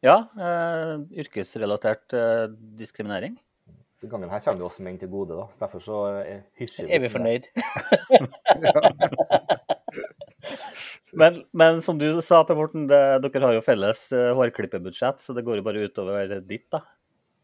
Ja, 0.05 0.17
eh, 0.37 0.95
yrkesrelatert 1.23 2.13
eh, 2.19 2.47
diskriminering. 2.79 3.39
Den 4.03 4.11
gangen 4.11 4.29
her 4.29 4.43
kommer 4.43 4.61
det 4.61 4.67
også 4.67 4.85
menn 4.85 4.99
til 5.01 5.09
gode, 5.09 5.39
da. 5.39 5.47
Derfor 5.63 5.81
så 5.81 6.01
hysjer 6.59 6.89
vi. 6.89 6.93
Er 6.93 7.01
vi 7.01 7.13
fornøyd? 7.15 7.49
Men, 11.15 11.37
men 11.55 11.79
som 11.83 11.99
du 11.99 12.09
sa, 12.27 12.41
Per 12.43 12.57
Morten, 12.59 12.89
det, 12.91 12.99
dere 13.23 13.47
har 13.47 13.55
jo 13.55 13.63
felles 13.63 14.01
eh, 14.11 14.33
hårklippebudsjett, 14.35 15.23
så 15.23 15.35
det 15.37 15.45
går 15.47 15.61
jo 15.61 15.67
bare 15.67 15.85
utover 15.87 16.33
ditt, 16.43 16.67
da. 16.75 16.81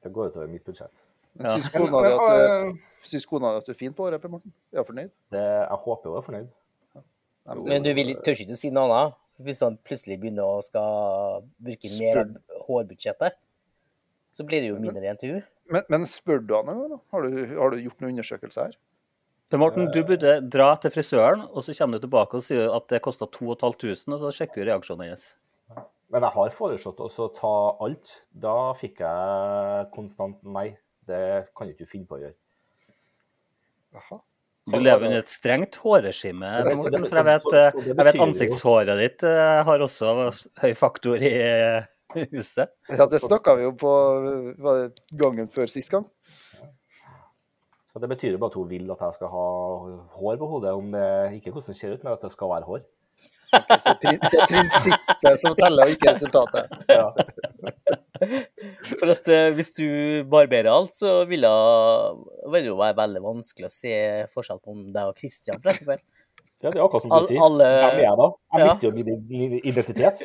Det 0.04 0.12
går 0.12 0.30
utover 0.32 0.48
mitt 0.50 0.64
budsjett. 0.64 0.92
Ja. 1.38 1.54
syns 1.54 1.68
kona 1.70 2.00
di 2.02 2.12
at, 2.14 2.40
eh, 2.40 2.72
syns 3.06 3.26
kona 3.28 3.52
at 3.58 3.66
du 3.66 3.72
er 3.72 3.78
fin 3.78 3.92
på 3.94 4.06
håret, 4.06 4.20
Per 4.22 4.32
Morten? 4.32 4.52
Er 4.72 4.82
hun 4.82 4.88
fornøyd? 4.88 5.12
det, 5.30 5.44
jeg 5.44 5.78
håper 5.84 6.10
hun 6.10 6.18
er 6.18 6.26
fornøyd. 6.26 6.48
Nei, 6.96 7.54
men 7.54 7.64
Men 7.64 7.82
du 7.86 7.92
vil, 7.94 8.14
tør 8.24 8.42
ikke 8.44 8.56
si 8.58 8.70
noe 8.70 8.88
annet? 8.88 9.16
Hvis 9.40 9.62
han 9.64 9.78
plutselig 9.78 10.18
begynner 10.20 10.44
å 10.44 10.60
skal 10.60 11.46
bruke 11.64 11.88
mer 11.96 12.18
av 12.20 12.34
hårbudsjettet, 12.66 13.38
så 14.36 14.44
blir 14.44 14.60
det 14.60 14.68
jo 14.68 14.80
mindre 14.82 15.00
igjen 15.00 15.20
til 15.20 15.32
hun. 15.36 15.46
Men, 15.70 15.86
men 15.88 16.06
spør 16.10 16.42
du 16.44 16.54
han 16.58 16.66
da? 16.66 16.98
Har 17.14 17.24
du, 17.24 17.56
har 17.56 17.72
du 17.72 17.80
gjort 17.80 18.02
noen 18.02 18.12
undersøkelser 18.18 18.68
her? 18.68 18.76
Per 19.50 19.58
Morten, 19.58 19.88
du 19.90 20.04
burde 20.06 20.36
dra 20.46 20.76
til 20.78 20.92
frisøren, 20.94 21.46
og 21.50 21.64
så 21.66 21.74
kommer 21.74 21.98
du 21.98 22.04
tilbake 22.04 22.38
og 22.38 22.44
sier 22.44 22.68
at 22.70 22.84
det 22.92 23.00
kosta 23.02 23.26
2500, 23.26 24.12
og 24.14 24.20
så 24.22 24.30
sjekker 24.36 24.62
du 24.62 24.68
reaksjonen 24.68 25.08
hennes. 25.08 25.32
Men 26.10 26.26
jeg 26.26 26.34
har 26.34 26.54
foreslått 26.54 27.00
også 27.04 27.28
å 27.28 27.34
ta 27.36 27.54
alt. 27.86 28.16
Da 28.30 28.72
fikk 28.78 29.02
jeg 29.04 29.86
konstant 29.94 30.40
nei. 30.42 30.72
Det 31.06 31.22
kan 31.56 31.68
du 31.68 31.74
ikke 31.74 31.90
finne 31.90 32.08
på 32.10 32.18
å 32.18 32.24
gjøre. 32.24 32.36
Aha. 33.98 34.18
Du 34.70 34.76
lever 34.78 35.08
under 35.08 35.22
et 35.22 35.30
strengt 35.32 35.78
hårregime, 35.82 36.50
Morten, 36.78 37.06
for 37.08 37.18
jeg 37.18 37.26
vet, 37.26 37.86
jeg 37.88 37.96
vet 38.06 38.18
ansiktshåret 38.22 39.00
ditt 39.00 39.24
eh, 39.26 39.62
har 39.66 39.82
også 39.82 40.12
høy 40.62 40.74
faktor 40.78 41.22
i 41.24 41.32
eh, 41.32 41.88
huset. 42.36 42.70
Ja, 42.92 43.08
det 43.10 43.22
snakka 43.24 43.56
vi 43.58 43.66
jo 43.66 43.72
på 43.80 43.90
var 44.62 44.82
det 44.82 45.18
gangen 45.18 45.50
før 45.50 45.70
sist 45.72 45.90
gang. 45.90 46.06
Så 47.90 47.98
Det 47.98 48.10
betyr 48.12 48.36
bare 48.38 48.52
at 48.52 48.58
hun 48.60 48.70
vil 48.70 48.92
at 48.94 49.00
jeg 49.02 49.16
skal 49.18 49.32
ha 49.32 49.46
hår 50.20 50.38
på 50.38 50.50
hodet. 50.52 50.76
Om 50.78 50.92
det 50.94 51.06
ikke 51.40 51.56
hvordan 51.56 51.74
det 51.74 51.80
ser 51.80 51.96
ut, 51.96 52.04
men 52.04 52.12
at 52.12 52.22
det 52.22 52.30
skal 52.36 52.52
være 52.52 52.68
hår. 52.68 52.84
Så 53.50 53.94
det 54.02 54.12
er 54.14 54.46
prinsippet 54.50 55.40
som 55.42 55.54
teller, 55.58 55.82
og 55.88 55.94
ikke 55.96 56.12
resultatet. 56.14 56.64
Ja. 56.90 57.08
For 59.00 59.08
at 59.14 59.28
eh, 59.32 59.48
hvis 59.56 59.72
du 59.78 59.84
barberer 60.30 60.68
alt, 60.72 60.94
så 60.98 61.22
vil 61.30 61.40
det, 61.46 61.50
jo 62.68 62.76
være 62.78 62.98
veldig 62.98 63.22
vanskelig 63.24 63.66
å 63.70 63.72
se 63.74 63.94
forskjell 64.34 64.60
på 64.62 64.74
om 64.76 64.82
det 64.94 65.04
og 65.08 65.16
Kristian, 65.18 65.58
for 65.62 65.72
eksempel. 65.72 66.02
Ja, 66.60 66.68
det 66.68 66.76
er 66.76 66.84
akkurat 66.84 67.00
som 67.06 67.08
du 67.08 67.16
All- 67.16 67.28
sier. 67.30 67.40
alle- 67.40 67.68
Hvem 67.80 67.94
er 67.96 68.02
jeg 68.04 68.16
da? 68.20 68.26
Jeg 68.52 68.60
Ja. 68.60 68.66
mister 68.68 68.84
jo 68.84 68.92
min 69.30 69.54
identitet. 69.64 70.16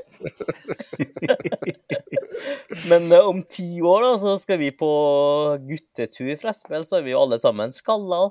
Men 2.91 3.07
uh, 3.13 3.21
om 3.29 3.39
ti 3.47 3.67
år 3.81 4.03
da, 4.03 4.11
så 4.19 4.33
skal 4.41 4.59
vi 4.59 4.71
på 4.75 4.89
guttetur, 5.69 6.27
i 6.33 6.35
eksempel, 6.41 6.83
så 6.85 6.99
er 6.99 7.05
vi 7.07 7.13
jo 7.15 7.21
alle 7.23 7.39
sammen 7.39 7.71
skalla. 7.75 8.25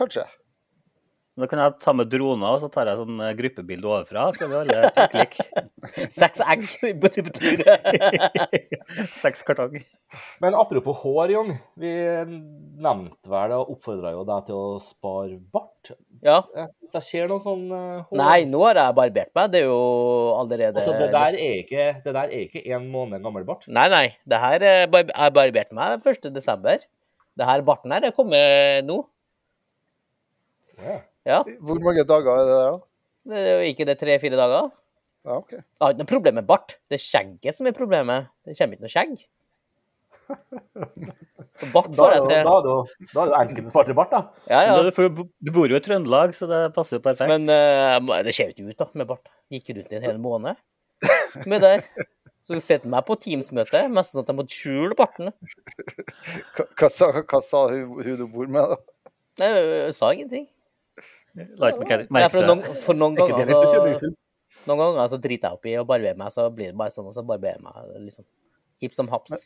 Kanskje. 0.00 0.24
Da 1.40 1.48
kan 1.48 1.62
jeg 1.62 1.76
ta 1.80 1.94
med 1.96 2.10
droner, 2.12 2.56
og 2.56 2.60
så 2.62 2.68
tar 2.72 2.90
jeg 2.90 3.00
sånn 3.00 3.20
eh, 3.24 3.34
gruppebilde 3.38 3.88
overfra. 3.88 4.28
så 4.36 4.46
er 4.46 4.50
vi 4.50 4.58
alle 4.60 4.90
prikk 4.96 5.20
lik. 5.20 6.10
Seks 6.12 6.42
egg 6.44 6.66
på 7.00 7.10
tur. 7.12 7.30
Seks 9.22 9.42
kartong. 9.46 9.78
Men 10.42 10.56
apropos 10.58 11.00
hår, 11.04 11.34
Jon. 11.34 11.52
Vi 11.80 11.92
nevnte 12.84 13.32
vel 13.32 13.56
og 13.56 13.74
oppfordra 13.76 14.12
jo 14.14 14.24
deg 14.28 14.48
til 14.48 14.58
å 14.58 14.78
spare 14.84 15.38
bart. 15.54 15.92
Ja. 16.20 16.42
Jeg 16.56 16.68
synes 16.74 16.96
jeg 16.98 17.06
ser 17.08 17.30
noen 17.30 17.44
sånn 17.44 17.66
eh, 17.72 18.00
hår. 18.04 18.20
Nei, 18.20 18.38
nå 18.50 18.62
har 18.66 18.82
jeg 18.82 18.98
barbert 19.00 19.34
meg. 19.36 19.52
Det 19.54 19.62
er 19.62 19.68
jo 19.70 19.82
allerede 20.36 20.82
Altså, 20.82 20.96
det 20.98 21.10
der 21.14 21.38
er 21.40 21.60
ikke, 21.62 21.86
det 22.04 22.16
der 22.16 22.24
er 22.26 22.46
ikke 22.48 22.64
en 22.76 22.88
måned 22.92 23.24
gammel 23.24 23.46
bart. 23.48 23.68
Nei, 23.70 23.86
nei. 23.92 24.06
Det 24.28 24.40
her 24.44 24.66
er 24.72 24.82
bar 24.90 25.06
Jeg 25.08 25.36
barberte 25.38 25.76
meg 25.76 26.10
1. 26.12 26.28
desember. 26.34 26.82
Det 27.38 27.46
her 27.48 27.64
barten 27.64 27.94
her 27.94 28.04
er 28.04 28.12
kommet 28.14 28.84
nå. 28.88 29.00
Ja. 30.80 31.00
Ja. 31.28 31.42
Hvor 31.60 31.80
mange 31.84 32.04
dager 32.08 32.30
er 32.32 32.46
det 32.46 32.54
der, 32.54 32.70
da? 32.70 32.78
Det 33.30 33.40
er 33.40 33.50
jo 33.52 33.72
ikke 33.72 33.86
det 33.88 33.98
tre-fire 34.00 34.38
dager. 34.40 34.70
Ja, 35.28 35.36
OK. 35.36 35.52
Jeg 35.52 35.64
har 35.82 35.92
ikke 35.92 36.04
noe 36.04 36.12
problem 36.14 36.38
med 36.40 36.46
bart. 36.48 36.78
Det 36.88 36.96
er 36.96 37.04
skjegget 37.04 37.56
som 37.58 37.68
er 37.68 37.76
problemet. 37.76 38.30
Det 38.46 38.56
kommer 38.56 38.78
ikke 38.78 38.86
noe 38.86 38.94
skjegg. 38.94 39.26
Bart 41.74 41.90
Da 41.92 41.98
får 41.98 42.12
jeg 42.14 42.22
det 42.22 42.28
til. 42.30 42.46
da 42.46 42.52
er 42.56 42.62
da 42.64 42.74
er 42.80 43.26
det 43.26 43.32
jo 43.34 43.40
enkelt 43.40 43.66
å 43.66 43.72
spare 43.74 43.88
til 43.90 43.96
bart, 43.98 44.14
da. 44.14 44.20
Ja, 44.48 44.60
ja. 44.64 44.76
Du, 44.80 44.90
for 44.96 45.10
du 45.28 45.50
bor 45.52 45.68
jo 45.68 45.76
i 45.76 45.82
Trøndelag, 45.84 46.32
så 46.36 46.48
det 46.48 46.60
passer 46.76 46.96
jo 46.96 47.02
perfekt. 47.04 47.28
Men 47.28 47.44
uh, 47.50 48.22
det 48.24 48.32
ser 48.36 48.48
jo 48.48 48.54
ikke 48.54 48.70
ut 48.70 48.80
da, 48.80 48.88
med 49.02 49.10
bart. 49.10 49.28
Gikk 49.52 49.74
rundt 49.74 49.92
i 49.92 49.98
en 49.98 50.06
hel 50.06 50.22
måned 50.22 50.56
med 51.50 51.64
der. 51.64 51.84
Så 52.46 52.56
du 52.56 52.62
setter 52.64 52.88
meg 52.90 53.04
på 53.06 53.18
Teams-møte, 53.20 53.82
mest 53.92 54.14
sånn 54.14 54.24
at 54.24 54.32
jeg 54.32 54.38
måtte 54.38 54.56
skjule 54.56 54.96
barten. 54.98 55.28
Hva, 56.56 56.64
hva, 56.64 56.88
sa, 56.88 57.10
hva 57.12 57.42
sa 57.44 57.66
hun, 57.70 58.00
hun 58.00 58.16
du 58.16 58.24
bor 58.32 58.48
med, 58.48 58.72
da? 58.72 59.12
Nei, 59.42 59.50
jeg 59.84 59.94
sa 59.98 60.10
ingenting. 60.16 60.48
La 61.60 61.70
ikke 61.70 61.84
merke- 61.86 62.06
Nei, 62.10 62.22
for, 62.28 62.40
det. 62.40 62.46
noen, 62.48 62.62
for 62.84 62.98
noen 62.98 63.14
Er 63.18 63.30
ganger 63.30 63.50
så? 63.50 64.10
Noen 64.66 64.80
ganger 64.82 65.08
så 65.12 65.18
driter 65.22 65.48
jeg 65.48 65.56
opp 65.58 65.66
i 65.70 65.74
å 65.80 65.84
barbere 65.88 66.16
meg, 66.18 66.32
så 66.34 66.48
blir 66.52 66.72
det 66.72 66.76
bare 66.80 66.90
sånn, 66.92 67.06
og 67.08 67.14
så 67.16 67.22
barberer 67.26 67.60
jeg 67.60 67.64
meg 67.64 67.74
liksom 68.08 68.26
Hipp 68.80 68.94
som 68.96 69.08
haps. 69.12 69.44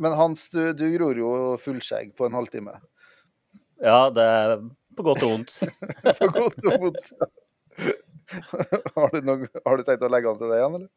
Men 0.00 0.14
Hans, 0.16 0.46
du, 0.52 0.72
du 0.72 0.86
gror 0.96 1.18
jo 1.20 1.30
fullskjegg 1.60 2.14
på 2.16 2.24
en 2.28 2.32
halvtime. 2.38 2.72
Ja, 3.82 4.08
det 4.14 4.24
er 4.24 4.54
på 4.96 5.04
godt 5.04 5.22
og 5.26 5.34
vondt. 5.34 5.52
på 6.20 6.28
godt 6.32 6.58
og 6.64 6.86
vondt. 6.86 7.12
Har 8.96 9.10
du, 9.12 9.18
noen, 9.26 9.42
har 9.66 9.76
du 9.76 9.82
tenkt 9.84 10.04
å 10.06 10.08
legge 10.08 10.30
an 10.30 10.38
til 10.40 10.48
det 10.52 10.58
igjen, 10.62 10.76
eller? 10.78 10.90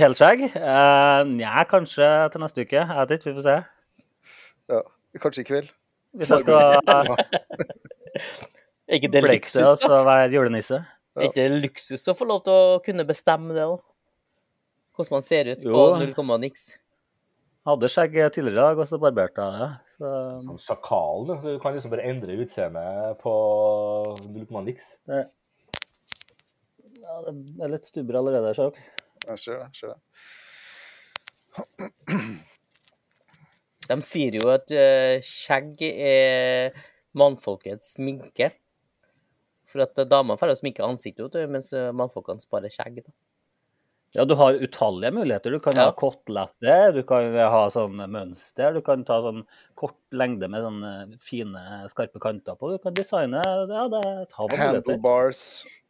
Helskjegg? 0.00 0.46
Eh, 0.56 1.20
Nja, 1.34 1.64
kanskje 1.68 2.06
til 2.32 2.40
neste 2.40 2.64
uke. 2.64 2.80
Jeg 2.80 2.96
vet 3.10 3.12
ikke, 3.18 3.28
vi 3.28 3.36
får 3.40 3.46
se. 3.48 3.56
Ja, 4.72 4.80
kanskje 5.20 5.42
i 5.44 5.48
kveld? 5.50 5.68
Hvis 6.16 6.30
jeg 6.34 6.40
skal 6.42 6.58
ikke 8.96 9.08
det 9.12 9.22
luksus, 9.22 9.60
da? 9.60 9.68
Altså, 9.74 9.94
være 10.06 10.32
julenisse. 10.34 10.78
Ja. 11.16 11.20
ikke 11.26 11.36
det 11.38 11.48
luksus 11.64 12.02
å 12.10 12.14
få 12.18 12.24
lov 12.26 12.40
til 12.46 12.54
å 12.54 12.80
kunne 12.84 13.04
bestemme 13.06 13.54
det 13.54 13.64
òg? 13.66 13.80
Hvordan 14.94 15.14
man 15.16 15.24
ser 15.26 15.44
ut 15.52 15.60
på 15.64 15.80
null 16.00 16.14
komma 16.16 16.34
niks. 16.42 16.62
Hadde 17.68 17.88
skjegg 17.92 18.12
tidligere 18.34 18.56
i 18.56 18.58
dag, 18.60 18.76
og 18.80 18.86
så 18.88 18.96
barberte 19.00 19.40
jeg 19.44 19.52
det. 19.60 19.70
Så 19.96 20.06
Som 20.44 20.56
sjakal, 20.60 21.18
du. 21.28 21.34
Du 21.44 21.50
kan 21.62 21.72
liksom 21.76 21.90
bare 21.92 22.06
endre 22.08 22.38
utseendet 22.40 23.18
på 23.22 23.32
null 24.32 24.46
komma 24.48 24.62
niks. 24.66 24.84
det, 25.10 25.20
ja, 27.00 27.14
det 27.26 27.34
er 27.64 27.70
litt 27.74 27.86
stubber 27.88 28.14
allerede, 28.20 28.48
ser 28.56 28.66
dere. 28.70 28.80
Jeg 29.28 29.36
ser 29.44 29.54
det. 29.60 29.66
jeg 29.66 29.74
ser 29.80 29.88
det. 29.94 30.00
De 33.90 33.98
sier 34.06 34.36
jo 34.38 34.50
at 34.54 34.70
eh, 34.70 35.18
skjegg 35.26 35.80
er 35.90 36.76
mannfolkets 37.18 37.96
sminke. 37.96 38.52
For 39.70 39.82
at 39.84 39.98
damene 40.10 40.38
får 40.38 40.56
sminke 40.58 40.86
ansiktet, 40.86 41.36
mens 41.50 41.72
eh, 41.74 41.90
mannfolkene 41.94 42.42
sparer 42.42 42.70
skjegg. 42.72 43.02
da. 43.04 43.12
Ja, 44.12 44.24
du 44.26 44.34
har 44.34 44.56
utallige 44.58 45.12
muligheter. 45.14 45.50
Du 45.54 45.60
kan 45.62 45.76
Ja. 45.76 45.84
ha 45.84 45.92
koteletter, 45.94 46.92
du 46.92 47.04
kan 47.06 47.30
ha 47.34 47.60
sånn 47.70 47.94
mønster, 48.10 48.72
du 48.74 48.80
kan 48.82 49.04
ta 49.06 49.20
sånn 49.22 49.44
kort 49.78 49.94
lengde 50.10 50.48
med 50.50 50.64
sånne 50.66 51.18
fine, 51.22 51.62
skarpe 51.92 52.18
kanter 52.18 52.56
på. 52.58 52.72
Du 52.74 52.78
kan 52.82 52.94
designe 52.94 53.38
ja, 53.38 53.84
det 53.86 54.00
er 54.02 54.22
et 54.24 54.32
hav 54.34 54.48
av. 54.50 54.58
Handlebars. 54.58 55.44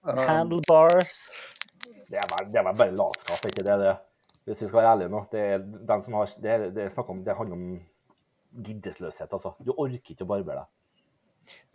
um, 0.05 0.19
Handlebars. 0.29 1.15
Det 2.11 2.21
er 2.21 2.29
vel, 2.29 2.53
det 2.53 2.61
er 2.61 2.65
vel 2.69 2.77
bare 2.83 2.97
latskap, 3.01 3.41
ikke 3.49 3.65
det? 3.71 3.79
det? 3.87 3.97
Hvis 4.45 4.61
vi 4.63 4.69
skal 4.69 4.83
være 4.83 4.93
ærlige 4.93 5.13
nå. 5.15 5.25
Det 5.33 5.41
er, 5.55 5.59
de 5.89 5.99
som 6.05 6.13
har, 6.21 6.37
det, 6.45 6.51
er, 6.53 6.69
det, 6.77 6.85
er 6.85 6.93
snakk 6.93 7.09
om, 7.09 7.25
det 7.25 7.37
handler 7.39 7.57
om 7.57 7.81
giddesløshet, 8.67 9.31
altså. 9.33 9.55
Du 9.65 9.73
orker 9.77 10.15
ikke 10.15 10.27
å 10.27 10.31
barbere 10.31 10.63
deg. 10.65 10.69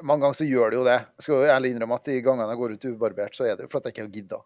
mange 0.03 0.21
ganger 0.25 0.37
så 0.39 0.45
gjør 0.47 0.69
det 0.71 0.77
jo 0.79 0.83
det. 0.87 0.97
Jeg 1.17 1.25
skal 1.25 1.35
jo 1.35 1.51
ærlig 1.55 1.71
innrømme 1.73 1.95
at 1.99 2.05
de 2.09 2.21
gangene 2.23 2.49
jeg 2.53 2.59
går 2.61 2.73
ut 2.75 2.85
ubarbert, 2.93 3.35
så 3.35 3.45
er 3.49 3.55
det 3.57 3.65
jo 3.65 3.71
fordi 3.73 3.89
jeg 3.89 3.95
ikke 3.95 4.05
har 4.05 4.13
gidda. 4.17 4.39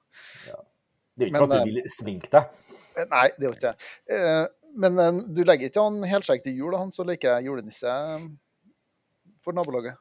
Det 1.20 1.26
er 1.26 1.30
jo 1.30 1.32
ikke 1.34 1.42
Men, 1.48 1.52
at 1.52 1.66
du 1.66 1.74
vil 1.74 1.90
sminke 1.94 2.30
deg. 2.34 2.60
Eh, 2.98 3.06
Nei, 3.12 3.26
det 3.38 3.46
er 3.46 3.50
jo 3.50 3.56
ikke 3.58 3.70
det. 3.72 3.90
Eh, 4.16 4.46
Men 4.80 5.00
eh, 5.02 5.20
du 5.34 5.42
legger 5.44 5.70
ikke 5.72 5.82
han 5.88 5.98
helskjegg 6.06 6.44
til 6.46 6.56
jul, 6.62 6.76
han 6.78 6.92
som 6.96 7.08
leker 7.10 7.42
julenisse 7.46 7.90
eh, 7.90 8.28
for 9.44 9.58
nabolaget? 9.58 9.98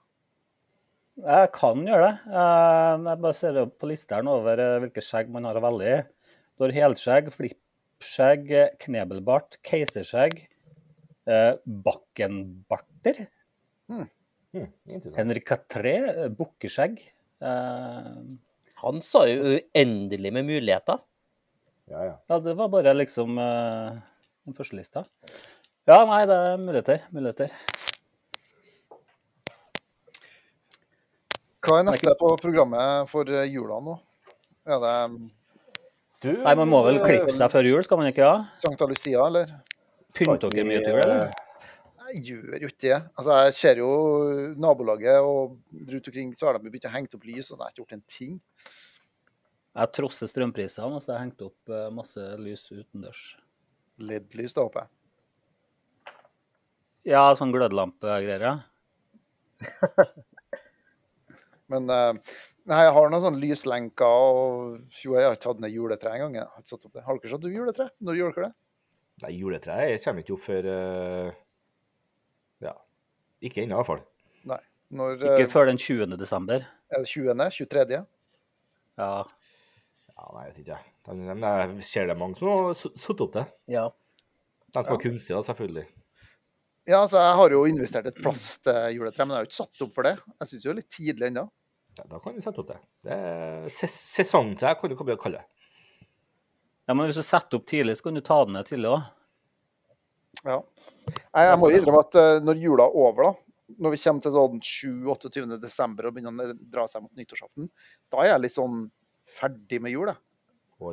Jeg 1.18 1.50
kan 1.56 1.80
gjøre 1.88 2.04
det. 2.04 2.14
Eh, 2.30 3.06
Jeg 3.08 3.22
bare 3.24 3.34
ser 3.34 3.58
på 3.80 3.88
listeren 3.90 4.28
over 4.30 4.60
eh, 4.62 4.76
hvilke 4.84 5.02
skjegg 5.02 5.32
man 5.34 5.48
har 5.48 5.58
å 5.58 5.64
velge 5.64 5.88
i. 5.96 5.98
Du 6.58 6.64
har 6.66 6.74
helskjegg, 6.76 7.32
flippskjegg, 7.34 8.50
eh, 8.54 8.70
knebelbart, 8.84 9.58
keiserskjegg, 9.66 10.38
eh, 10.44 10.48
bakkenbarter, 11.64 13.26
Mm. 13.88 14.04
Mm, 14.56 14.66
Henrik 15.16 15.50
III, 15.52 15.92
eh, 16.08 16.28
bukkeskjegg. 16.32 16.98
eh, 17.40 18.14
Han 18.82 19.00
sa 19.02 19.22
jo 19.28 19.56
uendelig 19.58 20.32
med 20.32 20.44
muligheter. 20.48 21.00
Ja, 21.88 22.02
ja. 22.04 22.14
Ja, 22.28 22.38
det 22.44 22.54
var 22.56 22.68
bare 22.68 22.92
liksom 22.94 23.38
eh, 23.38 23.96
den 24.46 24.54
første 24.56 24.76
lista. 24.76 25.04
Ja, 25.88 26.04
nei, 26.04 26.20
det 26.28 26.36
er 26.36 26.56
muligheter. 26.60 27.00
Muligheter. 27.16 27.52
Hva 31.64 31.80
er 31.80 31.88
neste 31.88 32.12
på 32.20 32.30
programmet 32.40 33.08
for 33.10 33.28
eh, 33.32 33.48
jula 33.50 33.80
nå? 33.84 33.96
Er 34.68 34.78
det 34.84 34.94
Du, 36.22 36.32
Nei, 36.42 36.54
Man 36.58 36.68
må 36.70 36.80
vel 36.86 36.98
klippe 37.02 37.32
seg 37.34 37.50
før 37.52 37.66
jul, 37.68 37.82
skal 37.86 38.00
man 38.00 38.08
ikke? 38.10 38.24
ja? 38.26 38.44
Sankta 38.62 38.88
Lucia, 38.90 39.20
eller? 39.26 39.52
Pynte 40.16 40.50
dere 40.52 40.66
mye 40.66 40.80
til 40.84 40.96
det? 40.96 41.04
eller? 41.04 41.32
Jeg 42.08 42.22
gjør 42.24 42.62
jo 42.62 42.68
ikke 42.70 42.82
det. 42.86 42.98
Altså, 43.20 43.34
jeg 43.44 43.54
ser 43.58 43.80
jo 43.82 43.88
nabolaget, 44.56 45.18
og 45.20 45.58
rundt 45.92 46.08
omkring 46.08 46.30
så 46.36 46.48
har 46.48 46.56
de 46.56 46.64
begynt 46.64 46.88
å 46.88 46.92
henge 46.94 47.10
opp 47.18 47.26
lys, 47.28 47.50
og 47.50 47.58
jeg 47.58 47.64
har 47.64 47.74
ikke 47.74 47.82
gjort 47.82 47.96
en 47.98 48.06
ting. 48.08 48.38
Jeg 49.78 49.92
trosser 49.94 50.30
strømprisene, 50.30 50.88
og 50.96 51.02
så 51.04 51.12
har 51.12 51.18
jeg 51.18 51.26
hengt 51.26 51.44
opp 51.44 51.74
eh, 51.74 51.90
masse 51.94 52.22
lys 52.40 52.64
utendørs. 52.72 53.26
LED-lys, 54.00 54.56
da, 54.56 54.64
håper 54.64 54.86
jeg. 54.86 54.94
Ja, 57.12 57.26
sånn 57.36 57.52
glødelampegreier, 57.54 58.46
ja. 58.48 58.54
Men 61.72 61.92
eh, 61.92 62.38
nei, 62.70 62.80
jeg 62.86 62.94
har 62.96 63.12
noen 63.12 63.26
sånne 63.26 63.42
lyslenker, 63.42 64.08
og 64.08 64.96
jo, 65.02 65.12
jeg 65.18 65.28
har 65.28 65.36
ikke 65.36 65.52
hatt 65.52 65.62
ned 65.66 65.76
juletre 65.76 66.16
engang. 66.16 66.40
Har 66.40 66.64
ikke 66.64 66.72
satt 66.72 66.88
opp 66.88 66.96
det. 66.96 67.04
Har 67.04 67.20
dere 67.20 67.34
satt 67.34 67.44
opp 67.44 67.58
juletre? 67.60 67.90
Når 68.00 68.18
gjør 68.22 68.34
dere 68.38 68.48
det? 68.48 68.56
Nei, 69.24 69.32
juletreet 69.34 70.04
kommer 70.04 70.22
ikke 70.22 70.34
opp 70.36 70.44
før 70.44 70.68
eh, 70.72 71.30
Ja. 72.62 72.74
Ikke 73.42 73.64
ennå, 73.64 73.74
i 73.74 73.80
hvert 73.80 73.90
fall. 73.90 74.04
Nei. 74.48 74.60
Når 74.98 75.18
Ikke 75.18 75.44
eh, 75.46 75.50
før 75.50 75.68
den 75.68 75.78
20. 75.80 76.16
desember. 76.20 76.64
er 76.90 77.04
det 77.04 77.10
20.? 77.10 77.34
23.? 77.58 78.00
Ja. 78.98 79.10
Ja, 80.18 80.28
nei, 80.34 80.44
jeg 80.46 80.54
vet 80.54 80.62
ikke. 80.64 80.78
De, 81.08 81.16
de, 81.18 81.52
jeg 81.52 81.86
ser 81.86 82.08
det 82.08 82.14
er 82.14 82.20
mange 82.20 82.38
som 82.40 82.50
har 82.50 82.74
satt 82.78 83.22
opp 83.24 83.34
det. 83.36 83.44
Ja. 83.70 83.86
De 84.68 84.82
som 84.82 84.92
har 84.94 85.02
kunstig, 85.02 85.34
da, 85.34 85.42
selvfølgelig. 85.46 85.86
Ja, 86.88 87.02
altså, 87.02 87.20
jeg 87.20 87.36
har 87.36 87.52
jo 87.52 87.60
investert 87.68 88.08
et 88.08 88.18
plastjuletre, 88.22 89.24
men 89.26 89.34
jeg 89.34 89.38
har 89.38 89.44
jo 89.44 89.50
ikke 89.50 89.58
satt 89.58 89.84
opp 89.84 89.94
for 89.98 90.08
det. 90.08 90.14
Jeg 90.40 90.50
syns 90.50 90.64
det 90.64 90.70
er 90.72 90.78
litt 90.78 90.90
tidlig 90.94 91.28
ennå. 91.28 91.44
Ja, 91.98 92.06
da 92.08 92.20
kan 92.22 92.36
du 92.36 92.42
sette 92.44 92.62
opp 92.62 92.70
det. 92.70 92.78
Det 93.04 93.14
er 93.14 93.68
ses 93.74 93.94
sesongtre, 94.16 94.72
kan 94.78 94.90
du 94.92 94.96
komme 94.96 95.18
kalle 95.20 95.42
det. 95.42 95.57
Ja, 96.88 96.94
men 96.96 97.04
hvis 97.04 97.18
du 97.20 97.24
setter 97.26 97.58
opp 97.60 97.66
tidlig, 97.68 97.98
så 97.98 98.06
kan 98.06 98.16
du 98.16 98.22
ta 98.24 98.38
den 98.48 98.56
ned 98.56 98.68
tidlig 98.68 98.94
òg. 98.94 99.08
Ja. 100.46 100.62
Nei, 101.34 101.42
jeg 101.44 101.58
må 101.60 101.68
innrømme 101.74 102.00
at 102.06 102.16
eh, 102.16 102.38
når 102.44 102.62
jula 102.62 102.86
er 102.88 102.96
over, 102.96 103.26
da, 103.26 103.48
når 103.84 103.92
vi 103.92 104.00
kommer 104.00 104.24
til 104.24 104.34
sånn 104.36 104.62
7-28. 104.64 105.58
desember 105.60 106.08
og 106.08 106.16
begynner 106.16 106.54
å 106.54 106.56
dra 106.72 106.86
seg 106.88 107.04
mot 107.04 107.20
nyttårsaften, 107.20 107.68
da 108.12 108.22
er 108.22 108.30
jeg 108.30 108.44
litt 108.44 108.54
sånn 108.54 108.78
ferdig 109.38 109.82
med 109.84 109.92
jul, 109.92 110.08
jeg. 110.08 110.20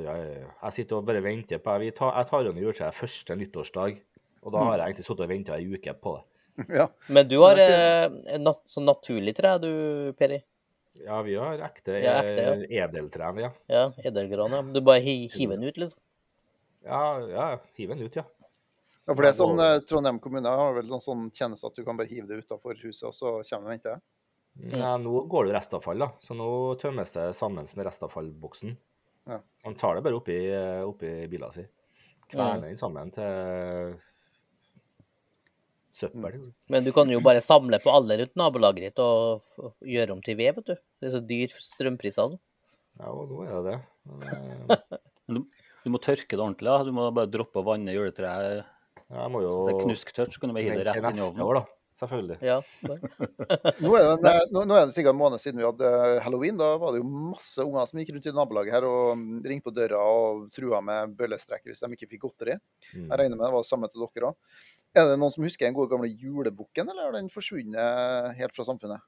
ja, 0.03 0.15
jeg, 0.19 0.41
jeg 0.49 0.75
sitter 0.75 0.99
og 0.99 1.07
bare 1.07 1.23
venter 1.23 1.61
på 1.63 1.77
Jeg, 1.85 1.95
tar, 1.95 2.11
jeg 2.19 2.29
tar 2.31 2.43
jo 2.43 2.55
juletreet 2.57 2.97
første 2.97 3.37
nyttårsdag, 3.39 4.01
og 4.43 4.53
da 4.53 4.65
har 4.67 4.81
jeg 4.81 4.91
egentlig 4.91 5.07
sittet 5.07 5.23
og 5.25 5.31
venta 5.31 5.55
ei 5.55 5.69
uke 5.71 5.95
på 6.01 6.17
det. 6.17 6.25
Ja. 6.81 6.89
Men 7.11 7.27
du 7.27 7.37
har 7.41 7.59
eh, 7.59 8.37
nat 8.39 8.61
sånn 8.71 8.87
naturlig 8.87 9.35
tre, 9.35 9.55
du, 9.63 9.71
Peri. 10.19 10.41
Ja, 11.03 11.21
vi 11.25 11.35
har 11.35 11.59
ekte, 11.65 11.97
Ja, 11.99 12.13
ekte, 12.23 12.41
ja. 12.41 12.53
eh, 12.53 12.83
edeltren, 12.83 13.37
ja. 13.43 13.51
Ja, 13.67 13.91
edelgran. 14.03 14.51
Ja. 14.55 14.61
Du 14.61 14.81
bare 14.81 14.99
hi 15.03 15.27
hiver 15.33 15.57
den 15.59 15.67
ut, 15.67 15.77
liksom. 15.77 15.99
Ja, 16.85 17.19
ja, 17.27 17.47
hiver 17.75 17.95
den 17.95 18.05
ut, 18.07 18.15
ja. 18.15 18.23
Ja, 19.05 19.13
for 19.13 19.21
det 19.21 19.29
er 19.33 19.37
sånn, 19.37 19.59
eh, 19.61 19.79
Trondheim 19.85 20.19
kommune 20.23 20.49
har 20.49 20.73
vel 20.73 20.87
noen 20.89 21.03
sånn 21.03 21.27
tjeneste 21.35 21.67
at 21.67 21.75
du 21.77 21.83
kan 21.85 21.97
bare 21.99 22.07
hive 22.09 22.25
det 22.31 22.39
utafor 22.45 22.77
huset, 22.79 23.03
og 23.09 23.13
så 23.13 23.35
kommer 23.43 23.67
de 23.67 23.67
og 23.67 23.71
henter 23.75 23.95
det. 23.99 24.79
ja. 24.79 24.95
Nå 24.97 25.27
går 25.29 25.45
det 25.49 25.53
restavfall, 25.57 25.99
da. 25.99 26.11
Så 26.23 26.33
nå 26.37 26.49
tømmes 26.81 27.11
det 27.11 27.27
sammen 27.35 27.67
med 27.75 27.85
restavfallboksen. 27.85 28.77
Ja. 29.27 29.39
Han 29.65 29.75
tar 29.75 29.95
det 29.95 30.03
bare 30.05 30.17
oppi, 30.17 30.37
oppi 30.85 31.11
bilen 31.27 31.51
sin. 31.51 31.67
Kverner 32.29 32.61
den 32.69 32.77
sammen 32.77 33.11
til 33.13 33.95
søppel. 35.95 36.25
liksom. 36.35 36.51
Men 36.73 36.85
du 36.85 36.91
kan 36.95 37.09
jo 37.11 37.21
bare 37.23 37.43
samle 37.43 37.79
på 37.83 37.93
alle 37.93 38.19
rundt 38.21 38.35
nabolaget 38.39 38.89
ditt 38.89 39.01
og 39.03 39.71
gjøre 39.85 40.15
om 40.15 40.23
til 40.25 40.37
ved, 40.39 40.59
vet 40.59 40.73
du. 40.73 40.75
Det 41.01 41.09
er 41.09 41.15
så 41.17 41.23
dyrt 41.23 41.55
for 41.55 41.65
strømprisene. 41.65 42.39
Ja, 42.99 43.11
og 43.11 43.31
nå 43.31 43.43
er 43.43 43.55
det 43.55 43.73
det. 43.73 43.79
Men, 44.05 44.75
eh, 44.75 45.63
Du 45.85 45.91
må 45.93 46.01
tørke 46.01 46.33
det 46.33 46.41
ordentlig. 46.41 46.71
da. 46.71 46.83
Du 46.87 46.93
må 46.95 47.09
bare 47.13 47.29
droppe 47.31 47.61
å 47.61 47.67
vanne 47.67 47.93
juletreet. 47.95 48.65
Jeg 49.05 49.31
må 49.31 49.41
jo 49.43 49.51
Så 49.53 49.65
det 49.67 49.73
er 49.75 49.83
knusktørt, 49.83 50.33
så 50.33 50.41
kan 50.41 50.49
du 50.49 50.55
bare 50.57 50.65
hive 50.65 50.79
det 50.81 50.87
rett 50.87 51.09
inn 51.11 51.19
i 51.21 51.25
ovnen. 51.25 51.43
år, 51.45 51.59
da. 51.59 51.65
Selvfølgelig. 51.95 52.35
Ja. 52.43 52.57
Nå 53.79 53.91
er, 53.95 54.09
det, 54.19 54.31
en, 54.31 54.49
nå, 54.51 54.65
nå 54.67 54.75
er 54.75 54.89
det 54.89 54.95
sikkert 54.97 55.13
en 55.13 55.19
måned 55.21 55.39
siden 55.39 55.61
vi 55.61 55.67
hadde 55.67 55.87
eh, 55.87 56.17
halloween. 56.25 56.57
Da 56.59 56.73
var 56.81 56.91
det 56.91 56.99
jo 56.99 57.07
masse 57.07 57.63
unger 57.63 57.87
som 57.87 58.01
gikk 58.01 58.11
rundt 58.11 58.27
i 58.27 58.33
nabolaget 58.35 58.75
her 58.75 58.87
og 58.89 59.13
mm, 59.21 59.37
ringte 59.47 59.69
på 59.69 59.75
døra 59.77 60.01
og 60.03 60.49
trua 60.55 60.81
med 60.83 61.13
bøllestreker 61.15 61.71
hvis 61.71 61.85
de 61.85 61.95
ikke 61.95 62.09
fikk 62.11 62.25
godteri. 62.25 62.57
Mm. 62.91 63.05
Jeg 63.05 63.21
regner 63.21 63.39
med 63.39 63.45
det 63.45 63.53
var 63.55 63.63
det 63.63 63.69
samme 63.69 63.91
til 63.93 64.03
dere 64.03 64.33
òg. 64.33 64.65
Er 64.95 65.09
det 65.09 65.17
noen 65.19 65.33
som 65.33 65.43
husker 65.43 65.67
den 65.67 65.75
gode 65.75 65.91
gamle 65.91 66.07
julebukken, 66.07 66.87
eller 66.87 67.09
har 67.09 67.15
den 67.17 67.27
forsvunnet 67.33 68.35
helt 68.37 68.55
fra 68.55 68.65
samfunnet? 68.67 69.03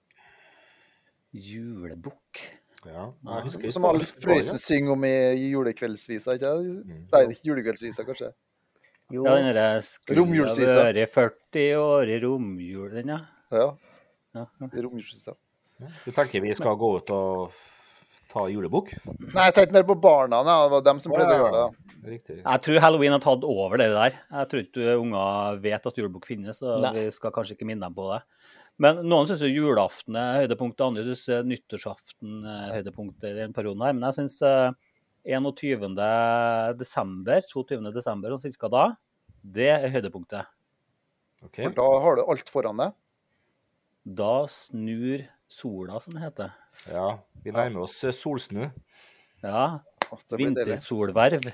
Julebukk. 1.31 2.41
Ja, 2.85 3.07
jeg 3.09 3.45
husker 3.47 3.71
Som 3.73 3.87
Alf 3.89 4.13
Prøysen 4.21 4.59
synger 4.61 4.93
om 4.93 5.05
i 5.07 5.13
julekveldsvisa, 5.51 6.35
ikke? 6.37 6.51
Mm. 6.87 7.05
Nei, 7.13 7.21
ikke 7.33 7.49
julekveldsvisa, 7.51 8.05
kanskje. 8.07 8.31
Jo. 9.13 9.23
Ja, 9.23 9.37
den 9.39 9.47
derre 9.55 9.81
skulle 9.87 10.25
ha 10.27 10.55
vært 10.91 11.13
40 11.13 11.79
år 11.79 12.11
i 12.11 12.19
romjul, 12.23 12.89
den, 12.91 13.13
ja. 13.15 13.21
Ja, 13.55 13.69
ja. 14.35 14.43
ja. 14.43 14.69
romjulsvisa. 14.75 15.35
Du 16.03 16.11
tenker 16.11 16.43
vi 16.43 16.53
skal 16.57 16.75
gå 16.79 16.91
ut 16.99 17.15
og 17.15 17.55
ta 18.37 18.45
ta 18.45 18.53
julebukk? 18.53 18.93
Nei, 19.33 19.47
jeg 19.49 19.55
tenkte 19.57 19.75
mer 19.75 19.85
på 19.87 19.97
barna. 20.01 20.41
Det 20.45 20.55
var 20.73 20.85
dem 20.85 21.01
som 21.03 21.13
pleide 21.13 21.35
å 21.35 21.41
gjøre 21.41 21.61
det. 21.61 21.93
Riktig. 22.07 22.37
Jeg 22.39 22.63
tror 22.63 22.81
halloween 22.83 23.15
har 23.15 23.23
tatt 23.23 23.45
over 23.47 23.81
det 23.81 23.89
der. 23.93 24.17
Jeg 24.31 24.49
tror 24.51 24.63
ikke 24.63 24.97
unger 25.01 25.61
vet 25.63 25.89
at 25.89 25.99
julebukk 25.99 26.27
finnes, 26.29 26.61
og 26.63 26.85
Nei. 26.85 26.93
vi 26.95 27.05
skal 27.15 27.33
kanskje 27.35 27.57
ikke 27.57 27.67
minne 27.67 27.87
dem 27.87 27.97
på 27.97 28.07
det. 28.11 28.21
Men 28.83 29.01
noen 29.09 29.29
syns 29.29 29.41
julaften 29.49 30.17
er 30.19 30.43
høydepunktet, 30.43 30.83
andre 30.85 31.05
syns 31.07 31.25
nyttårsaften 31.49 32.43
er 32.45 32.75
høydepunktet 32.77 33.31
i 33.31 33.39
den 33.39 33.55
perioden 33.55 33.81
her. 33.85 33.95
Men 33.97 34.07
jeg 34.11 34.19
syns 34.19 34.37
21. 35.27 35.89
desember, 36.77 37.41
22. 37.49 37.81
desember, 37.95 38.35
og 38.37 38.45
ca. 38.61 38.71
da, 38.71 38.85
det 39.41 39.71
er 39.73 39.89
høydepunktet. 39.97 40.53
Okay. 41.47 41.65
For 41.67 41.75
da 41.77 41.89
har 42.05 42.17
du 42.17 42.23
alt 42.29 42.53
foran 42.53 42.79
deg. 42.81 42.95
Da 44.17 44.45
snur 44.51 45.25
sola, 45.51 45.99
som 46.03 46.15
det 46.15 46.23
heter. 46.23 46.53
Ja, 46.85 47.07
vi 47.43 47.53
nærmer 47.55 47.87
oss 47.87 47.97
eh, 48.05 48.15
solsnu. 48.15 48.69
Ja, 49.43 49.79
vintersolverv. 50.37 51.49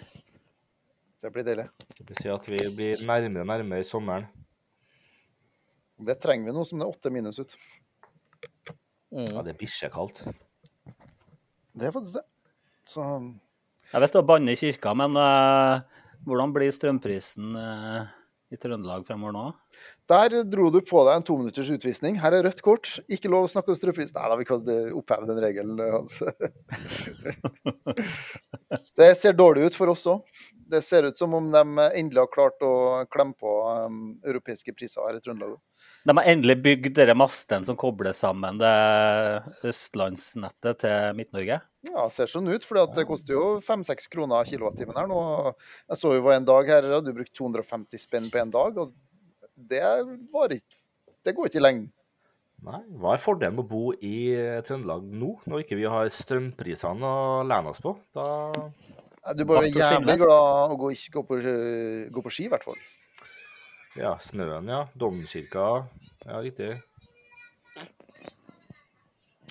Det 1.23 1.31
blir 1.31 1.45
deilig. 1.47 1.69
Det 1.95 2.05
vil 2.09 2.19
si 2.19 2.31
at 2.31 2.47
vi 2.51 2.59
blir 2.75 3.03
nærmere 3.07 3.45
og 3.45 3.51
nærmere 3.53 3.87
sommeren. 3.87 4.27
Det 6.03 6.17
trenger 6.19 6.49
vi 6.49 6.55
nå 6.57 6.65
som 6.67 6.81
det 6.81 6.87
er 6.87 6.95
åtte 6.97 7.11
minus 7.13 7.39
ut. 7.39 7.55
Mm. 9.13 9.29
Ja, 9.29 9.43
det 9.45 9.53
er 9.53 9.59
bikkjekaldt. 9.59 10.23
Det 11.73 11.87
er 11.87 11.93
faktisk 11.95 12.17
det. 12.17 12.25
Så 12.89 13.05
Jeg 13.93 14.03
vet 14.03 14.17
å 14.19 14.25
banne 14.27 14.51
i 14.53 14.59
kirka, 14.59 14.91
men 14.97 15.15
uh, 15.15 15.85
hvordan 16.25 16.51
blir 16.55 16.73
strømprisen 16.73 17.55
uh, 17.55 18.09
i 18.51 18.59
Trøndelag 18.59 19.05
fremover 19.07 19.35
nå? 19.37 19.45
Der 20.11 20.43
dro 20.51 20.69
du 20.73 20.79
på 20.83 21.03
deg 21.07 21.15
en 21.15 21.25
tominutters 21.27 21.69
utvisning. 21.73 22.17
Her 22.19 22.35
er 22.35 22.43
rødt 22.47 22.61
kort. 22.65 22.89
Ikke 23.11 23.31
lov 23.31 23.47
å 23.47 23.51
snakke 23.51 23.71
om 23.71 23.77
strømpris. 23.79 24.11
Nei 24.15 24.29
da, 24.31 24.39
vi 24.39 24.47
kan 24.49 24.73
oppheve 24.99 25.29
den 25.29 25.39
regelen, 25.43 25.79
Hans. 25.93 26.19
Det 28.97 29.13
ser 29.17 29.37
dårlig 29.37 29.69
ut 29.69 29.77
for 29.77 29.91
oss 29.93 30.05
òg. 30.09 30.25
Det 30.73 30.81
ser 30.81 31.05
ut 31.05 31.17
som 31.19 31.33
om 31.37 31.51
de 31.53 31.61
endelig 31.93 32.23
har 32.23 32.31
klart 32.33 32.63
å 32.65 32.73
klemme 33.13 33.35
på 33.37 33.51
um, 33.85 34.15
europeiske 34.25 34.73
priser 34.73 35.05
her 35.05 35.19
i 35.19 35.21
Trøndelag. 35.21 35.59
De 36.07 36.15
har 36.17 36.29
endelig 36.31 36.57
bygd 36.63 36.95
denne 36.97 37.15
masten 37.19 37.65
som 37.67 37.77
kobler 37.79 38.15
sammen 38.17 38.57
det 38.59 38.73
østlandsnettet 39.69 40.81
til 40.83 41.15
Midt-Norge. 41.19 41.59
Ja, 41.87 42.05
det 42.07 42.15
ser 42.15 42.31
sånn 42.31 42.49
ut, 42.49 42.65
for 42.65 42.79
det 42.95 43.05
koster 43.07 43.35
jo 43.35 43.45
5-6 43.63 44.09
kroner 44.11 44.47
kilowattimen 44.47 44.97
her 44.97 45.07
nå. 45.11 45.21
Jeg 45.91 45.99
så 45.99 46.13
jo 46.15 46.23
hva 46.25 46.37
en 46.37 46.47
dag 46.47 46.69
her, 46.71 46.89
du 47.03 47.11
brukte 47.13 47.35
250 47.39 48.03
spenn 48.03 48.29
på 48.31 48.41
en 48.41 48.53
dag, 48.53 48.79
og 48.79 48.95
det 49.55 49.83
var 50.33 50.55
ikke 50.55 50.79
Det 51.23 51.35
går 51.35 51.47
ikke 51.47 51.59
i 51.61 51.63
lengden. 51.63 51.91
Nei, 52.63 52.79
Hva 52.99 53.13
er 53.13 53.21
fordelen 53.23 53.55
med 53.57 53.65
å 53.65 53.69
bo 53.69 53.93
i 53.95 54.15
Trøndelag 54.63 55.03
nå, 55.03 55.33
når 55.47 55.63
ikke 55.63 55.77
vi 55.79 55.87
har 55.87 56.11
strømprisene 56.11 57.07
å 57.07 57.41
lene 57.47 57.71
oss 57.71 57.81
på? 57.83 57.95
Da 58.15 58.27
Du 59.35 59.43
er 59.43 59.49
bare 59.49 59.71
jævlig 59.71 60.17
glad 60.19 60.71
å 60.71 60.77
gå, 60.79 60.91
ikke 60.95 61.17
gå, 61.17 61.23
på, 61.27 61.39
gå 62.15 62.23
på 62.23 62.33
ski, 62.33 62.47
i 62.47 62.51
hvert 62.51 62.67
fall. 62.67 62.79
Ja, 63.99 64.15
snøen, 64.19 64.67
ja. 64.71 64.85
Domkirka. 64.99 65.67
Ja, 66.25 66.39
riktig. 66.43 66.71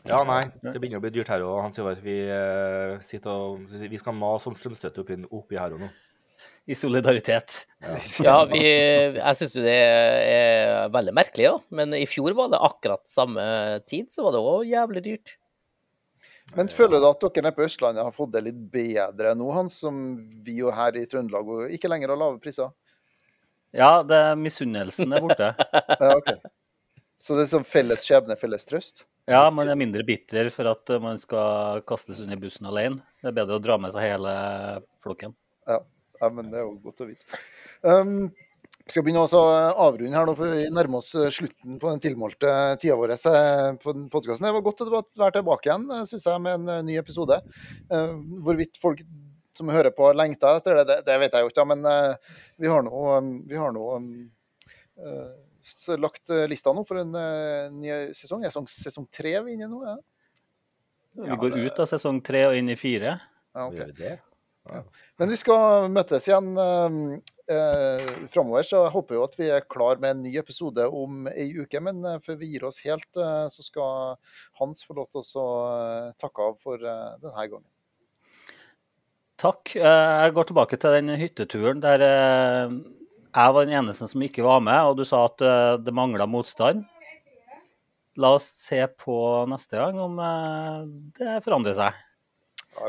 Ja, 0.02 0.18
nei, 0.26 0.40
det 0.64 0.80
begynner 0.80 0.98
å 0.98 1.04
bli 1.04 1.12
dyrt 1.14 1.30
her 1.30 1.44
òg, 1.46 1.60
Hans 1.62 1.78
Ivar. 1.78 2.00
Vi, 2.02 2.16
eh, 2.26 2.96
sitter 3.06 3.30
og, 3.30 3.68
vi 3.70 4.00
skal 4.00 4.16
mase 4.18 4.50
om 4.50 4.56
strømstøtte 4.58 5.04
oppi, 5.04 5.20
oppi 5.30 5.60
her 5.60 5.76
og 5.76 5.84
nå. 5.84 5.90
I 6.66 6.76
solidaritet. 6.78 7.64
Ja, 8.22 8.36
vi, 8.50 8.62
jeg 8.62 9.38
syns 9.38 9.54
jo 9.56 9.64
det 9.64 9.76
er 9.76 10.90
veldig 10.94 11.14
merkelig, 11.16 11.48
ja. 11.48 11.54
Men 11.74 11.94
i 11.98 12.04
fjor 12.06 12.36
var 12.38 12.52
det 12.52 12.60
akkurat 12.62 13.02
samme 13.10 13.44
tid, 13.90 14.12
så 14.14 14.26
var 14.26 14.36
det 14.36 14.42
òg 14.42 14.68
jævlig 14.70 15.04
dyrt. 15.08 15.36
Men 16.56 16.68
føler 16.68 17.00
du 17.00 17.06
at 17.08 17.22
dere 17.22 17.46
nede 17.46 17.56
på 17.56 17.64
Østlandet 17.64 18.04
har 18.04 18.14
fått 18.14 18.34
det 18.34 18.44
litt 18.44 18.58
bedre 18.72 19.32
nå, 19.38 19.48
Hans, 19.54 19.78
som 19.80 19.96
vi 20.44 20.58
jo 20.60 20.72
her 20.74 20.96
i 20.98 21.06
Trøndelag 21.08 21.48
og 21.48 21.72
ikke 21.72 21.90
lenger 21.90 22.12
har 22.12 22.20
lave 22.20 22.40
priser? 22.42 22.72
Ja, 23.72 24.02
det, 24.04 24.20
misunnelsen 24.40 25.14
er 25.16 25.24
borte. 25.24 25.54
Ja, 26.02 26.16
ok. 26.18 26.34
Så 27.22 27.36
det 27.38 27.46
er 27.46 27.52
sånn 27.52 27.66
felles 27.68 28.02
skjebne, 28.04 28.36
felles 28.36 28.66
trøst? 28.66 29.04
Ja, 29.30 29.46
man 29.54 29.70
er 29.70 29.78
mindre 29.78 30.02
bitter 30.04 30.48
for 30.50 30.66
at 30.72 30.90
man 31.00 31.20
skal 31.22 31.80
kastes 31.86 32.18
under 32.20 32.40
bussen 32.42 32.66
alene. 32.66 32.98
Det 33.22 33.30
er 33.30 33.36
bedre 33.36 33.60
å 33.60 33.62
dra 33.62 33.76
med 33.78 33.94
seg 33.94 34.08
hele 34.10 34.32
flokken. 35.04 35.36
Ja, 35.70 35.78
ja 36.22 36.30
men 36.32 36.48
det 36.52 36.60
er 36.60 36.64
jo 36.66 36.78
godt 36.86 37.04
å 37.04 37.10
vite. 37.10 37.42
Um, 37.82 38.30
vi 38.82 38.90
skal 38.90 39.04
begynne 39.06 39.22
å 39.22 39.42
avrunde 39.84 40.18
her 40.18 40.26
nå, 40.26 40.32
for 40.38 40.50
vi 40.56 40.64
nærmer 40.74 40.98
oss 40.98 41.12
eh, 41.14 41.30
slutten 41.30 41.76
på 41.78 41.90
den 41.92 42.00
tilmålte 42.02 42.50
tida 42.82 42.96
vår 42.98 43.12
eh, 43.14 43.68
på 43.78 43.94
podkasten. 44.10 44.46
Det 44.48 44.54
var 44.56 44.64
godt 44.66 44.82
å 44.82 44.88
være 44.90 45.34
tilbake 45.36 45.68
igjen, 45.68 45.84
syns 46.10 46.26
jeg, 46.26 46.42
med 46.42 46.56
en 46.56 46.72
eh, 46.72 46.80
ny 46.88 46.96
episode. 46.98 47.38
Uh, 47.92 48.16
hvorvidt 48.42 48.80
folk 48.82 49.04
som 49.58 49.70
hører 49.70 49.94
på, 49.94 50.08
lengter 50.18 50.58
etter 50.58 50.80
det, 50.80 50.86
det, 50.88 50.96
det 51.06 51.18
vet 51.22 51.36
jeg 51.38 51.46
jo 51.46 51.52
ikke, 51.52 51.66
men 51.70 51.86
uh, 51.86 52.34
vi 52.58 52.72
har 52.72 52.82
nå, 52.88 53.04
um, 53.20 53.30
vi 53.46 53.60
har 53.60 53.76
nå 53.76 53.86
um, 54.00 54.10
uh, 54.98 55.94
lagt 56.02 56.34
lista 56.50 56.74
nå 56.74 56.82
for 56.88 57.04
en 57.04 57.14
uh, 57.14 57.70
ny 57.70 57.94
sesong. 58.18 58.42
Er 58.42 58.56
sesong, 58.72 59.06
tre 59.14 59.36
vi 59.46 59.54
er 59.54 59.60
inne 59.60 59.70
i 59.70 59.72
nå? 59.76 59.84
Ja, 59.86 59.96
Vi 61.22 61.40
går 61.46 61.60
ut 61.68 61.80
av 61.84 61.86
sesong 61.92 62.18
tre 62.24 62.48
og 62.50 62.58
inn 62.58 62.72
i 62.72 62.78
fire. 62.80 63.14
ja 63.54 63.70
ok. 63.70 64.28
Men 64.70 65.30
vi 65.32 65.36
skal 65.38 65.88
møtes 65.90 66.28
igjen 66.28 66.52
eh, 66.60 66.96
eh, 67.50 68.10
framover, 68.30 68.62
så 68.66 68.84
jeg 68.84 68.94
håper 68.94 69.16
jo 69.18 69.24
at 69.26 69.34
vi 69.38 69.48
er 69.50 69.66
klar 69.70 69.98
med 70.02 70.14
en 70.14 70.22
ny 70.22 70.36
episode 70.38 70.86
om 70.86 71.26
ei 71.32 71.48
uke. 71.56 71.80
Men 71.82 71.98
eh, 72.06 72.20
før 72.22 72.38
vi 72.40 72.52
gir 72.52 72.66
oss 72.68 72.78
helt, 72.84 73.08
eh, 73.18 73.48
så 73.50 73.66
skal 73.66 74.14
Hans 74.60 74.84
få 74.86 74.96
lov 75.00 75.10
til 75.10 75.42
å 75.42 75.46
eh, 75.66 76.08
takke 76.22 76.46
av 76.46 76.58
for 76.62 76.78
denne 76.82 77.46
gangen. 77.50 77.66
Takk. 79.42 79.74
Eh, 79.74 80.14
Jeg 80.22 80.36
går 80.38 80.50
tilbake 80.52 80.78
til 80.78 80.96
den 81.00 81.16
hytteturen 81.18 81.82
der 81.82 82.06
jeg 82.06 83.52
var 83.56 83.64
den 83.64 83.74
eneste 83.80 84.06
som 84.06 84.22
ikke 84.22 84.44
var 84.44 84.60
med, 84.62 84.78
og 84.84 84.98
du 85.00 85.06
sa 85.08 85.24
at 85.24 85.40
det 85.82 85.94
mangla 85.96 86.26
motstand. 86.28 86.84
La 88.20 88.34
oss 88.36 88.44
se 88.44 88.84
på 89.00 89.14
neste 89.48 89.80
gang 89.80 89.96
om 89.96 90.18
det 91.16 91.38
forandrer 91.40 91.78
seg. 91.78 91.96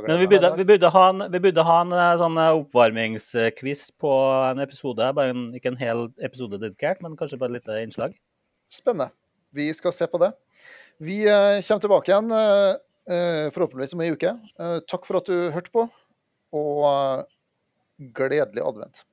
Men 0.08 0.20
vi 0.20 0.28
burde, 0.32 0.54
vi 0.58 0.66
burde 0.66 0.90
ha 0.94 1.04
en, 1.10 1.26
vi 1.32 1.40
burde 1.44 1.64
ha 1.68 1.80
en 1.84 1.92
eh, 1.96 2.14
sånn 2.22 2.38
eh, 2.40 2.60
oppvarmingsquiz 2.62 3.82
på 4.00 4.14
en 4.52 4.62
episode. 4.64 5.10
En, 5.26 5.50
ikke 5.58 5.74
en 5.74 5.80
hel 5.80 6.06
episode 6.24 6.60
dedikert, 6.62 7.02
men 7.04 7.18
kanskje 7.20 7.40
bare 7.42 7.52
et 7.54 7.62
lite 7.62 7.82
innslag. 7.84 8.16
Spennende. 8.72 9.12
Vi 9.54 9.68
skal 9.76 9.94
se 9.94 10.08
på 10.10 10.22
det. 10.24 10.32
Vi 11.04 11.20
eh, 11.28 11.60
kommer 11.66 11.84
tilbake 11.84 12.12
igjen 12.14 12.32
eh, 12.38 12.72
eh, 13.12 13.52
forhåpentligvis 13.54 13.96
om 13.98 14.06
ei 14.06 14.14
uke. 14.16 14.34
Eh, 14.56 14.80
takk 14.90 15.06
for 15.10 15.20
at 15.20 15.30
du 15.30 15.52
hørte 15.54 15.74
på, 15.76 15.86
og 16.58 16.84
eh, 16.90 17.26
gledelig 18.18 18.64
advent. 18.66 19.04